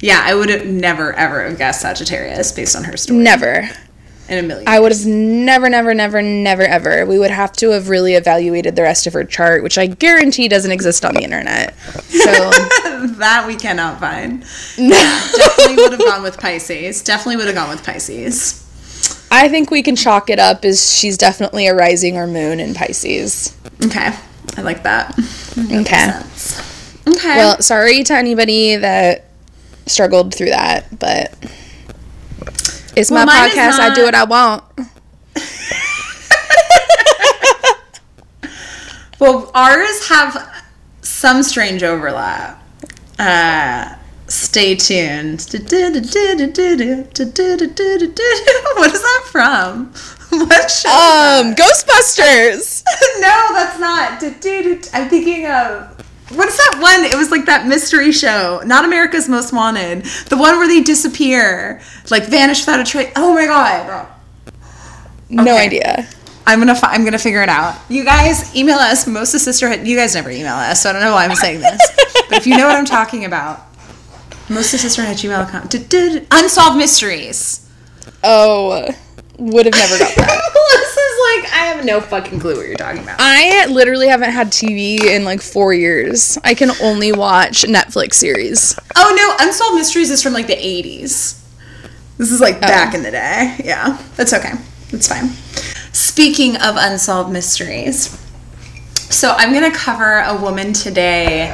Yeah, 0.00 0.22
I 0.24 0.34
would 0.34 0.48
have 0.48 0.64
never, 0.66 1.12
ever 1.12 1.46
have 1.46 1.58
guessed 1.58 1.82
Sagittarius 1.82 2.52
based 2.52 2.74
on 2.74 2.84
her 2.84 2.96
story 2.96 3.20
Never. 3.22 3.68
In 4.30 4.38
a 4.38 4.42
million. 4.46 4.66
I 4.68 4.78
would 4.78 4.92
have 4.92 5.04
never, 5.04 5.68
never, 5.68 5.92
never, 5.92 6.22
never, 6.22 6.62
ever. 6.62 7.04
We 7.04 7.18
would 7.18 7.30
have 7.30 7.52
to 7.54 7.70
have 7.70 7.88
really 7.88 8.14
evaluated 8.14 8.76
the 8.76 8.82
rest 8.82 9.06
of 9.06 9.12
her 9.12 9.24
chart, 9.24 9.62
which 9.62 9.76
I 9.76 9.86
guarantee 9.86 10.48
doesn't 10.48 10.70
exist 10.70 11.04
on 11.04 11.14
the 11.14 11.22
internet. 11.22 11.76
So, 11.78 12.30
that 13.18 13.44
we 13.46 13.56
cannot 13.56 13.98
find. 13.98 14.44
No. 14.78 15.28
Definitely 15.36 15.76
would 15.82 15.92
have 15.92 16.04
gone 16.06 16.22
with 16.22 16.38
Pisces. 16.38 17.02
Definitely 17.02 17.36
would 17.36 17.46
have 17.46 17.56
gone 17.56 17.68
with 17.68 17.84
Pisces. 17.84 18.66
I 19.32 19.48
think 19.48 19.70
we 19.70 19.82
can 19.82 19.96
chalk 19.96 20.30
it 20.30 20.38
up 20.38 20.64
as 20.64 20.96
she's 20.96 21.16
definitely 21.16 21.66
a 21.66 21.74
rising 21.74 22.16
or 22.16 22.26
moon 22.26 22.60
in 22.60 22.74
Pisces. 22.74 23.56
Okay, 23.84 24.12
I 24.56 24.62
like 24.62 24.82
that. 24.84 25.18
Okay. 25.58 26.10
Okay. 27.08 27.36
Well, 27.36 27.60
sorry 27.62 28.02
to 28.04 28.14
anybody 28.14 28.76
that 28.76 29.24
struggled 29.86 30.34
through 30.34 30.50
that, 30.50 30.98
but 30.98 31.34
it's 32.96 33.10
Well, 33.10 33.26
my 33.26 33.48
podcast. 33.48 33.78
I 33.78 33.94
do 33.94 34.04
what 34.04 34.14
I 34.14 34.24
want. 34.24 34.64
well, 39.18 39.50
ours 39.54 40.08
have 40.08 40.64
some 41.02 41.42
strange 41.42 41.82
overlap. 41.82 42.62
Uh, 43.18 43.94
stay 44.26 44.74
tuned. 44.76 45.40
What 45.40 45.72
is 48.94 49.02
that 49.02 49.22
from? 49.30 49.92
What 50.30 50.70
show? 50.70 50.88
Um, 50.88 51.54
Ghostbusters. 51.56 52.84
no, 53.20 53.48
that's 53.52 53.80
not. 53.80 54.22
I'm 54.22 55.08
thinking 55.10 55.46
of. 55.46 55.99
What's 56.34 56.56
that 56.56 56.78
one? 56.80 57.04
It 57.10 57.16
was 57.16 57.30
like 57.30 57.46
that 57.46 57.66
mystery 57.66 58.12
show, 58.12 58.60
not 58.64 58.84
America's 58.84 59.28
Most 59.28 59.52
Wanted. 59.52 60.04
The 60.28 60.36
one 60.36 60.56
where 60.58 60.68
they 60.68 60.80
disappear, 60.80 61.80
like 62.10 62.24
vanish 62.26 62.60
without 62.60 62.78
a 62.80 62.84
trace. 62.84 63.12
Oh 63.16 63.34
my 63.34 63.46
god! 63.46 64.06
No 65.28 65.56
idea. 65.56 66.06
I'm 66.46 66.58
gonna 66.58 66.74
fi- 66.74 66.92
I'm 66.92 67.04
gonna 67.04 67.18
figure 67.18 67.42
it 67.42 67.48
out. 67.48 67.76
You 67.88 68.04
guys 68.04 68.54
email 68.56 68.78
us. 68.78 69.06
Most 69.06 69.34
of 69.34 69.40
sisterhood. 69.40 69.86
You 69.86 69.96
guys 69.96 70.14
never 70.14 70.30
email 70.30 70.54
us, 70.54 70.82
so 70.82 70.90
I 70.90 70.92
don't 70.92 71.02
know 71.02 71.12
why 71.12 71.24
I'm 71.24 71.34
saying 71.36 71.60
this. 71.60 71.80
but 72.28 72.38
if 72.38 72.46
you 72.46 72.56
know 72.56 72.66
what 72.66 72.76
I'm 72.76 72.84
talking 72.84 73.24
about, 73.24 73.66
most 74.48 74.72
of 74.74 74.80
sisterhood 74.80 75.16
gmail.com. 75.16 76.26
Unsolved 76.30 76.76
mysteries. 76.76 77.68
Oh, 78.22 78.88
would 79.38 79.66
have 79.66 79.74
never 79.74 79.98
got 79.98 80.14
that. 80.16 80.76
this 81.50 81.58
is 81.58 81.60
like 81.60 81.62
I 81.62 81.66
have 81.66 81.84
no 81.84 82.00
fucking 82.00 82.40
clue 82.40 82.56
what 82.56 82.66
you're 82.66 82.76
talking 82.76 83.02
about. 83.02 83.16
I 83.18 83.66
literally 83.66 84.08
haven't 84.08 84.30
had 84.30 84.48
TV 84.48 85.00
in 85.00 85.24
like 85.24 85.40
four 85.40 85.72
years. 85.74 86.38
I 86.44 86.54
can 86.54 86.70
only 86.82 87.12
watch 87.12 87.62
Netflix 87.62 88.14
series. 88.14 88.78
Oh 88.96 89.14
no, 89.16 89.46
Unsolved 89.46 89.76
Mysteries 89.76 90.10
is 90.10 90.22
from 90.22 90.32
like 90.32 90.46
the 90.46 90.56
80s. 90.56 91.40
This 92.18 92.32
is 92.32 92.40
like 92.40 92.56
oh. 92.56 92.60
back 92.60 92.94
in 92.94 93.02
the 93.02 93.10
day. 93.10 93.56
Yeah, 93.64 94.00
that's 94.16 94.32
okay. 94.32 94.52
That's 94.90 95.08
fine. 95.08 95.28
Speaking 95.92 96.56
of 96.56 96.76
unsolved 96.76 97.32
mysteries, 97.32 98.08
so 99.10 99.32
I'm 99.36 99.52
going 99.52 99.70
to 99.70 99.76
cover 99.76 100.20
a 100.20 100.40
woman 100.40 100.72
today 100.72 101.52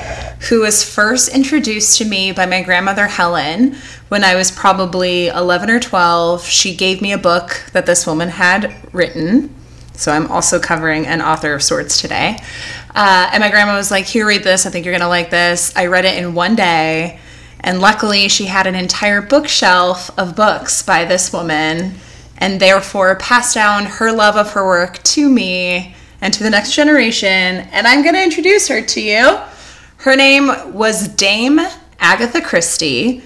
who 0.49 0.61
was 0.61 0.84
first 0.84 1.34
introduced 1.34 1.99
to 1.99 2.05
me 2.05 2.32
by 2.32 2.47
my 2.47 2.62
grandmother 2.62 3.07
Helen 3.07 3.76
when 4.09 4.24
I 4.24 4.34
was 4.34 4.51
probably 4.51 5.28
11 5.28 5.70
or 5.70 5.80
12. 5.80 6.44
She 6.44 6.76
gave 6.76 7.01
me 7.01 7.12
a 7.12 7.18
book 7.18 7.62
that 7.72 7.86
this 7.86 8.07
woman 8.07 8.28
had 8.28 8.74
written. 8.92 9.55
So 9.97 10.12
I'm 10.12 10.30
also 10.30 10.61
covering 10.61 11.07
an 11.07 11.20
author 11.20 11.55
of 11.55 11.62
sorts 11.62 12.01
today. 12.01 12.38
Uh, 12.94 13.28
and 13.32 13.40
my 13.40 13.51
grandma 13.51 13.76
was 13.76 13.90
like, 13.90 14.07
Here, 14.07 14.26
read 14.26 14.44
this. 14.44 14.66
I 14.66 14.70
think 14.70 14.84
you're 14.84 14.92
going 14.92 15.01
to 15.01 15.09
like 15.09 15.30
this. 15.30 15.74
I 15.76 15.86
read 15.86 16.05
it 16.05 16.16
in 16.16 16.34
one 16.34 16.55
day. 16.55 17.18
And 17.61 17.80
luckily, 17.80 18.28
she 18.28 18.47
had 18.47 18.66
an 18.66 18.74
entire 18.74 19.20
bookshelf 19.20 20.16
of 20.18 20.36
books 20.36 20.82
by 20.82 21.05
this 21.05 21.32
woman 21.32 21.94
and 22.38 22.61
therefore 22.61 23.16
passed 23.16 23.55
down 23.55 23.86
her 23.86 24.12
love 24.12 24.36
of 24.36 24.53
her 24.53 24.64
work 24.64 25.03
to 25.03 25.28
me 25.28 25.94
and 26.20 26.32
to 26.34 26.42
the 26.42 26.51
next 26.51 26.74
generation. 26.74 27.28
And 27.28 27.86
I'm 27.86 28.03
going 28.03 28.14
to 28.14 28.22
introduce 28.22 28.68
her 28.68 28.82
to 28.82 29.01
you. 29.01 29.38
Her 29.99 30.14
name 30.16 30.72
was 30.72 31.09
Dame 31.09 31.61
Agatha 31.99 32.40
Christie. 32.40 33.22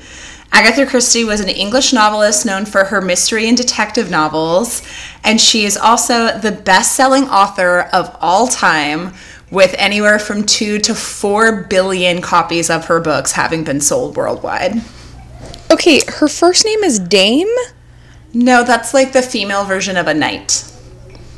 Agatha 0.53 0.85
Christie 0.85 1.25
was 1.25 1.41
an 1.41 1.49
English 1.49 1.93
novelist 1.93 2.45
known 2.45 2.67
for 2.67 2.85
her 2.85 3.01
mystery 3.01 3.49
and 3.49 3.57
detective 3.57 4.11
novels, 4.11 4.83
and 5.23 5.41
she 5.41 5.65
is 5.65 5.77
also 5.77 6.37
the 6.39 6.53
best 6.53 6.93
selling 6.97 7.25
author 7.25 7.83
of 7.93 8.15
all 8.21 8.47
time, 8.49 9.15
with 9.51 9.75
anywhere 9.79 10.19
from 10.19 10.45
two 10.45 10.79
to 10.79 10.95
four 10.95 11.65
billion 11.65 12.21
copies 12.21 12.69
of 12.71 12.87
her 12.87 13.01
books 13.01 13.33
having 13.33 13.65
been 13.65 13.81
sold 13.81 14.17
worldwide. 14.17 14.81
Okay, 15.73 16.01
her 16.07 16.29
first 16.29 16.65
name 16.65 16.83
is 16.85 16.99
Dame. 16.99 17.49
No, 18.33 18.63
that's 18.63 18.93
like 18.95 19.13
the 19.13 19.23
female 19.23 19.65
version 19.65 19.97
of 19.97 20.07
a 20.07 20.15
knight. 20.15 20.51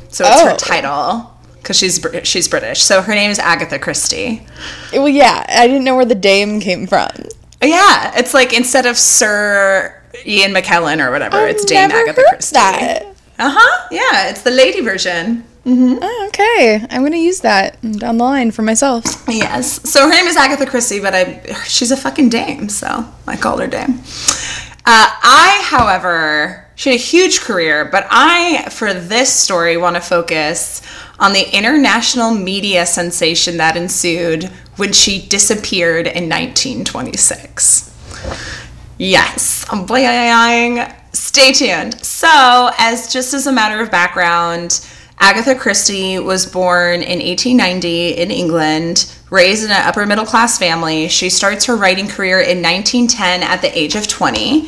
So 0.09 0.25
it's 0.27 0.41
Oh. 0.41 0.49
her 0.49 0.55
title 0.57 1.31
because 1.55 1.77
she's 1.77 2.05
she's 2.23 2.47
British. 2.47 2.83
So 2.83 3.01
her 3.01 3.15
name 3.15 3.31
is 3.31 3.39
Agatha 3.39 3.79
Christie. 3.79 4.45
Well, 4.91 5.07
yeah, 5.09 5.45
I 5.49 5.65
didn't 5.65 5.83
know 5.85 5.95
where 5.95 6.05
the 6.05 6.13
Dame 6.13 6.59
came 6.59 6.85
from. 6.85 7.09
Yeah, 7.63 8.13
it's 8.15 8.33
like 8.33 8.53
instead 8.53 8.85
of 8.85 8.97
Sir 8.97 10.01
Ian 10.25 10.53
McKellen 10.53 11.05
or 11.05 11.11
whatever, 11.11 11.47
it's 11.47 11.65
Dame 11.65 11.91
Agatha 11.91 12.23
Christie. 12.29 12.53
that. 12.55 13.03
Uh 13.39 13.55
huh. 13.57 13.87
Yeah, 13.91 14.29
it's 14.29 14.41
the 14.43 14.51
lady 14.51 14.81
version. 14.81 15.43
Oh, 15.65 16.25
okay, 16.27 16.85
I'm 16.89 17.03
gonna 17.03 17.17
use 17.17 17.39
that 17.41 17.81
down 17.81 18.17
the 18.17 18.23
line 18.23 18.51
for 18.51 18.63
myself. 18.63 19.05
Yes. 19.29 19.89
So 19.89 20.03
her 20.03 20.09
name 20.09 20.25
is 20.25 20.35
Agatha 20.35 20.65
Christie, 20.65 20.99
but 20.99 21.15
I 21.15 21.41
she's 21.65 21.91
a 21.91 21.97
fucking 21.97 22.29
dame, 22.29 22.67
so 22.69 23.05
I 23.27 23.37
call 23.37 23.57
her 23.59 23.67
dame. 23.67 24.01
Uh, 24.85 25.07
I, 25.23 25.61
however, 25.63 26.67
she 26.75 26.89
had 26.91 26.99
a 26.99 27.01
huge 27.01 27.39
career, 27.39 27.85
but 27.85 28.05
I, 28.09 28.67
for 28.69 28.93
this 28.93 29.33
story, 29.33 29.77
want 29.77 29.95
to 29.95 30.01
focus 30.01 30.81
on 31.19 31.33
the 31.33 31.55
international 31.55 32.31
media 32.31 32.85
sensation 32.85 33.57
that 33.57 33.77
ensued 33.77 34.45
when 34.77 34.91
she 34.91 35.25
disappeared 35.27 36.07
in 36.07 36.29
1926. 36.29 37.91
Yes, 38.97 39.65
I'm. 39.69 40.93
Stay 41.13 41.51
tuned. 41.51 42.03
So, 42.03 42.71
as 42.77 43.11
just 43.11 43.33
as 43.33 43.47
a 43.47 43.51
matter 43.51 43.81
of 43.81 43.91
background, 43.91 44.85
Agatha 45.19 45.55
Christie 45.55 46.19
was 46.19 46.45
born 46.45 47.01
in 47.01 47.19
1890 47.19 48.17
in 48.17 48.31
England, 48.31 49.13
raised 49.29 49.63
in 49.63 49.71
an 49.71 49.81
upper 49.87 50.05
middle 50.05 50.25
class 50.25 50.57
family. 50.57 51.07
She 51.07 51.29
starts 51.29 51.65
her 51.65 51.75
writing 51.75 52.07
career 52.07 52.39
in 52.39 52.61
1910 52.61 53.43
at 53.43 53.61
the 53.61 53.77
age 53.77 53.95
of 53.95 54.07
20. 54.07 54.67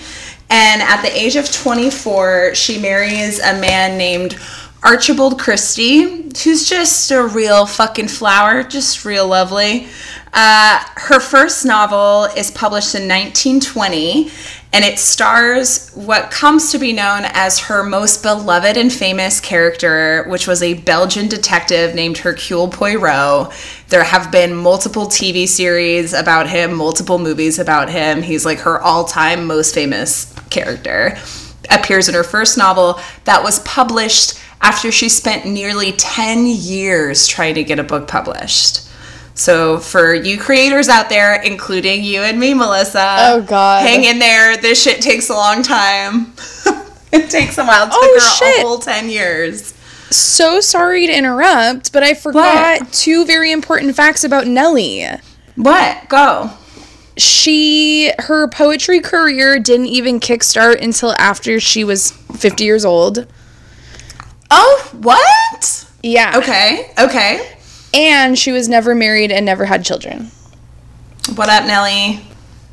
And 0.49 0.81
at 0.81 1.01
the 1.01 1.11
age 1.11 1.35
of 1.35 1.51
24, 1.51 2.55
she 2.55 2.79
marries 2.79 3.39
a 3.39 3.59
man 3.59 3.97
named 3.97 4.37
Archibald 4.85 5.39
Christie, 5.39 6.03
who's 6.43 6.69
just 6.69 7.09
a 7.09 7.25
real 7.25 7.65
fucking 7.65 8.07
flower, 8.07 8.61
just 8.61 9.03
real 9.03 9.27
lovely. 9.27 9.87
Uh, 10.31 10.79
her 10.97 11.19
first 11.19 11.65
novel 11.65 12.25
is 12.37 12.51
published 12.51 12.93
in 12.93 13.07
1920, 13.07 14.29
and 14.73 14.85
it 14.85 14.99
stars 14.99 15.89
what 15.95 16.29
comes 16.29 16.71
to 16.71 16.77
be 16.77 16.93
known 16.93 17.23
as 17.25 17.57
her 17.57 17.81
most 17.81 18.21
beloved 18.21 18.77
and 18.77 18.93
famous 18.93 19.39
character, 19.39 20.23
which 20.27 20.47
was 20.47 20.61
a 20.61 20.75
Belgian 20.75 21.27
detective 21.27 21.95
named 21.95 22.19
Hercule 22.19 22.67
Poirot. 22.67 23.51
There 23.87 24.03
have 24.03 24.31
been 24.31 24.53
multiple 24.53 25.07
TV 25.07 25.47
series 25.47 26.13
about 26.13 26.47
him, 26.47 26.75
multiple 26.75 27.17
movies 27.17 27.57
about 27.57 27.89
him. 27.89 28.21
He's 28.21 28.45
like 28.45 28.59
her 28.59 28.79
all 28.79 29.05
time 29.05 29.47
most 29.47 29.73
famous 29.73 30.31
character. 30.51 31.17
Appears 31.71 32.07
in 32.07 32.13
her 32.13 32.23
first 32.23 32.55
novel 32.55 32.99
that 33.23 33.41
was 33.41 33.57
published 33.61 34.39
after 34.65 34.91
she 34.91 35.09
spent 35.09 35.45
nearly 35.45 35.91
10 35.91 36.47
years 36.47 37.27
trying 37.27 37.53
to 37.53 37.63
get 37.63 37.77
a 37.77 37.83
book 37.83 38.07
published. 38.07 38.81
So 39.35 39.77
for 39.79 40.13
you 40.15 40.39
creators 40.39 40.89
out 40.89 41.07
there, 41.09 41.39
including 41.41 42.03
you 42.03 42.21
and 42.21 42.39
me, 42.39 42.53
Melissa, 42.55 43.15
Oh, 43.19 43.41
God. 43.43 43.83
hang 43.83 44.05
in 44.05 44.17
there. 44.17 44.57
This 44.57 44.81
shit 44.81 45.01
takes 45.01 45.29
a 45.29 45.33
long 45.33 45.61
time. 45.61 46.33
it 47.11 47.29
takes 47.29 47.57
a 47.59 47.65
while. 47.65 47.83
It 47.85 47.91
took 47.91 47.99
Oh, 48.01 48.13
her 48.19 48.35
shit. 48.37 48.63
a 48.63 48.67
whole 48.67 48.79
10 48.79 49.09
years. 49.09 49.73
So 50.09 50.61
sorry 50.61 51.05
to 51.05 51.15
interrupt, 51.15 51.91
but 51.93 52.01
I 52.01 52.13
forgot 52.15 52.91
two 52.91 53.23
very 53.25 53.51
important 53.51 53.95
facts 53.95 54.23
about 54.23 54.47
Nelly. 54.47 55.05
What? 55.55 56.09
Go. 56.09 56.49
She 57.17 58.11
her 58.19 58.47
poetry 58.47 58.99
career 58.99 59.59
didn't 59.59 59.87
even 59.87 60.19
kickstart 60.19 60.81
until 60.81 61.13
after 61.19 61.59
she 61.59 61.83
was 61.83 62.11
50 62.11 62.63
years 62.63 62.83
old. 62.85 63.27
Oh, 64.51 64.89
what? 65.01 65.89
Yeah. 66.03 66.37
Okay. 66.37 66.91
Okay. 66.99 67.57
And 67.93 68.37
she 68.37 68.51
was 68.51 68.67
never 68.69 68.93
married 68.93 69.31
and 69.31 69.45
never 69.45 69.65
had 69.65 69.83
children. 69.83 70.31
What 71.35 71.49
up, 71.49 71.65
Nelly? 71.65 72.21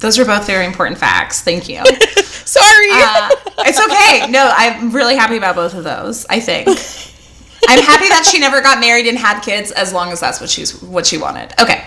Those 0.00 0.18
are 0.18 0.24
both 0.24 0.46
very 0.46 0.66
important 0.66 0.98
facts. 0.98 1.40
Thank 1.40 1.68
you. 1.68 1.84
Sorry. 2.22 2.88
Uh, 2.90 3.30
it's 3.60 3.80
okay. 3.80 4.30
No, 4.30 4.52
I'm 4.54 4.90
really 4.90 5.16
happy 5.16 5.36
about 5.36 5.54
both 5.54 5.74
of 5.74 5.84
those. 5.84 6.26
I 6.26 6.40
think 6.40 6.68
I'm 7.68 7.82
happy 7.82 8.08
that 8.08 8.28
she 8.30 8.38
never 8.40 8.60
got 8.60 8.80
married 8.80 9.06
and 9.06 9.16
had 9.16 9.40
kids, 9.40 9.70
as 9.70 9.92
long 9.92 10.10
as 10.10 10.20
that's 10.20 10.40
what 10.40 10.50
she's 10.50 10.82
what 10.82 11.06
she 11.06 11.18
wanted. 11.18 11.52
Okay, 11.60 11.84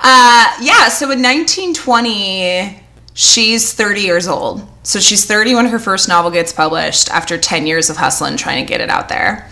uh, 0.00 0.56
yeah. 0.60 0.88
So 0.88 1.10
in 1.10 1.22
1920, 1.22 2.80
she's 3.14 3.72
30 3.72 4.00
years 4.00 4.26
old. 4.28 4.66
So 4.82 4.98
she's 5.00 5.24
30 5.24 5.54
when 5.54 5.66
her 5.66 5.78
first 5.78 6.08
novel 6.08 6.30
gets 6.30 6.52
published 6.52 7.10
after 7.10 7.38
10 7.38 7.66
years 7.66 7.88
of 7.90 7.96
hustling 7.96 8.36
trying 8.36 8.64
to 8.64 8.68
get 8.68 8.80
it 8.80 8.90
out 8.90 9.08
there. 9.08 9.48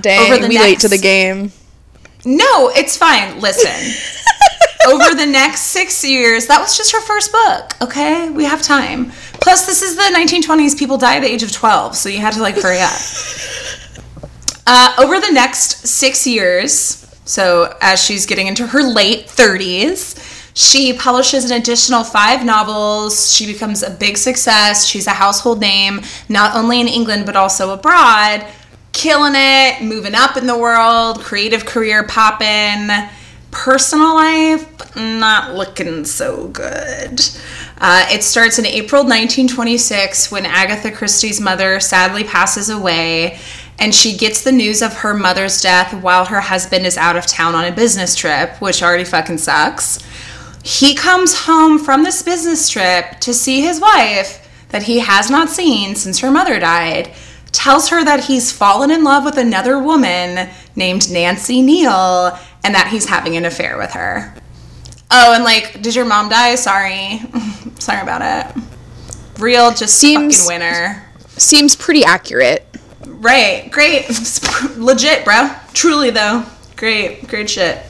Dang, 0.00 0.32
over 0.32 0.42
the 0.42 0.48
we 0.48 0.58
late 0.58 0.80
to 0.80 0.88
next- 0.88 0.90
the 0.90 0.98
game. 0.98 1.52
No, 2.24 2.68
it's 2.70 2.96
fine. 2.96 3.40
Listen. 3.40 3.70
Over 4.86 5.14
the 5.14 5.26
next 5.26 5.62
six 5.62 6.02
years, 6.04 6.46
that 6.46 6.60
was 6.60 6.76
just 6.76 6.92
her 6.92 7.00
first 7.02 7.30
book, 7.30 7.72
okay? 7.82 8.30
We 8.30 8.44
have 8.44 8.62
time. 8.62 9.10
Plus, 9.34 9.66
this 9.66 9.82
is 9.82 9.96
the 9.96 10.02
1920s. 10.02 10.78
People 10.78 10.96
die 10.96 11.16
at 11.16 11.20
the 11.20 11.26
age 11.30 11.42
of 11.42 11.52
12, 11.52 11.94
so 11.94 12.08
you 12.08 12.18
had 12.20 12.32
to, 12.34 12.40
like, 12.40 12.54
hurry 12.56 12.80
up. 12.80 12.92
Uh, 14.70 14.94
over 14.98 15.18
the 15.18 15.30
next 15.32 15.86
six 15.86 16.26
years, 16.26 16.70
so 17.24 17.74
as 17.80 18.02
she's 18.04 18.26
getting 18.26 18.46
into 18.48 18.66
her 18.66 18.82
late 18.82 19.26
30s, 19.26 20.14
she 20.58 20.92
publishes 20.92 21.50
an 21.50 21.60
additional 21.60 22.02
five 22.02 22.44
novels. 22.44 23.32
She 23.32 23.46
becomes 23.46 23.82
a 23.82 23.90
big 23.90 24.16
success. 24.16 24.84
She's 24.84 25.06
a 25.06 25.10
household 25.10 25.60
name, 25.60 26.00
not 26.28 26.56
only 26.56 26.80
in 26.80 26.88
England, 26.88 27.26
but 27.26 27.36
also 27.36 27.72
abroad 27.72 28.44
killing 28.98 29.34
it, 29.36 29.80
moving 29.80 30.14
up 30.14 30.36
in 30.36 30.48
the 30.48 30.58
world, 30.58 31.20
creative 31.20 31.64
career 31.64 32.02
popping, 32.02 32.88
personal 33.52 34.14
life 34.16 34.96
not 34.96 35.54
looking 35.54 36.04
so 36.04 36.48
good. 36.48 37.20
Uh, 37.80 38.06
it 38.10 38.24
starts 38.24 38.58
in 38.58 38.66
April 38.66 39.02
1926 39.02 40.32
when 40.32 40.44
Agatha 40.44 40.90
Christie's 40.90 41.40
mother 41.40 41.78
sadly 41.78 42.24
passes 42.24 42.68
away, 42.68 43.38
and 43.78 43.94
she 43.94 44.16
gets 44.16 44.42
the 44.42 44.50
news 44.50 44.82
of 44.82 44.92
her 44.94 45.14
mother's 45.14 45.60
death 45.60 45.94
while 46.02 46.24
her 46.24 46.40
husband 46.40 46.84
is 46.84 46.96
out 46.96 47.16
of 47.16 47.24
town 47.26 47.54
on 47.54 47.64
a 47.64 47.72
business 47.72 48.16
trip, 48.16 48.60
which 48.60 48.82
already 48.82 49.04
fucking 49.04 49.38
sucks. 49.38 50.00
He 50.62 50.94
comes 50.94 51.40
home 51.46 51.78
from 51.78 52.02
this 52.02 52.22
business 52.22 52.68
trip 52.68 53.20
to 53.20 53.32
see 53.32 53.60
his 53.60 53.80
wife 53.80 54.44
that 54.70 54.82
he 54.82 54.98
has 54.98 55.30
not 55.30 55.48
seen 55.48 55.94
since 55.94 56.18
her 56.18 56.30
mother 56.30 56.58
died 56.58 57.12
tells 57.52 57.88
her 57.88 58.04
that 58.04 58.24
he's 58.24 58.52
fallen 58.52 58.90
in 58.90 59.02
love 59.02 59.24
with 59.24 59.38
another 59.38 59.78
woman 59.78 60.48
named 60.76 61.10
Nancy 61.10 61.62
Neele 61.62 62.38
and 62.64 62.74
that 62.74 62.88
he's 62.88 63.06
having 63.06 63.36
an 63.36 63.46
affair 63.46 63.78
with 63.78 63.92
her. 63.92 64.34
Oh, 65.10 65.32
and 65.34 65.44
like, 65.44 65.80
did 65.80 65.94
your 65.94 66.04
mom 66.04 66.28
die? 66.28 66.54
Sorry. 66.56 67.20
Sorry 67.78 68.02
about 68.02 68.20
it. 68.22 68.62
Real, 69.40 69.72
just 69.72 69.96
Seems- 69.96 70.44
fucking 70.44 70.60
winner. 70.60 71.04
Seems 71.28 71.74
pretty 71.76 72.04
accurate. 72.04 72.66
Right. 73.06 73.70
Great. 73.70 74.06
Legit, 74.76 75.24
bro. 75.24 75.50
Truly, 75.72 76.10
though. 76.10 76.44
Great. 76.78 77.26
Great 77.28 77.50
shit. 77.50 77.84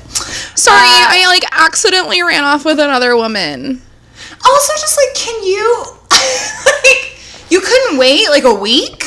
Sorry, 0.56 0.78
Uh, 0.78 1.06
I 1.10 1.26
like 1.28 1.44
accidentally 1.52 2.22
ran 2.22 2.42
off 2.42 2.64
with 2.64 2.80
another 2.80 3.14
woman. 3.16 3.80
Also, 4.44 4.72
just 4.80 4.98
like, 4.98 5.14
can 5.14 5.42
you, 5.44 5.84
like, 6.10 7.20
you 7.50 7.60
couldn't 7.60 7.98
wait 7.98 8.28
like 8.30 8.44
a 8.44 8.54
week? 8.54 9.04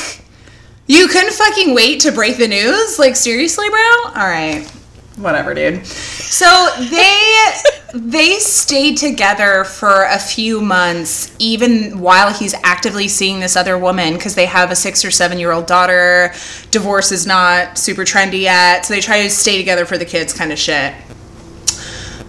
You 0.86 1.08
couldn't 1.08 1.32
fucking 1.32 1.74
wait 1.74 2.00
to 2.02 2.12
break 2.12 2.38
the 2.38 2.48
news? 2.48 2.98
Like, 2.98 3.16
seriously, 3.16 3.68
bro? 3.68 3.78
All 4.06 4.28
right. 4.28 4.70
Whatever, 5.16 5.52
dude. 5.52 5.86
So 5.86 6.68
they 6.78 7.46
they 7.94 8.38
stayed 8.38 8.96
together 8.96 9.64
for 9.64 10.04
a 10.04 10.18
few 10.18 10.62
months, 10.62 11.34
even 11.38 12.00
while 12.00 12.32
he's 12.32 12.54
actively 12.64 13.08
seeing 13.08 13.40
this 13.40 13.54
other 13.54 13.76
woman, 13.76 14.14
because 14.14 14.34
they 14.34 14.46
have 14.46 14.70
a 14.70 14.76
six 14.76 15.04
or 15.04 15.10
seven 15.10 15.38
year 15.38 15.52
old 15.52 15.66
daughter. 15.66 16.32
Divorce 16.70 17.12
is 17.12 17.26
not 17.26 17.76
super 17.76 18.02
trendy 18.02 18.40
yet, 18.40 18.86
so 18.86 18.94
they 18.94 19.00
try 19.00 19.22
to 19.22 19.30
stay 19.30 19.58
together 19.58 19.84
for 19.84 19.98
the 19.98 20.06
kids, 20.06 20.32
kind 20.32 20.50
of 20.50 20.58
shit. 20.58 20.94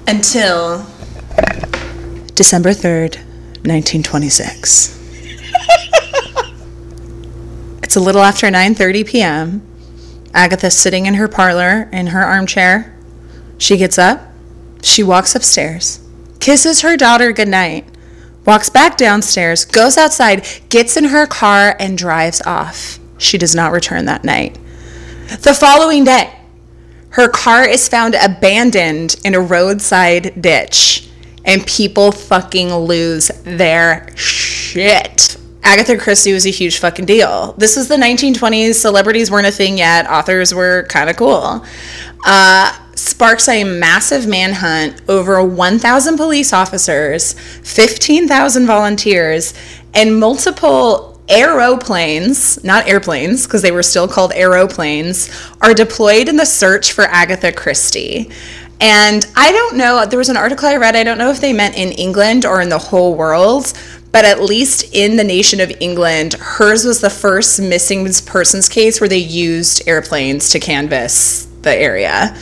Until 0.05 0.85
December 2.35 2.71
3rd, 2.71 3.15
1926. 3.63 4.99
it's 7.83 7.95
a 7.95 8.01
little 8.01 8.21
after 8.21 8.47
9:30 8.47 9.07
p.m. 9.07 9.72
Agatha's 10.33 10.75
sitting 10.77 11.05
in 11.05 11.15
her 11.15 11.27
parlor 11.27 11.89
in 11.91 12.07
her 12.07 12.23
armchair. 12.23 12.95
She 13.57 13.77
gets 13.77 13.97
up, 13.97 14.27
she 14.81 15.03
walks 15.03 15.35
upstairs, 15.35 15.99
kisses 16.39 16.81
her 16.81 16.97
daughter 16.97 17.31
goodnight, 17.31 17.85
walks 18.45 18.69
back 18.69 18.97
downstairs, 18.97 19.65
goes 19.65 19.97
outside, 19.97 20.45
gets 20.69 20.97
in 20.97 21.05
her 21.05 21.25
car 21.25 21.75
and 21.79 21.97
drives 21.97 22.41
off. 22.41 22.99
She 23.17 23.37
does 23.37 23.55
not 23.55 23.71
return 23.71 24.05
that 24.05 24.23
night. 24.23 24.57
The 25.41 25.53
following 25.53 26.03
day, 26.03 26.33
her 27.09 27.29
car 27.29 27.63
is 27.67 27.87
found 27.87 28.15
abandoned 28.15 29.15
in 29.23 29.35
a 29.35 29.39
roadside 29.39 30.41
ditch, 30.41 31.07
and 31.45 31.65
people 31.67 32.11
fucking 32.11 32.73
lose 32.73 33.27
their 33.43 34.07
shit. 34.15 35.37
Agatha 35.63 35.97
Christie 35.97 36.33
was 36.33 36.45
a 36.45 36.49
huge 36.49 36.79
fucking 36.79 37.05
deal. 37.05 37.53
This 37.57 37.75
was 37.77 37.87
the 37.87 37.95
1920s. 37.95 38.75
Celebrities 38.75 39.31
weren't 39.31 39.47
a 39.47 39.51
thing 39.51 39.77
yet. 39.77 40.09
Authors 40.09 40.53
were 40.53 40.85
kind 40.89 41.09
of 41.09 41.15
cool. 41.15 41.65
Uh, 42.25 42.77
sparks 42.95 43.47
a 43.47 43.63
massive 43.63 44.27
manhunt 44.27 45.01
over 45.09 45.43
1,000 45.43 46.17
police 46.17 46.53
officers, 46.53 47.33
15,000 47.33 48.65
volunteers, 48.65 49.53
and 49.93 50.19
multiple 50.19 51.13
aeroplanes, 51.29 52.61
not 52.63 52.87
airplanes, 52.87 53.45
because 53.45 53.61
they 53.61 53.71
were 53.71 53.83
still 53.83 54.07
called 54.07 54.33
aeroplanes, 54.33 55.29
are 55.61 55.73
deployed 55.73 56.27
in 56.27 56.35
the 56.35 56.45
search 56.45 56.91
for 56.91 57.05
Agatha 57.05 57.51
Christie. 57.51 58.29
And 58.83 59.25
I 59.37 59.53
don't 59.53 59.77
know, 59.77 60.05
there 60.05 60.19
was 60.19 60.27
an 60.27 60.35
article 60.35 60.67
I 60.67 60.75
read, 60.75 60.97
I 60.97 61.05
don't 61.05 61.17
know 61.17 61.29
if 61.29 61.39
they 61.39 61.53
meant 61.53 61.77
in 61.77 61.93
England 61.93 62.45
or 62.45 62.59
in 62.59 62.67
the 62.67 62.77
whole 62.77 63.15
world, 63.15 63.71
but 64.11 64.25
at 64.25 64.41
least 64.41 64.93
in 64.93 65.15
the 65.15 65.23
nation 65.23 65.61
of 65.61 65.71
England, 65.79 66.33
hers 66.33 66.83
was 66.83 66.99
the 66.99 67.09
first 67.09 67.61
missing 67.61 68.05
persons 68.25 68.67
case 68.67 68.99
where 68.99 69.07
they 69.07 69.19
used 69.19 69.87
airplanes 69.87 70.49
to 70.49 70.59
canvass 70.59 71.47
the 71.61 71.73
area. 71.73 72.35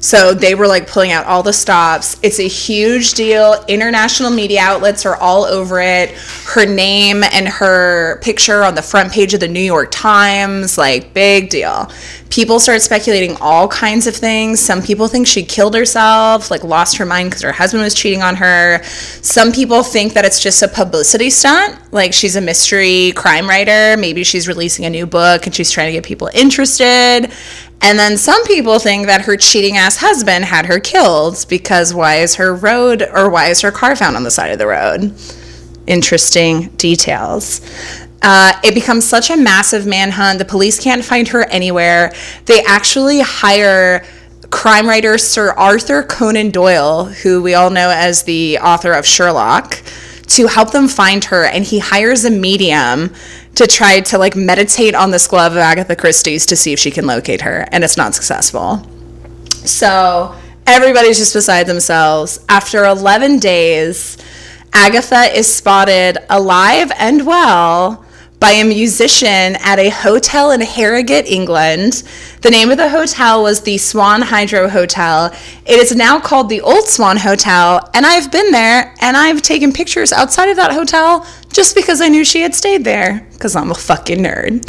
So 0.00 0.32
they 0.32 0.54
were 0.54 0.66
like 0.66 0.86
pulling 0.86 1.12
out 1.12 1.26
all 1.26 1.42
the 1.42 1.52
stops. 1.52 2.18
It's 2.22 2.38
a 2.38 2.48
huge 2.48 3.14
deal. 3.14 3.64
International 3.68 4.30
media 4.30 4.60
outlets 4.60 5.04
are 5.04 5.16
all 5.16 5.44
over 5.44 5.80
it. 5.80 6.10
Her 6.10 6.66
name 6.66 7.24
and 7.24 7.48
her 7.48 8.20
picture 8.20 8.62
on 8.62 8.74
the 8.74 8.82
front 8.82 9.12
page 9.12 9.34
of 9.34 9.40
the 9.40 9.48
New 9.48 9.60
York 9.60 9.90
Times, 9.90 10.78
like 10.78 11.12
big 11.14 11.50
deal. 11.50 11.90
People 12.30 12.60
start 12.60 12.82
speculating 12.82 13.36
all 13.40 13.68
kinds 13.68 14.06
of 14.06 14.14
things. 14.14 14.60
Some 14.60 14.82
people 14.82 15.08
think 15.08 15.26
she 15.26 15.42
killed 15.42 15.74
herself, 15.74 16.50
like 16.50 16.62
lost 16.62 16.98
her 16.98 17.06
mind 17.06 17.30
because 17.30 17.42
her 17.42 17.52
husband 17.52 17.82
was 17.82 17.94
cheating 17.94 18.22
on 18.22 18.36
her. 18.36 18.82
Some 18.84 19.50
people 19.50 19.82
think 19.82 20.12
that 20.12 20.24
it's 20.24 20.40
just 20.40 20.62
a 20.62 20.68
publicity 20.68 21.30
stunt, 21.30 21.78
like 21.90 22.12
she's 22.12 22.36
a 22.36 22.40
mystery 22.40 23.12
crime 23.12 23.48
writer. 23.48 23.96
Maybe 23.98 24.24
she's 24.24 24.46
releasing 24.46 24.84
a 24.84 24.90
new 24.90 25.06
book 25.06 25.46
and 25.46 25.54
she's 25.54 25.70
trying 25.70 25.86
to 25.86 25.92
get 25.92 26.04
people 26.04 26.28
interested. 26.34 27.32
And 27.80 27.98
then 27.98 28.16
some 28.16 28.44
people 28.44 28.78
think 28.78 29.06
that 29.06 29.22
her 29.22 29.36
cheating 29.36 29.76
ass 29.76 29.98
husband 29.98 30.44
had 30.44 30.66
her 30.66 30.80
killed 30.80 31.46
because 31.48 31.94
why 31.94 32.16
is 32.16 32.34
her 32.34 32.54
road 32.54 33.02
or 33.02 33.30
why 33.30 33.46
is 33.46 33.60
her 33.60 33.70
car 33.70 33.94
found 33.94 34.16
on 34.16 34.24
the 34.24 34.30
side 34.30 34.50
of 34.50 34.58
the 34.58 34.66
road? 34.66 35.14
Interesting 35.86 36.68
details. 36.70 37.60
Uh, 38.20 38.52
it 38.64 38.74
becomes 38.74 39.06
such 39.06 39.30
a 39.30 39.36
massive 39.36 39.86
manhunt. 39.86 40.38
The 40.38 40.44
police 40.44 40.82
can't 40.82 41.04
find 41.04 41.28
her 41.28 41.44
anywhere. 41.44 42.12
They 42.46 42.62
actually 42.64 43.20
hire 43.20 44.04
crime 44.50 44.88
writer 44.88 45.18
Sir 45.18 45.52
Arthur 45.52 46.02
Conan 46.02 46.50
Doyle, 46.50 47.04
who 47.04 47.42
we 47.42 47.54
all 47.54 47.70
know 47.70 47.90
as 47.90 48.24
the 48.24 48.58
author 48.58 48.92
of 48.92 49.06
Sherlock, 49.06 49.82
to 50.26 50.46
help 50.46 50.72
them 50.72 50.88
find 50.88 51.24
her. 51.24 51.44
And 51.44 51.64
he 51.64 51.78
hires 51.78 52.24
a 52.24 52.30
medium 52.30 53.14
to 53.58 53.66
try 53.66 54.00
to 54.00 54.18
like 54.18 54.36
meditate 54.36 54.94
on 54.94 55.10
this 55.10 55.26
glove 55.26 55.52
of 55.52 55.58
Agatha 55.58 55.96
Christie's 55.96 56.46
to 56.46 56.56
see 56.56 56.72
if 56.72 56.78
she 56.78 56.90
can 56.90 57.06
locate 57.06 57.40
her, 57.40 57.66
and 57.72 57.82
it's 57.82 57.96
not 57.96 58.14
successful. 58.14 58.86
So 59.64 60.34
everybody's 60.66 61.18
just 61.18 61.34
beside 61.34 61.66
themselves. 61.66 62.38
After 62.48 62.84
11 62.84 63.40
days, 63.40 64.16
Agatha 64.72 65.36
is 65.36 65.52
spotted 65.52 66.18
alive 66.30 66.92
and 66.98 67.26
well 67.26 68.04
by 68.38 68.50
a 68.50 68.64
musician 68.64 69.56
at 69.60 69.80
a 69.80 69.88
hotel 69.88 70.52
in 70.52 70.60
Harrogate, 70.60 71.26
England. 71.26 72.04
The 72.42 72.50
name 72.50 72.70
of 72.70 72.76
the 72.76 72.88
hotel 72.88 73.42
was 73.42 73.62
the 73.62 73.78
Swan 73.78 74.22
Hydro 74.22 74.68
Hotel. 74.68 75.34
It 75.66 75.80
is 75.80 75.96
now 75.96 76.20
called 76.20 76.48
the 76.48 76.60
Old 76.60 76.84
Swan 76.84 77.16
Hotel, 77.16 77.90
and 77.94 78.06
I've 78.06 78.30
been 78.30 78.52
there 78.52 78.94
and 79.00 79.16
I've 79.16 79.42
taken 79.42 79.72
pictures 79.72 80.12
outside 80.12 80.48
of 80.48 80.56
that 80.56 80.72
hotel 80.72 81.26
just 81.52 81.74
because 81.74 82.00
I 82.00 82.08
knew 82.08 82.24
she 82.24 82.40
had 82.42 82.54
stayed 82.54 82.84
there 82.84 83.26
because 83.32 83.56
I'm 83.56 83.70
a 83.70 83.74
fucking 83.74 84.18
nerd. 84.18 84.68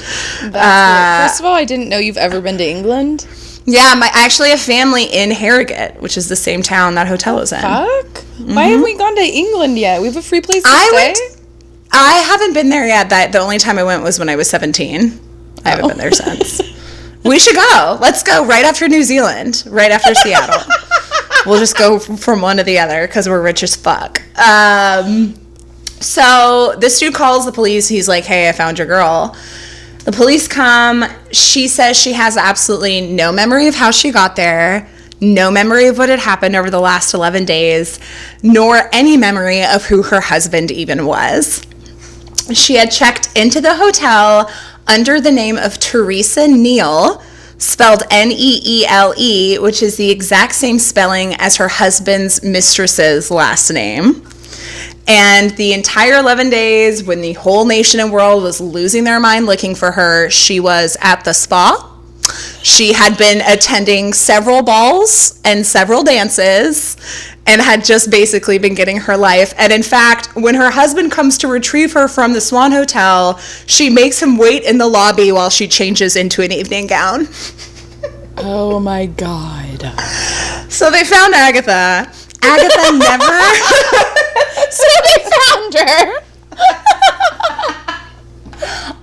Uh, 0.54 1.28
First 1.28 1.40
of 1.40 1.46
all, 1.46 1.54
I 1.54 1.66
didn't 1.66 1.90
know 1.90 1.98
you've 1.98 2.18
ever 2.18 2.42
been 2.42 2.58
to 2.58 2.68
England. 2.68 3.28
Yeah, 3.66 3.94
my 3.96 4.08
I 4.14 4.26
actually 4.26 4.50
have 4.50 4.60
family 4.60 5.04
in 5.04 5.32
Harrogate, 5.32 6.02
which 6.02 6.18
is 6.18 6.28
the 6.30 6.36
same 6.36 6.64
town 6.64 6.96
that 6.96 7.08
hotel 7.08 7.40
is 7.40 7.52
in. 7.52 7.62
Fuck. 7.62 8.06
Mm-hmm. 8.06 8.56
Why 8.56 8.64
haven't 8.64 8.84
we 8.84 8.98
gone 8.98 9.16
to 9.16 9.22
England 9.22 9.78
yet? 9.78 10.02
We 10.02 10.08
have 10.08 10.16
a 10.18 10.22
free 10.22 10.42
place 10.42 10.64
to 10.64 10.70
I 10.70 10.88
stay. 10.88 10.96
went 11.26 11.38
I 11.92 12.14
haven't 12.20 12.54
been 12.54 12.70
there 12.70 12.88
yet. 12.88 13.10
That 13.10 13.32
the 13.32 13.40
only 13.40 13.58
time 13.60 13.78
I 13.78 13.84
went 13.84 14.04
was 14.04 14.18
when 14.18 14.30
I 14.30 14.36
was 14.36 14.50
17. 14.50 15.20
I 15.66 15.70
haven't 15.70 15.86
Oh. 15.86 15.88
been 15.90 15.98
there 15.98 16.12
since. 16.12 16.62
we 17.24 17.38
should 17.38 17.56
go. 17.56 17.98
Let's 18.02 18.24
go 18.24 18.46
right 18.46 18.64
after 18.66 18.88
New 18.88 19.04
Zealand, 19.04 19.64
right 19.68 19.92
after 19.92 20.16
Seattle. 20.16 20.62
we'll 21.46 21.60
just 21.60 21.78
go 21.78 22.00
from 22.00 22.42
one 22.42 22.58
to 22.58 22.64
the 22.64 22.80
other 22.80 23.06
because 23.06 23.28
we're 23.28 23.42
rich 23.42 23.62
as 23.62 23.76
fuck. 23.76 24.22
Um, 24.40 25.36
so 26.00 26.76
this 26.80 27.00
dude 27.00 27.14
calls 27.14 27.46
the 27.46 27.52
police. 27.52 27.88
He's 27.88 28.08
like, 28.08 28.26
"Hey, 28.26 28.50
I 28.50 28.52
found 28.52 28.78
your 28.78 28.88
girl." 28.88 29.36
The 30.06 30.12
police 30.12 30.48
come. 30.48 31.06
She 31.32 31.68
says 31.68 31.98
she 31.98 32.14
has 32.14 32.38
absolutely 32.38 33.02
no 33.02 33.32
memory 33.32 33.68
of 33.68 33.76
how 33.76 33.92
she 33.92 34.12
got 34.12 34.36
there, 34.36 34.88
no 35.22 35.52
memory 35.52 35.88
of 35.88 35.98
what 35.98 36.10
had 36.10 36.20
happened 36.20 36.56
over 36.56 36.70
the 36.70 36.80
last 36.80 37.14
11 37.14 37.46
days, 37.46 38.00
nor 38.42 38.90
any 38.94 39.18
memory 39.18 39.64
of 39.64 39.86
who 39.86 40.02
her 40.04 40.22
husband 40.22 40.72
even 40.72 41.06
was. 41.06 41.62
She 42.54 42.76
had 42.76 42.92
checked 42.92 43.30
into 43.38 43.62
the 43.62 43.76
hotel 43.76 44.50
under 44.88 45.22
the 45.22 45.32
name 45.32 45.58
of 45.58 45.80
Teresa 45.80 46.48
Neele, 46.48 47.22
spelled 47.60 48.04
N 48.10 48.32
E 48.32 48.62
E 48.66 48.86
L 48.88 49.14
E, 49.18 49.60
which 49.60 49.84
is 49.84 49.98
the 49.98 50.10
exact 50.10 50.56
same 50.56 50.80
spelling 50.80 51.36
as 51.36 51.58
her 51.58 51.68
husband's 51.68 52.42
mistress's 52.42 53.30
last 53.30 53.70
name. 53.70 54.26
And 55.08 55.52
the 55.52 55.74
entire 55.74 56.20
11 56.20 56.50
days, 56.50 57.04
when 57.04 57.22
the 57.22 57.34
whole 57.34 57.66
nation 57.66 58.00
and 58.00 58.12
world 58.12 58.44
was 58.44 58.62
losing 58.62 59.04
their 59.04 59.20
mind 59.20 59.46
looking 59.46 59.74
for 59.76 59.92
her, 59.92 60.30
she 60.30 60.60
was 60.60 60.98
at 61.02 61.24
the 61.24 61.34
spa. 61.34 61.86
She 62.62 62.94
had 62.94 63.18
been 63.18 63.42
attending 63.42 64.14
several 64.14 64.62
balls 64.62 65.40
and 65.44 65.66
several 65.66 66.04
dances 66.04 66.96
and 67.48 67.60
had 67.60 67.84
just 67.84 68.12
basically 68.12 68.60
been 68.60 68.76
getting 68.76 68.98
her 68.98 69.18
life. 69.18 69.54
And 69.58 69.74
in 69.74 69.82
fact, 69.82 70.36
when 70.36 70.54
her 70.54 70.70
husband 70.70 71.12
comes 71.12 71.38
to 71.40 71.48
retrieve 71.48 71.94
her 71.94 72.08
from 72.08 72.34
the 72.34 72.42
Swan 72.42 72.72
Hotel, 72.72 73.40
she 73.66 73.90
makes 73.90 74.22
him 74.22 74.38
wait 74.38 74.64
in 74.64 74.78
the 74.78 74.88
lobby 74.88 75.32
while 75.32 75.50
she 75.50 75.68
changes 75.68 76.16
into 76.16 76.44
an 76.44 76.52
evening 76.52 76.86
gown. 76.86 77.28
Oh 78.38 78.80
my 78.80 79.08
god. 79.08 79.82
So 80.70 80.92
they 80.92 81.04
found 81.04 81.34
Agatha. 81.34 82.12
Agatha 82.44 82.92
never. 82.98 83.40
So 84.72 84.86
they 85.04 85.18
found 85.24 85.74
her. 85.74 86.22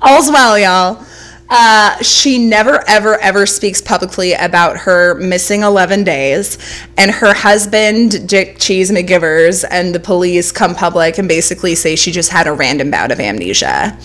All's 0.02 0.30
well, 0.30 0.56
y'all. 0.58 1.04
Uh, 1.48 1.96
she 2.02 2.38
never, 2.38 2.82
ever, 2.88 3.18
ever 3.18 3.46
speaks 3.46 3.80
publicly 3.80 4.32
about 4.32 4.76
her 4.78 5.14
missing 5.14 5.62
11 5.62 6.04
days. 6.04 6.58
And 6.96 7.10
her 7.10 7.34
husband, 7.34 8.28
Dick 8.28 8.58
Cheese 8.58 8.90
McGivers, 8.90 9.64
and 9.70 9.94
the 9.94 10.00
police 10.00 10.50
come 10.50 10.74
public 10.74 11.18
and 11.18 11.28
basically 11.28 11.74
say 11.74 11.94
she 11.96 12.10
just 12.10 12.30
had 12.30 12.46
a 12.46 12.52
random 12.52 12.90
bout 12.90 13.12
of 13.12 13.20
amnesia. 13.20 13.96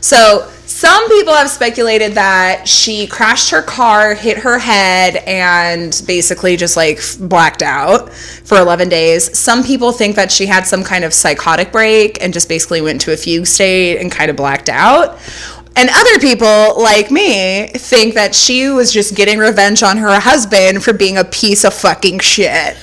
So, 0.00 0.50
some 0.70 1.08
people 1.08 1.34
have 1.34 1.50
speculated 1.50 2.12
that 2.12 2.66
she 2.66 3.06
crashed 3.06 3.50
her 3.50 3.60
car, 3.60 4.14
hit 4.14 4.38
her 4.38 4.56
head, 4.58 5.16
and 5.26 6.00
basically 6.06 6.56
just 6.56 6.76
like 6.76 7.00
blacked 7.18 7.60
out 7.60 8.10
for 8.10 8.56
11 8.56 8.88
days. 8.88 9.36
Some 9.36 9.64
people 9.64 9.92
think 9.92 10.16
that 10.16 10.32
she 10.32 10.46
had 10.46 10.66
some 10.66 10.82
kind 10.84 11.04
of 11.04 11.12
psychotic 11.12 11.70
break 11.72 12.22
and 12.22 12.32
just 12.32 12.48
basically 12.48 12.80
went 12.80 13.00
to 13.02 13.12
a 13.12 13.16
fugue 13.16 13.46
state 13.46 13.98
and 13.98 14.12
kind 14.12 14.30
of 14.30 14.36
blacked 14.36 14.68
out. 14.68 15.18
And 15.76 15.88
other 15.92 16.18
people, 16.18 16.82
like 16.82 17.10
me, 17.10 17.68
think 17.68 18.14
that 18.14 18.34
she 18.34 18.68
was 18.68 18.92
just 18.92 19.14
getting 19.14 19.38
revenge 19.38 19.82
on 19.82 19.96
her 19.98 20.18
husband 20.20 20.82
for 20.84 20.92
being 20.92 21.16
a 21.16 21.24
piece 21.24 21.64
of 21.64 21.72
fucking 21.72 22.18
shit. 22.18 22.76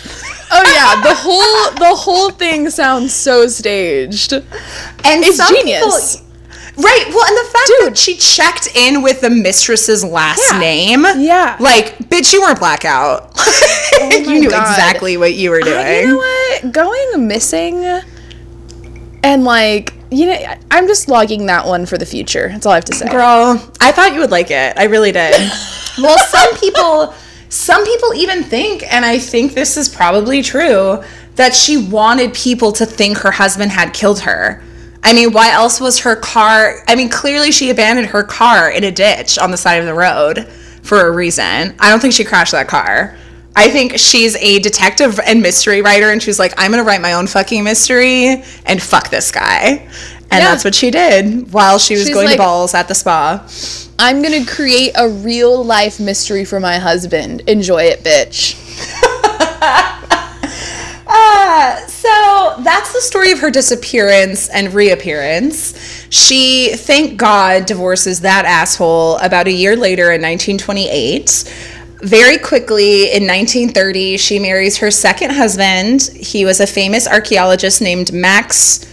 Oh 0.50 0.64
yeah, 0.74 1.02
the 1.04 1.14
whole 1.14 1.76
the 1.90 1.96
whole 1.96 2.30
thing 2.32 2.70
sounds 2.70 3.14
so 3.14 3.48
staged. 3.48 4.32
And 4.34 4.44
It's 5.24 5.38
genius. 5.50 6.16
people- 6.16 6.84
right. 6.84 7.06
Well, 7.10 7.26
and 7.28 7.38
the 7.38 7.52
fact 7.52 7.72
that 7.82 7.98
she 7.98 8.16
checked 8.16 8.70
in 8.76 9.02
with 9.02 9.20
the 9.22 9.30
mistress's 9.30 10.04
last 10.06 10.42
Yeah. 10.54 10.60
name. 10.60 11.06
Yeah. 11.18 11.58
Like, 11.60 11.98
bitch, 12.10 12.32
you 12.34 12.42
weren't 12.42 12.60
blackout. 12.60 13.34
Oh 14.00 14.10
my 14.10 14.16
you 14.18 14.40
knew 14.42 14.50
God. 14.50 14.70
exactly 14.70 15.18
what 15.18 15.34
you 15.34 15.50
were 15.50 15.62
doing. 15.62 15.76
I- 15.86 16.00
you 16.02 16.08
know 16.08 16.18
what? 16.18 16.72
Going 16.72 17.28
missing 17.28 17.84
and 19.24 19.44
like 19.44 19.94
you 20.10 20.28
know, 20.28 20.56
I'm 20.72 20.88
just 20.88 21.08
logging 21.08 21.46
that 21.48 21.66
one 21.66 21.86
for 21.86 21.98
the 21.98 22.06
future. 22.06 22.50
That's 22.50 22.66
all 22.66 22.72
I 22.72 22.76
have 22.76 22.86
to 22.86 22.96
say. 22.96 23.10
Girl, 23.10 23.62
I 23.82 23.92
thought 23.92 24.14
you 24.14 24.20
would 24.20 24.32
like 24.32 24.52
it. 24.52 24.78
I 24.78 24.86
really 24.86 25.12
did. 25.12 25.34
well, 25.98 26.18
some 26.18 26.56
people 26.58 27.14
some 27.50 27.86
people 27.86 28.14
even 28.14 28.44
think 28.44 28.92
and 28.92 29.06
I 29.06 29.20
think 29.20 29.54
this 29.54 29.78
is 29.78 29.88
probably 29.88 30.42
true 30.42 31.02
that 31.36 31.54
she 31.54 31.78
wanted 31.78 32.34
people 32.34 32.72
to 32.74 32.86
think 32.86 33.18
her 33.20 33.32
husband 33.32 33.72
had 33.72 33.94
killed 33.94 34.20
her. 34.22 34.62
I 35.04 35.14
mean, 35.14 35.32
why 35.32 35.52
else 35.52 35.80
was 35.80 36.00
her 36.00 36.16
car? 36.16 36.84
I 36.88 36.96
mean, 36.96 37.10
clearly 37.10 37.52
she 37.52 37.70
abandoned 37.70 38.08
her 38.08 38.24
car 38.24 38.70
in 38.70 38.84
a 38.84 38.92
ditch 38.92 39.38
on 39.38 39.52
the 39.52 39.58
side 39.58 39.76
of 39.76 39.86
the 39.86 39.94
road 39.94 40.48
for 40.82 41.08
a 41.08 41.12
reason. 41.12 41.76
I 41.80 41.90
don't 41.90 42.02
think 42.02 42.14
she 42.14 42.24
crashed 42.24 42.52
that 42.52 42.68
car. 42.68 43.16
I 43.58 43.70
think 43.70 43.98
she's 43.98 44.36
a 44.38 44.60
detective 44.60 45.20
and 45.26 45.42
mystery 45.42 45.82
writer, 45.82 46.12
and 46.12 46.22
she's 46.22 46.38
like, 46.40 46.54
I'm 46.58 46.72
gonna 46.72 46.84
write 46.84 47.02
my 47.02 47.14
own 47.14 47.28
fucking 47.28 47.64
mystery 47.64 48.44
and 48.66 48.82
fuck 48.82 49.10
this 49.10 49.32
guy. 49.32 49.88
And 50.30 50.44
Yeah. 50.44 50.52
that's 50.52 50.64
what 50.64 50.76
she 50.76 50.92
did 50.92 51.52
while 51.54 51.78
she 51.80 51.96
was 51.96 52.06
She's 52.06 52.14
going 52.14 52.28
like- 52.28 52.36
to 52.38 52.44
balls 52.44 52.74
at 52.74 52.88
the 52.88 52.94
spa. 52.96 53.44
I'm 54.00 54.22
gonna 54.22 54.46
create 54.46 54.92
a 54.96 55.10
real 55.10 55.64
life 55.64 56.00
mystery 56.00 56.46
for 56.46 56.60
my 56.60 56.78
husband. 56.78 57.42
Enjoy 57.48 57.84
it, 57.84 58.04
bitch. 58.04 58.56
Uh, 61.10 61.78
so 61.88 62.56
that's 62.64 62.92
the 62.94 63.00
story 63.00 63.32
of 63.32 63.40
her 63.40 63.50
disappearance 63.50 64.50
and 64.50 64.74
reappearance. 64.74 65.74
She, 66.10 66.74
thank 66.76 67.18
God, 67.18 67.66
divorces 67.66 68.22
that 68.22 68.44
asshole 68.46 69.16
about 69.18 69.48
a 69.48 69.52
year 69.52 69.76
later 69.78 70.12
in 70.12 70.22
1928. 70.22 71.46
Very 72.02 72.38
quickly 72.38 73.06
in 73.06 73.26
1930, 73.26 74.18
she 74.18 74.40
marries 74.40 74.78
her 74.78 74.92
second 74.92 75.32
husband. 75.32 76.04
He 76.04 76.46
was 76.46 76.60
a 76.60 76.68
famous 76.68 77.08
archaeologist 77.08 77.82
named 77.82 78.14
Max 78.14 78.86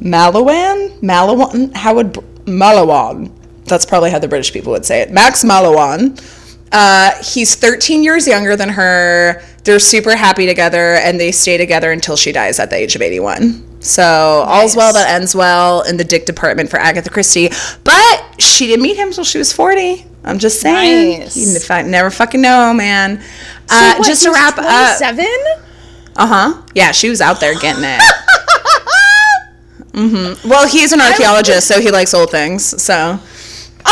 Mallowan? 0.00 0.98
Mallowan? 1.00 1.74
How 1.74 1.94
would 1.94 2.14
Mallowan? 2.44 3.30
That's 3.66 3.86
probably 3.86 4.10
how 4.10 4.18
the 4.18 4.28
British 4.28 4.52
people 4.52 4.72
would 4.72 4.84
say 4.84 5.00
it. 5.00 5.12
Max 5.12 5.44
Mallowan. 5.44 6.20
Uh, 6.72 7.12
he's 7.22 7.54
13 7.54 8.02
years 8.02 8.26
younger 8.26 8.56
than 8.56 8.70
her. 8.70 9.42
They're 9.64 9.78
super 9.78 10.16
happy 10.16 10.46
together, 10.46 10.94
and 10.94 11.20
they 11.20 11.30
stay 11.30 11.56
together 11.56 11.92
until 11.92 12.16
she 12.16 12.32
dies 12.32 12.58
at 12.58 12.70
the 12.70 12.76
age 12.76 12.96
of 12.96 13.02
81. 13.02 13.71
So 13.82 14.44
all's 14.46 14.76
well 14.76 14.92
that 14.92 15.08
ends 15.10 15.34
well 15.34 15.82
in 15.82 15.96
the 15.96 16.04
dick 16.04 16.24
department 16.24 16.70
for 16.70 16.78
Agatha 16.78 17.10
Christie. 17.10 17.50
But 17.82 18.24
she 18.38 18.66
didn't 18.66 18.82
meet 18.82 18.96
him 18.96 19.08
until 19.08 19.24
she 19.24 19.38
was 19.38 19.52
40. 19.52 20.06
I'm 20.24 20.38
just 20.38 20.60
saying. 20.60 21.20
Nice. 21.20 21.36
You 21.36 21.58
n- 21.78 21.90
never 21.90 22.10
fucking 22.10 22.40
know, 22.40 22.72
man. 22.72 23.20
Uh, 23.68 23.94
what, 23.96 24.06
just 24.06 24.22
to 24.22 24.30
wrap 24.30 24.56
up. 24.56 24.98
27? 24.98 25.26
Uh 26.16 26.26
huh. 26.26 26.62
Yeah, 26.74 26.92
she 26.92 27.08
was 27.08 27.20
out 27.20 27.40
there 27.40 27.58
getting 27.58 27.82
it. 27.84 28.00
hmm 29.94 30.48
Well, 30.48 30.68
he's 30.68 30.92
an 30.92 31.00
archaeologist, 31.00 31.66
so 31.66 31.80
he 31.80 31.90
likes 31.90 32.14
old 32.14 32.30
things. 32.30 32.80
So 32.82 33.18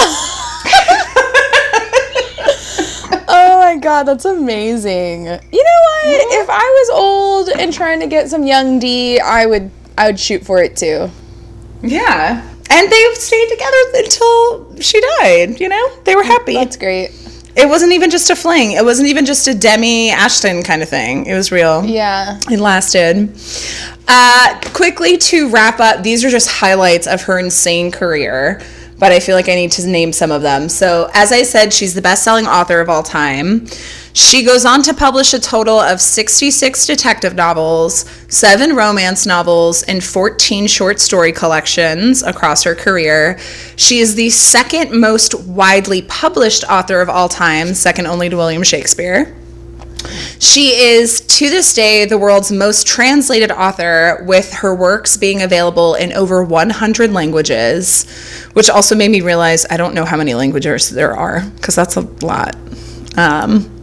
Oh 3.32 3.58
my 3.60 3.76
god, 3.76 4.04
that's 4.04 4.24
amazing. 4.24 5.24
You 5.24 5.30
know 5.30 5.38
what? 5.40 6.04
If 6.42 6.50
I 6.50 6.58
was 6.58 6.90
old 6.90 7.48
and 7.50 7.72
trying 7.72 8.00
to 8.00 8.06
get 8.08 8.28
some 8.28 8.44
young 8.44 8.78
D, 8.80 9.20
I 9.20 9.46
would 9.46 9.70
I 10.00 10.06
would 10.06 10.18
shoot 10.18 10.44
for 10.44 10.62
it 10.62 10.76
too. 10.76 11.10
yeah, 11.82 12.54
and 12.70 12.90
they've 12.90 13.16
stayed 13.16 13.48
together 13.50 13.76
until 13.96 14.80
she 14.80 15.00
died. 15.18 15.60
You 15.60 15.68
know, 15.68 15.90
they 16.04 16.16
were 16.16 16.22
happy. 16.22 16.54
That's 16.54 16.76
great. 16.76 17.10
It 17.56 17.68
wasn't 17.68 17.92
even 17.92 18.08
just 18.10 18.30
a 18.30 18.36
fling. 18.36 18.72
It 18.72 18.84
wasn't 18.84 19.08
even 19.08 19.26
just 19.26 19.46
a 19.48 19.54
Demi 19.54 20.10
Ashton 20.10 20.62
kind 20.62 20.82
of 20.82 20.88
thing. 20.88 21.26
It 21.26 21.34
was 21.34 21.52
real. 21.52 21.84
Yeah. 21.84 22.38
It 22.48 22.60
lasted. 22.60 23.36
Uh, 24.08 24.60
quickly 24.72 25.18
to 25.18 25.50
wrap 25.50 25.80
up, 25.80 26.02
these 26.02 26.24
are 26.24 26.30
just 26.30 26.48
highlights 26.48 27.06
of 27.06 27.22
her 27.22 27.38
insane 27.38 27.90
career, 27.90 28.62
but 29.00 29.10
I 29.10 29.18
feel 29.18 29.34
like 29.34 29.48
I 29.48 29.54
need 29.54 29.72
to 29.72 29.86
name 29.88 30.12
some 30.12 30.30
of 30.30 30.42
them. 30.42 30.68
So, 30.68 31.10
as 31.14 31.32
I 31.32 31.42
said, 31.42 31.72
she's 31.72 31.94
the 31.94 32.02
best 32.02 32.22
selling 32.22 32.46
author 32.46 32.80
of 32.80 32.88
all 32.88 33.02
time. 33.02 33.66
She 34.12 34.44
goes 34.44 34.64
on 34.64 34.82
to 34.82 34.94
publish 34.94 35.32
a 35.32 35.38
total 35.40 35.80
of 35.80 36.00
66 36.00 36.86
detective 36.86 37.34
novels, 37.34 38.04
seven 38.28 38.76
romance 38.76 39.24
novels, 39.24 39.82
and 39.84 40.04
14 40.04 40.66
short 40.66 41.00
story 41.00 41.32
collections 41.32 42.22
across 42.22 42.62
her 42.64 42.74
career. 42.74 43.38
She 43.76 44.00
is 44.00 44.16
the 44.16 44.30
second 44.30 44.92
most 44.92 45.34
widely 45.46 46.02
published 46.02 46.64
author 46.68 47.00
of 47.00 47.08
all 47.08 47.28
time, 47.28 47.72
second 47.72 48.06
only 48.06 48.28
to 48.28 48.36
William 48.36 48.62
Shakespeare. 48.62 49.34
She 50.38 50.68
is, 50.70 51.20
to 51.20 51.48
this 51.48 51.74
day, 51.74 52.04
the 52.04 52.18
world's 52.18 52.50
most 52.50 52.86
translated 52.86 53.50
author, 53.50 54.24
with 54.26 54.52
her 54.54 54.74
works 54.74 55.16
being 55.16 55.42
available 55.42 55.94
in 55.94 56.12
over 56.12 56.42
100 56.42 57.12
languages, 57.12 58.04
which 58.54 58.70
also 58.70 58.94
made 58.94 59.10
me 59.10 59.20
realize 59.20 59.66
I 59.70 59.76
don't 59.76 59.94
know 59.94 60.04
how 60.04 60.16
many 60.16 60.34
languages 60.34 60.90
there 60.90 61.16
are, 61.16 61.42
because 61.56 61.74
that's 61.74 61.96
a 61.96 62.00
lot. 62.24 62.56
Um, 63.16 63.80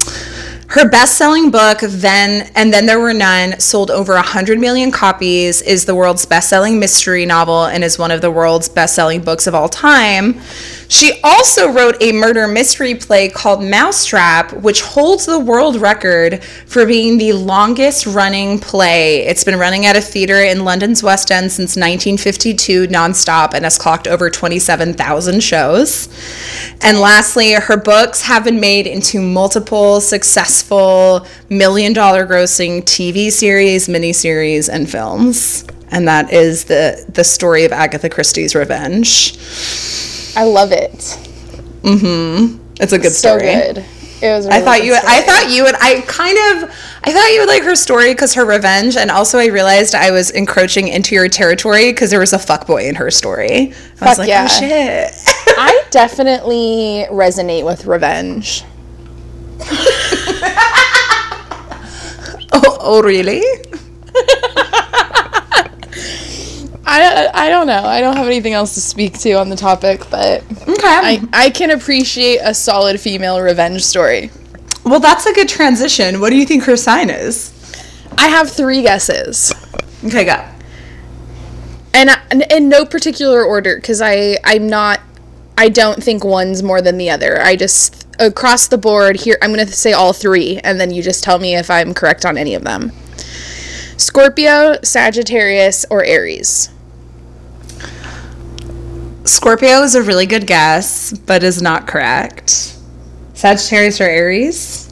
her 0.69 0.89
best-selling 0.89 1.49
book, 1.49 1.79
then 1.81 2.51
and 2.55 2.73
then 2.73 2.85
there 2.85 2.99
were 2.99 3.13
none, 3.13 3.57
sold 3.57 3.89
over 3.89 4.13
100 4.15 4.59
million 4.59 4.91
copies, 4.91 5.61
is 5.61 5.85
the 5.85 5.95
world's 5.95 6.25
best-selling 6.25 6.77
mystery 6.77 7.25
novel, 7.25 7.65
and 7.65 7.85
is 7.85 7.97
one 7.97 8.11
of 8.11 8.19
the 8.19 8.29
world's 8.29 8.67
best-selling 8.67 9.21
books 9.21 9.47
of 9.47 9.55
all 9.55 9.69
time. 9.69 10.41
She 10.89 11.19
also 11.23 11.69
wrote 11.69 12.01
a 12.01 12.11
murder 12.11 12.47
mystery 12.47 12.95
play 12.95 13.29
called 13.29 13.63
Mousetrap, 13.63 14.53
which 14.53 14.81
holds 14.81 15.25
the 15.25 15.39
world 15.39 15.77
record 15.77 16.43
for 16.43 16.85
being 16.85 17.17
the 17.17 17.33
longest 17.33 18.05
running 18.05 18.59
play. 18.59 19.25
It's 19.25 19.43
been 19.43 19.59
running 19.59 19.85
at 19.85 19.97
a 19.97 20.01
theater 20.01 20.41
in 20.41 20.63
London's 20.63 21.03
West 21.03 21.29
End 21.29 21.51
since 21.51 21.75
1952 21.75 22.87
nonstop 22.87 23.53
and 23.53 23.65
has 23.65 23.77
clocked 23.77 24.07
over 24.07 24.29
27,000 24.29 25.41
shows. 25.41 26.07
And 26.81 26.99
lastly, 26.99 27.53
her 27.53 27.77
books 27.77 28.21
have 28.21 28.45
been 28.45 28.61
made 28.61 28.87
into 28.87 29.19
multiple 29.19 29.99
successful 29.99 30.56
million 31.49 31.93
dollar 31.93 32.25
grossing 32.27 32.83
TV 32.83 33.31
series, 33.31 33.87
miniseries, 33.87 34.69
and 34.69 34.89
films. 34.89 35.65
And 35.91 36.07
that 36.07 36.33
is 36.33 36.65
the, 36.65 37.05
the 37.13 37.23
story 37.23 37.63
of 37.65 37.71
Agatha 37.71 38.09
Christie's 38.09 38.55
revenge. 38.55 39.37
I 40.35 40.43
love 40.43 40.71
it. 40.71 41.17
Mm 41.81 41.99
hmm. 42.01 42.65
It's 42.79 42.93
a 42.93 42.99
good 42.99 43.13
So 43.13 43.37
story. 43.37 43.39
good. 43.39 43.77
It 44.21 44.29
was. 44.35 44.47
a 44.47 44.53
I 44.53 44.59
really 44.59 44.65
thought 44.65 44.83
you. 44.83 44.91
Would, 44.91 45.03
I 45.05 45.21
thought 45.21 45.49
you 45.51 45.63
would. 45.63 45.75
I 45.75 46.01
kind 46.07 46.37
of. 46.63 46.69
I 47.03 47.13
thought 47.13 47.29
you 47.33 47.39
would 47.39 47.47
like 47.49 47.63
her 47.63 47.75
story 47.75 48.13
because 48.13 48.33
her 48.33 48.45
revenge, 48.45 48.97
and 48.97 49.11
also 49.11 49.37
I 49.39 49.47
realized 49.47 49.95
I 49.95 50.11
was 50.11 50.31
encroaching 50.31 50.87
into 50.89 51.15
your 51.15 51.29
territory 51.29 51.91
because 51.91 52.09
there 52.09 52.19
was 52.19 52.33
a 52.33 52.37
fuckboy 52.37 52.89
in 52.89 52.95
her 52.95 53.11
story. 53.11 53.73
I 54.01 54.07
was 54.07 54.17
Fuck 54.17 54.17
like, 54.17 54.27
yeah. 54.27 54.47
oh 54.49 54.59
shit. 54.59 55.13
I 55.57 55.83
definitely 55.91 57.05
resonate 57.11 57.65
with 57.65 57.85
revenge. 57.85 58.63
Oh, 62.67 62.77
oh, 62.81 63.01
really? 63.01 63.41
I, 66.89 67.29
I 67.33 67.49
don't 67.49 67.67
know. 67.67 67.83
I 67.83 67.99
don't 67.99 68.15
have 68.15 68.27
anything 68.27 68.53
else 68.53 68.73
to 68.75 68.81
speak 68.81 69.19
to 69.19 69.33
on 69.33 69.49
the 69.49 69.55
topic, 69.57 70.01
but 70.09 70.43
Okay. 70.67 70.87
I, 70.87 71.21
I 71.33 71.49
can 71.49 71.71
appreciate 71.71 72.37
a 72.41 72.53
solid 72.53 72.99
female 72.99 73.41
revenge 73.41 73.83
story. 73.83 74.31
well, 74.85 74.99
that's 75.01 75.25
a 75.25 75.33
good 75.33 75.49
transition. 75.49 76.21
What 76.21 76.29
do 76.29 76.37
you 76.37 76.45
think 76.45 76.63
her 76.63 76.77
sign 76.77 77.09
is? 77.09 77.51
I 78.17 78.27
have 78.29 78.49
three 78.49 78.81
guesses. 78.83 79.53
Okay, 80.05 80.23
go. 80.25 80.43
and 81.93 82.09
I- 82.11 82.21
in 82.51 82.69
no 82.69 82.85
particular 82.85 83.43
order 83.43 83.75
because 83.77 83.99
i 84.01 84.37
i'm 84.43 84.67
not 84.67 85.01
i 85.57 85.67
don't 85.69 86.03
think 86.03 86.23
one's 86.23 86.63
more 86.63 86.81
than 86.81 86.97
the 86.97 87.09
other 87.09 87.41
i 87.41 87.55
just 87.55 88.07
across 88.19 88.67
the 88.67 88.77
board 88.77 89.15
here 89.15 89.37
i'm 89.41 89.53
going 89.53 89.65
to 89.65 89.71
say 89.71 89.93
all 89.93 90.13
three 90.13 90.59
and 90.63 90.79
then 90.79 90.91
you 90.91 91.01
just 91.03 91.23
tell 91.23 91.39
me 91.39 91.55
if 91.55 91.69
i'm 91.69 91.93
correct 91.93 92.25
on 92.25 92.37
any 92.37 92.53
of 92.53 92.63
them 92.63 92.91
scorpio 93.97 94.77
sagittarius 94.83 95.85
or 95.89 96.03
aries 96.03 96.69
Scorpio 99.27 99.81
is 99.83 99.93
a 99.93 100.01
really 100.01 100.25
good 100.25 100.47
guess, 100.47 101.11
but 101.11 101.43
is 101.43 101.61
not 101.61 101.85
correct. 101.85 102.77
Sagittarius 103.33 103.99
or 103.99 104.05
Aries? 104.05 104.91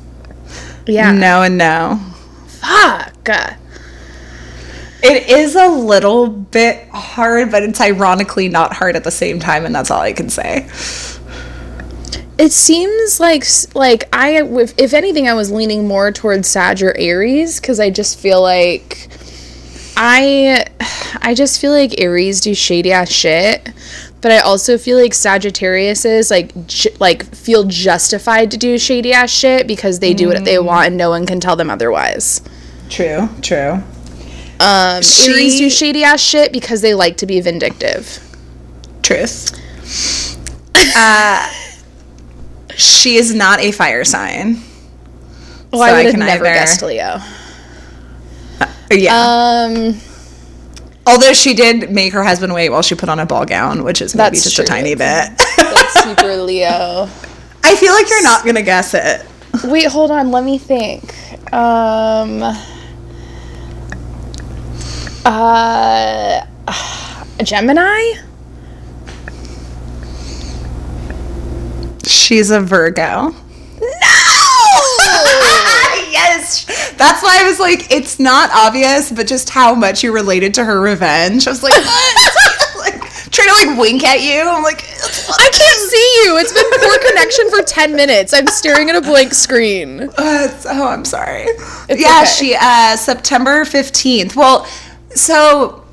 yeah 0.85 1.11
No 1.11 1.41
and 1.41 1.57
no. 1.57 1.99
fuck 2.47 3.29
It 5.05 5.29
is 5.29 5.55
a 5.55 5.67
little 5.67 6.27
bit 6.27 6.87
hard, 6.89 7.51
but 7.51 7.63
it's 7.63 7.79
ironically 7.79 8.49
not 8.49 8.73
hard 8.73 8.95
at 8.95 9.03
the 9.03 9.11
same 9.11 9.39
time, 9.39 9.65
and 9.65 9.75
that's 9.75 9.91
all 9.91 10.01
I 10.01 10.13
can 10.13 10.29
say. 10.29 10.67
it 12.37 12.51
seems 12.51 13.19
like 13.19 13.45
like 13.75 14.03
i 14.11 14.41
if, 14.43 14.73
if 14.77 14.93
anything 14.93 15.25
i 15.27 15.33
was 15.33 15.49
leaning 15.51 15.87
more 15.87 16.11
towards 16.11 16.47
sag 16.49 16.81
or 16.83 16.93
aries 16.97 17.61
because 17.61 17.79
i 17.79 17.89
just 17.89 18.19
feel 18.19 18.41
like 18.41 19.07
i 19.95 20.65
i 21.21 21.33
just 21.33 21.61
feel 21.61 21.71
like 21.71 21.97
aries 21.97 22.41
do 22.41 22.53
shady 22.53 22.91
ass 22.91 23.09
shit 23.09 23.69
but 24.19 24.33
i 24.33 24.39
also 24.39 24.77
feel 24.77 24.97
like 24.99 25.13
sagittarius 25.13 26.03
is 26.03 26.29
like 26.29 26.51
ju- 26.67 26.89
like 26.99 27.23
feel 27.33 27.63
justified 27.63 28.51
to 28.51 28.57
do 28.57 28.77
shady 28.77 29.13
ass 29.13 29.31
shit 29.31 29.65
because 29.65 29.99
they 29.99 30.13
do 30.13 30.27
what 30.27 30.43
they 30.43 30.55
mm. 30.55 30.65
want 30.65 30.87
and 30.87 30.97
no 30.97 31.09
one 31.09 31.25
can 31.25 31.39
tell 31.39 31.55
them 31.55 31.69
otherwise 31.69 32.41
True, 32.89 33.29
true. 33.41 33.81
Um 34.59 35.01
She- 35.01 35.31
aries 35.31 35.57
do 35.57 35.69
shady 35.69 36.03
ass 36.03 36.21
shit 36.21 36.51
because 36.53 36.81
they 36.81 36.93
like 36.93 37.17
to 37.17 37.25
be 37.25 37.39
vindictive 37.41 38.19
Truth. 39.01 39.51
uh, 40.95 41.51
she 42.75 43.15
is 43.17 43.33
not 43.35 43.59
a 43.59 43.71
fire 43.71 44.03
sign. 44.03 44.61
well 45.71 45.81
So 45.81 45.85
i 45.85 45.89
I 45.89 45.93
would 45.93 46.05
have 46.05 46.11
can 46.15 46.19
never 46.21 46.45
either- 46.45 46.55
guessed 46.55 46.81
leo 46.81 47.19
Yeah. 48.91 49.15
um 49.67 49.97
Although 51.07 51.33
she 51.33 51.53
did 51.53 51.91
make 51.91 52.13
her 52.13 52.23
husband 52.23 52.51
wait 52.55 52.69
while 52.69 52.81
she 52.81 52.95
put 52.95 53.09
on 53.09 53.19
a 53.19 53.27
ball 53.27 53.45
gown, 53.45 53.83
which 53.83 54.01
is 54.01 54.15
maybe 54.15 54.37
just 54.37 54.55
true. 54.55 54.63
a 54.63 54.67
tiny 54.67 54.95
bit. 54.95 55.29
that's 55.57 56.03
super 56.03 56.35
leo 56.37 57.07
I 57.63 57.75
feel 57.75 57.93
like 57.93 58.09
you're 58.09 58.23
not 58.23 58.43
gonna 58.43 58.63
guess 58.63 58.95
it. 58.95 59.23
Wait, 59.65 59.85
hold 59.87 60.09
on. 60.11 60.31
Let 60.31 60.43
me 60.43 60.57
think. 60.57 61.13
Um. 61.53 62.39
Uh. 65.25 66.45
Gemini? 67.43 68.13
She's 72.05 72.51
a 72.51 72.61
Virgo. 72.61 73.29
No! 73.29 73.35
yes, 76.11 76.65
that's 76.97 77.21
why 77.21 77.39
I 77.41 77.43
was 77.45 77.59
like, 77.59 77.91
it's 77.91 78.19
not 78.19 78.49
obvious, 78.53 79.11
but 79.11 79.27
just 79.27 79.49
how 79.49 79.75
much 79.75 80.03
you 80.03 80.13
related 80.13 80.53
to 80.55 80.63
her 80.63 80.79
revenge. 80.79 81.47
I 81.47 81.51
was 81.51 81.63
like, 81.63 81.73
what? 81.73 82.35
like 82.77 83.01
trying 83.31 83.49
to 83.49 83.69
like 83.69 83.79
wink 83.79 84.03
at 84.03 84.21
you. 84.21 84.41
I'm 84.47 84.63
like, 84.63 84.83
I 84.83 85.49
can't 85.51 85.79
see 85.91 86.23
you. 86.23 86.37
It's 86.37 86.53
been 86.53 86.63
poor 86.79 86.97
connection 87.09 87.49
for 87.49 87.61
10 87.61 87.95
minutes. 87.95 88.33
I'm 88.33 88.47
staring 88.47 88.89
at 88.89 88.95
a 88.95 89.01
blank 89.01 89.33
screen. 89.33 90.09
Uh, 90.17 90.47
oh, 90.65 90.87
I'm 90.87 91.05
sorry. 91.05 91.43
It's 91.89 92.01
yeah, 92.01 92.21
okay. 92.21 92.25
she 92.25 92.55
uh 92.59 92.95
September 92.95 93.65
15th. 93.65 94.35
Well, 94.35 94.67
so 95.15 95.83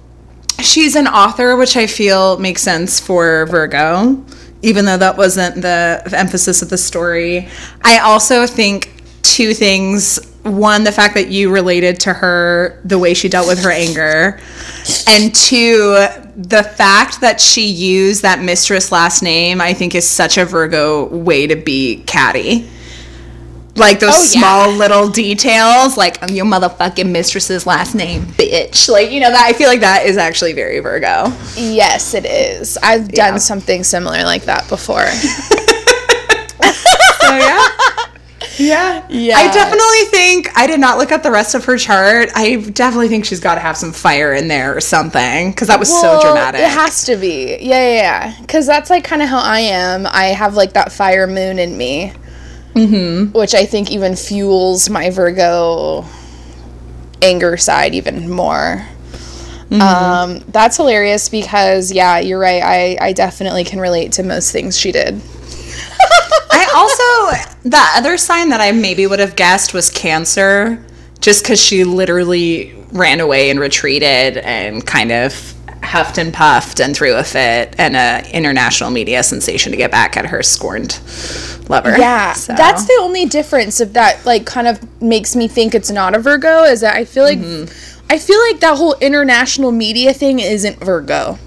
she's 0.60 0.96
an 0.96 1.06
author, 1.06 1.56
which 1.56 1.76
I 1.76 1.86
feel 1.86 2.38
makes 2.38 2.62
sense 2.62 3.00
for 3.00 3.46
Virgo 3.46 4.22
even 4.62 4.84
though 4.84 4.96
that 4.96 5.16
wasn't 5.16 5.60
the 5.60 6.02
emphasis 6.12 6.62
of 6.62 6.70
the 6.70 6.78
story. 6.78 7.48
I 7.82 7.98
also 7.98 8.46
think 8.46 9.02
two 9.22 9.54
things. 9.54 10.24
One, 10.42 10.82
the 10.84 10.92
fact 10.92 11.14
that 11.14 11.28
you 11.28 11.52
related 11.52 12.00
to 12.00 12.12
her 12.12 12.80
the 12.84 12.98
way 12.98 13.14
she 13.14 13.28
dealt 13.28 13.46
with 13.46 13.62
her 13.62 13.70
anger. 13.70 14.40
And 15.06 15.34
two, 15.34 16.06
the 16.36 16.64
fact 16.64 17.20
that 17.20 17.40
she 17.40 17.66
used 17.66 18.22
that 18.22 18.40
mistress 18.40 18.90
last 18.90 19.22
name, 19.22 19.60
I 19.60 19.72
think 19.72 19.94
is 19.94 20.08
such 20.08 20.38
a 20.38 20.44
Virgo 20.44 21.06
way 21.06 21.46
to 21.46 21.54
be 21.54 22.02
catty. 22.06 22.68
Like 23.74 24.00
those 24.00 24.10
Oh, 24.14 24.22
yeah. 24.32 24.40
small 24.40 24.70
little 24.72 25.08
details, 25.08 25.96
like 25.96 26.22
"I'm 26.22 26.34
your 26.34 26.44
motherfucking 26.44 27.10
mistress's 27.10 27.66
last 27.66 27.94
name, 27.94 28.22
bitch. 28.26 28.88
Like, 28.90 29.10
you 29.10 29.18
know, 29.20 29.30
that 29.30 29.46
I 29.46 29.54
feel 29.54 29.68
like 29.68 29.80
that 29.80 30.04
is 30.04 30.18
actually 30.18 30.52
very 30.52 30.78
Virgo. 30.80 31.32
Yes, 31.56 32.12
it 32.14 32.26
is. 32.26 32.76
I've 32.82 33.08
done 33.08 33.40
something 33.40 33.82
similar 33.82 34.24
like 34.24 34.42
that 34.44 34.68
before. 34.68 35.06
So 37.22 37.36
yeah. 37.38 37.66
Yeah. 38.58 39.06
Yeah. 39.08 39.36
I 39.38 39.50
definitely 39.52 40.04
think 40.10 40.50
I 40.58 40.66
did 40.66 40.78
not 40.80 40.98
look 40.98 41.10
at 41.12 41.22
the 41.22 41.30
rest 41.30 41.54
of 41.54 41.64
her 41.64 41.78
chart. 41.78 42.28
I 42.34 42.56
definitely 42.56 43.08
think 43.08 43.24
she's 43.24 43.40
got 43.40 43.54
to 43.54 43.60
have 43.60 43.76
some 43.76 43.92
fire 43.92 44.34
in 44.34 44.48
there 44.48 44.76
or 44.76 44.80
something 44.80 45.50
because 45.50 45.68
that 45.68 45.78
was 45.78 45.88
so 45.88 46.20
dramatic. 46.20 46.60
It 46.60 46.68
has 46.68 47.04
to 47.04 47.16
be. 47.16 47.56
Yeah, 47.60 47.88
yeah, 47.88 47.94
yeah. 47.94 48.40
Because 48.40 48.66
that's 48.66 48.90
like 48.90 49.04
kind 49.04 49.22
of 49.22 49.28
how 49.28 49.38
I 49.40 49.60
am. 49.60 50.06
I 50.06 50.26
have 50.26 50.54
like 50.54 50.74
that 50.74 50.92
fire 50.92 51.26
moon 51.26 51.58
in 51.58 51.76
me. 51.76 52.12
Mm-hmm. 52.74 53.36
Which 53.38 53.54
I 53.54 53.66
think 53.66 53.90
even 53.90 54.16
fuels 54.16 54.88
my 54.88 55.10
Virgo 55.10 56.04
anger 57.20 57.56
side 57.56 57.94
even 57.94 58.30
more. 58.30 58.86
Mm-hmm. 59.68 59.80
Um, 59.80 60.38
that's 60.48 60.76
hilarious 60.76 61.28
because, 61.28 61.92
yeah, 61.92 62.18
you're 62.18 62.38
right. 62.38 62.62
I, 62.62 62.98
I 63.00 63.12
definitely 63.12 63.64
can 63.64 63.80
relate 63.80 64.12
to 64.12 64.22
most 64.22 64.52
things 64.52 64.78
she 64.78 64.92
did. 64.92 65.14
I 66.50 66.66
also 66.74 67.58
the 67.68 67.84
other 67.94 68.18
sign 68.18 68.50
that 68.50 68.60
I 68.60 68.72
maybe 68.72 69.06
would 69.06 69.20
have 69.20 69.36
guessed 69.36 69.72
was 69.72 69.88
Cancer, 69.88 70.84
just 71.20 71.42
because 71.42 71.60
she 71.60 71.84
literally 71.84 72.74
ran 72.92 73.20
away 73.20 73.48
and 73.48 73.58
retreated 73.58 74.36
and 74.38 74.86
kind 74.86 75.12
of 75.12 75.54
huffed 75.92 76.16
and 76.16 76.32
puffed 76.32 76.80
and 76.80 76.96
threw 76.96 77.14
a 77.14 77.22
fit 77.22 77.74
and 77.78 77.94
a 77.96 78.24
international 78.34 78.90
media 78.90 79.22
sensation 79.22 79.72
to 79.72 79.76
get 79.76 79.90
back 79.90 80.16
at 80.16 80.26
her 80.26 80.42
scorned 80.42 80.98
lover. 81.68 81.96
Yeah, 81.98 82.32
So- 82.32 82.54
that's 82.54 82.86
the 82.86 82.98
only 83.00 83.26
difference 83.26 83.80
of 83.80 83.92
that. 83.92 84.24
Like, 84.24 84.46
kind 84.46 84.66
of 84.66 84.80
makes 85.02 85.36
me 85.36 85.48
think 85.48 85.74
it's 85.74 85.90
not 85.90 86.14
a 86.14 86.18
Virgo. 86.18 86.64
Is 86.64 86.80
that 86.80 86.96
I 86.96 87.04
feel 87.04 87.24
like 87.24 87.38
mm-hmm. 87.38 87.70
I 88.10 88.18
feel 88.18 88.40
like 88.40 88.60
that 88.60 88.76
whole 88.78 88.96
international 89.00 89.70
media 89.70 90.12
thing 90.12 90.38
isn't 90.38 90.78
Virgo. 90.80 91.38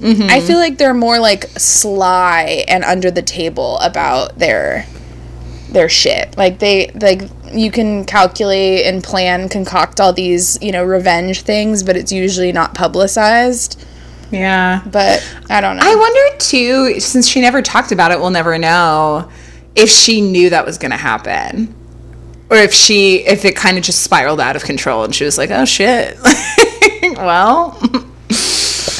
Mm-hmm. 0.00 0.30
I 0.30 0.40
feel 0.40 0.58
like 0.58 0.78
they're 0.78 0.94
more 0.94 1.18
like 1.18 1.44
sly 1.56 2.64
and 2.68 2.84
under 2.84 3.10
the 3.10 3.22
table 3.22 3.78
about 3.78 4.38
their 4.38 4.86
their 5.70 5.88
shit. 5.88 6.36
Like 6.36 6.60
they 6.60 6.90
like 7.00 7.22
you 7.52 7.70
can 7.70 8.04
calculate 8.04 8.86
and 8.86 9.02
plan, 9.02 9.48
concoct 9.48 10.00
all 10.00 10.12
these 10.12 10.60
you 10.62 10.72
know 10.72 10.84
revenge 10.84 11.42
things, 11.42 11.82
but 11.82 11.96
it's 11.96 12.12
usually 12.12 12.52
not 12.52 12.74
publicized. 12.74 13.84
Yeah. 14.30 14.82
But 14.86 15.26
I 15.50 15.60
don't 15.60 15.76
know. 15.76 15.82
I 15.84 15.94
wonder 15.94 16.38
too, 16.38 17.00
since 17.00 17.28
she 17.28 17.40
never 17.40 17.62
talked 17.62 17.92
about 17.92 18.10
it, 18.10 18.18
we'll 18.20 18.30
never 18.30 18.58
know 18.58 19.30
if 19.74 19.88
she 19.88 20.20
knew 20.20 20.50
that 20.50 20.64
was 20.66 20.78
going 20.78 20.90
to 20.90 20.96
happen. 20.96 21.74
Or 22.50 22.56
if 22.56 22.72
she, 22.72 23.26
if 23.26 23.44
it 23.44 23.56
kind 23.56 23.76
of 23.76 23.84
just 23.84 24.02
spiraled 24.02 24.40
out 24.40 24.56
of 24.56 24.64
control 24.64 25.04
and 25.04 25.14
she 25.14 25.24
was 25.24 25.36
like, 25.36 25.50
oh 25.50 25.64
shit. 25.66 26.16
well, 27.16 27.78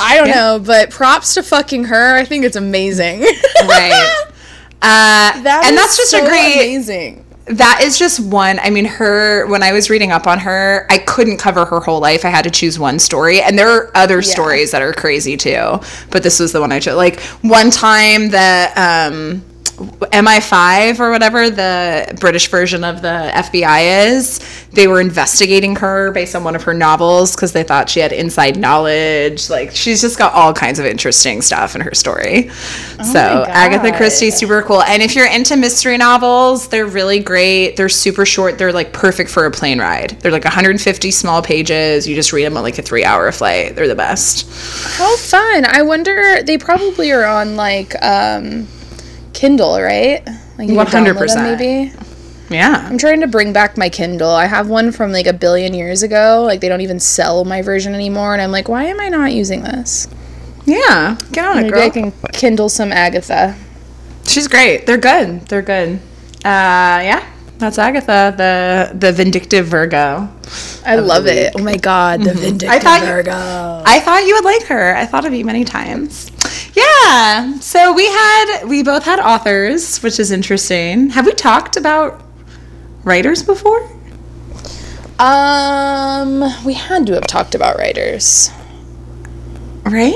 I 0.00 0.14
don't 0.16 0.28
know, 0.30 0.60
but 0.64 0.90
props 0.90 1.34
to 1.34 1.42
fucking 1.42 1.84
her. 1.84 2.14
I 2.14 2.24
think 2.24 2.44
it's 2.44 2.56
amazing. 2.56 3.20
right. 3.20 4.24
Uh, 4.80 5.42
That 5.42 5.64
and 5.66 5.76
that's 5.76 5.96
just 5.96 6.12
so 6.12 6.24
a 6.24 6.28
great, 6.28 6.54
amazing. 6.54 7.24
That 7.50 7.80
is 7.82 7.98
just 7.98 8.20
one. 8.20 8.58
I 8.58 8.70
mean, 8.70 8.84
her, 8.84 9.46
when 9.46 9.62
I 9.62 9.72
was 9.72 9.90
reading 9.90 10.12
up 10.12 10.26
on 10.26 10.38
her, 10.40 10.86
I 10.90 10.98
couldn't 10.98 11.38
cover 11.38 11.64
her 11.64 11.80
whole 11.80 12.00
life. 12.00 12.24
I 12.24 12.28
had 12.28 12.42
to 12.44 12.50
choose 12.50 12.78
one 12.78 12.98
story. 12.98 13.40
And 13.40 13.58
there 13.58 13.68
are 13.70 13.90
other 13.94 14.22
stories 14.22 14.70
that 14.72 14.82
are 14.82 14.92
crazy 14.92 15.36
too. 15.36 15.80
But 16.10 16.22
this 16.22 16.40
was 16.40 16.52
the 16.52 16.60
one 16.60 16.72
I 16.72 16.80
chose. 16.80 16.96
Like 16.96 17.20
one 17.42 17.70
time 17.70 18.30
that, 18.30 18.76
um, 18.76 19.44
MI5 19.78 20.98
or 21.00 21.10
whatever, 21.10 21.50
the 21.50 22.16
British 22.20 22.48
version 22.48 22.84
of 22.84 23.02
the 23.02 23.30
FBI 23.34 24.08
is, 24.08 24.40
they 24.72 24.86
were 24.86 25.00
investigating 25.00 25.76
her 25.76 26.10
based 26.12 26.34
on 26.34 26.44
one 26.44 26.54
of 26.54 26.62
her 26.64 26.74
novels 26.74 27.34
because 27.34 27.52
they 27.52 27.62
thought 27.62 27.88
she 27.88 28.00
had 28.00 28.12
inside 28.12 28.58
knowledge. 28.58 29.48
Like 29.48 29.70
she's 29.74 30.00
just 30.00 30.18
got 30.18 30.32
all 30.34 30.52
kinds 30.52 30.78
of 30.78 30.86
interesting 30.86 31.42
stuff 31.42 31.74
in 31.74 31.80
her 31.80 31.94
story. 31.94 32.48
so 33.12 33.44
Agatha. 33.48 33.96
Christie, 33.96 34.30
super 34.30 34.62
cool. 34.62 34.82
And 34.82 35.02
if 35.02 35.14
you're 35.14 35.30
into 35.30 35.56
mystery 35.56 35.96
novels, 35.96 36.68
they're 36.68 36.86
really 36.86 37.20
great. 37.20 37.76
They're 37.76 37.88
super 37.88 38.26
short. 38.26 38.58
They're 38.58 38.72
like 38.72 38.92
perfect 38.92 39.30
for 39.30 39.46
a 39.46 39.50
plane 39.50 39.78
ride. 39.78 40.10
They're 40.20 40.32
like 40.32 40.44
150 40.44 41.10
small 41.10 41.42
pages. 41.42 42.06
You 42.06 42.14
just 42.14 42.32
read 42.32 42.44
them 42.44 42.56
on 42.56 42.62
like 42.62 42.78
a 42.78 42.82
three 42.82 43.04
hour 43.04 43.30
flight. 43.32 43.74
They're 43.74 43.88
the 43.88 43.94
best. 43.94 44.46
How 44.98 45.16
fun! 45.16 45.64
I 45.66 45.82
wonder. 45.82 46.42
They 46.42 46.58
probably 46.58 47.10
are 47.12 47.24
on 47.24 47.56
like 47.56 47.94
um, 48.02 48.68
Kindle, 49.38 49.80
right? 49.80 50.26
Like 50.58 50.68
download 50.68 50.90
them 50.90 51.16
100%. 51.16 51.58
Maybe. 51.58 51.92
Yeah. 52.50 52.84
I'm 52.90 52.98
trying 52.98 53.20
to 53.20 53.28
bring 53.28 53.52
back 53.52 53.78
my 53.78 53.88
Kindle. 53.88 54.30
I 54.30 54.46
have 54.46 54.68
one 54.68 54.90
from 54.90 55.12
like 55.12 55.28
a 55.28 55.32
billion 55.32 55.74
years 55.74 56.02
ago. 56.02 56.42
Like 56.44 56.60
they 56.60 56.68
don't 56.68 56.80
even 56.80 56.98
sell 56.98 57.44
my 57.44 57.62
version 57.62 57.94
anymore, 57.94 58.32
and 58.32 58.42
I'm 58.42 58.50
like, 58.50 58.68
why 58.68 58.84
am 58.84 58.98
I 58.98 59.08
not 59.08 59.32
using 59.32 59.62
this? 59.62 60.08
Yeah. 60.64 61.16
Get 61.30 61.44
on 61.44 61.58
it, 61.58 61.62
Maybe 61.62 61.70
girl. 61.70 61.82
I 61.82 61.90
can 61.90 62.12
Kindle 62.32 62.68
some 62.68 62.90
Agatha. 62.90 63.54
She's 64.24 64.48
great. 64.48 64.86
They're 64.86 64.98
good. 64.98 65.42
They're 65.42 65.62
good. 65.62 66.00
Uh, 66.44 66.98
yeah. 67.06 67.24
That's 67.58 67.78
Agatha, 67.78 68.34
the 68.36 68.98
the 68.98 69.12
vindictive 69.12 69.66
Virgo. 69.66 70.28
I 70.84 70.96
love 70.96 71.26
it. 71.26 71.54
Oh 71.56 71.62
my 71.62 71.76
god, 71.76 72.22
the 72.22 72.34
vindictive 72.34 72.70
I 72.70 72.78
thought 72.78 73.02
Virgo. 73.02 73.82
I 73.84 74.00
thought 74.00 74.24
you 74.24 74.34
would 74.34 74.44
like 74.44 74.64
her. 74.64 74.96
I 74.96 75.06
thought 75.06 75.24
of 75.24 75.34
you 75.34 75.44
many 75.44 75.64
times. 75.64 76.30
Yeah. 76.78 77.58
So 77.58 77.92
we 77.92 78.06
had 78.06 78.64
we 78.64 78.82
both 78.82 79.04
had 79.04 79.18
authors, 79.18 79.98
which 80.02 80.18
is 80.18 80.30
interesting. 80.30 81.10
Have 81.10 81.26
we 81.26 81.32
talked 81.32 81.76
about 81.76 82.22
writers 83.04 83.42
before? 83.42 83.88
Um, 85.18 86.44
we 86.64 86.74
had 86.74 87.06
to 87.08 87.14
have 87.14 87.26
talked 87.26 87.54
about 87.54 87.76
writers. 87.76 88.50
Right? 89.84 90.14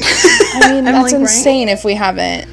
I 0.00 0.72
mean, 0.72 0.84
that's 0.84 1.12
like, 1.12 1.12
right? 1.12 1.20
insane 1.20 1.68
if 1.68 1.84
we 1.84 1.94
haven't. 1.94 2.48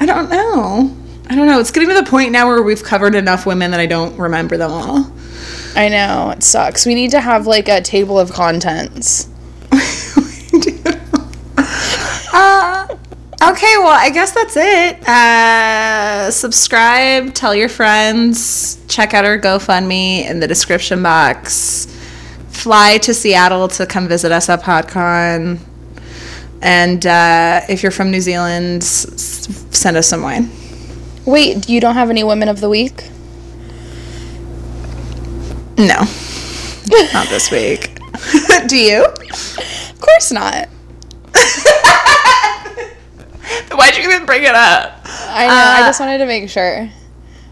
I 0.00 0.06
don't 0.06 0.28
know. 0.28 0.96
I 1.28 1.36
don't 1.36 1.46
know. 1.46 1.60
It's 1.60 1.70
getting 1.70 1.88
to 1.88 1.94
the 1.94 2.04
point 2.04 2.32
now 2.32 2.48
where 2.48 2.62
we've 2.62 2.82
covered 2.82 3.14
enough 3.14 3.46
women 3.46 3.70
that 3.70 3.80
I 3.80 3.86
don't 3.86 4.18
remember 4.18 4.56
them 4.56 4.72
all. 4.72 5.12
I 5.76 5.88
know 5.88 6.30
it 6.30 6.42
sucks. 6.42 6.84
We 6.86 6.94
need 6.94 7.12
to 7.12 7.20
have 7.20 7.46
like 7.46 7.68
a 7.68 7.80
table 7.80 8.18
of 8.18 8.32
contents. 8.32 9.28
uh, 12.32 12.86
okay, 13.42 13.74
well, 13.78 13.88
I 13.88 14.10
guess 14.10 14.32
that's 14.32 14.56
it. 14.56 15.08
Uh, 15.08 16.30
subscribe, 16.30 17.34
tell 17.34 17.54
your 17.54 17.68
friends, 17.68 18.78
check 18.88 19.14
out 19.14 19.24
our 19.24 19.38
GoFundMe 19.38 20.24
in 20.28 20.40
the 20.40 20.46
description 20.48 21.02
box. 21.02 21.86
Fly 22.48 22.98
to 22.98 23.12
Seattle 23.12 23.68
to 23.68 23.86
come 23.86 24.08
visit 24.08 24.32
us 24.32 24.48
at 24.48 24.62
PodCon. 24.62 25.58
And 26.62 27.06
uh, 27.06 27.60
if 27.68 27.82
you're 27.82 27.92
from 27.92 28.10
New 28.10 28.20
Zealand, 28.22 28.82
s- 28.82 29.68
send 29.76 29.96
us 29.96 30.06
some 30.08 30.22
wine. 30.22 30.50
Wait, 31.26 31.68
you 31.68 31.80
don't 31.80 31.94
have 31.94 32.10
any 32.10 32.24
women 32.24 32.48
of 32.48 32.60
the 32.60 32.68
week? 32.70 33.04
No, 35.76 36.04
not 37.12 37.28
this 37.28 37.50
week. 37.50 37.98
Do 38.68 38.76
you? 38.78 39.04
Of 39.04 40.00
course 40.00 40.30
not. 40.32 40.68
Why'd 43.72 43.96
you 43.96 44.04
even 44.04 44.26
bring 44.26 44.42
it 44.44 44.54
up? 44.54 45.00
I 45.04 45.46
know. 45.46 45.52
I 45.52 45.80
just 45.86 46.00
uh, 46.00 46.04
wanted 46.04 46.18
to 46.18 46.26
make 46.26 46.48
sure. 46.48 46.88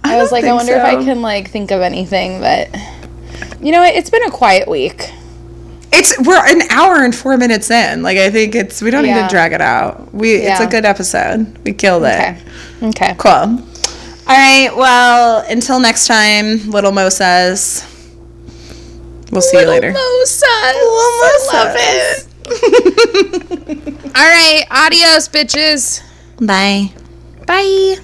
I, 0.05 0.17
was 0.17 0.33
like, 0.33 0.45
I 0.45 0.53
wonder 0.53 0.73
if 0.73 0.83
I 0.83 0.97
can 0.97 1.23
like 1.23 1.51
think 1.51 1.71
of 1.71 1.81
anything, 1.81 2.41
but 2.41 2.69
you 3.61 3.73
know 3.73 3.81
what? 3.81 3.95
It's 3.95 4.11
been 4.11 4.25
a 4.25 4.31
quiet 4.31 4.69
week. 4.69 5.11
It's 5.93 6.19
we're 6.21 6.45
an 6.45 6.63
hour 6.71 7.05
and 7.05 7.15
four 7.15 7.37
minutes 7.37 7.71
in. 7.71 8.03
Like 8.03 8.19
I 8.19 8.31
think 8.31 8.55
it's 8.55 8.81
we 8.83 8.91
don't 8.91 9.05
need 9.05 9.15
to 9.15 9.29
drag 9.29 9.53
it 9.53 9.61
out. 9.61 10.13
We 10.13 10.35
it's 10.35 10.61
a 10.61 10.67
good 10.67 10.85
episode. 10.85 11.59
We 11.65 11.73
killed 11.73 12.05
it. 12.05 12.09
Okay. 12.09 12.39
Okay. 12.83 13.15
Cool. 13.19 13.31
All 13.31 13.59
right. 14.27 14.71
Well, 14.75 15.45
until 15.49 15.81
next 15.81 16.07
time, 16.07 16.71
little 16.71 16.93
Mo 16.93 17.09
says. 17.09 17.89
We'll 19.31 19.41
see 19.43 19.61
you 19.61 19.67
later. 19.67 19.89
Mimosas. 19.89 20.43
I 20.45 21.49
love 21.53 21.75
it. 21.79 22.32
All 24.15 24.29
right. 24.29 24.65
Adios, 24.71 25.29
bitches. 25.29 26.03
Bye. 26.41 26.93
Bye. 27.47 27.97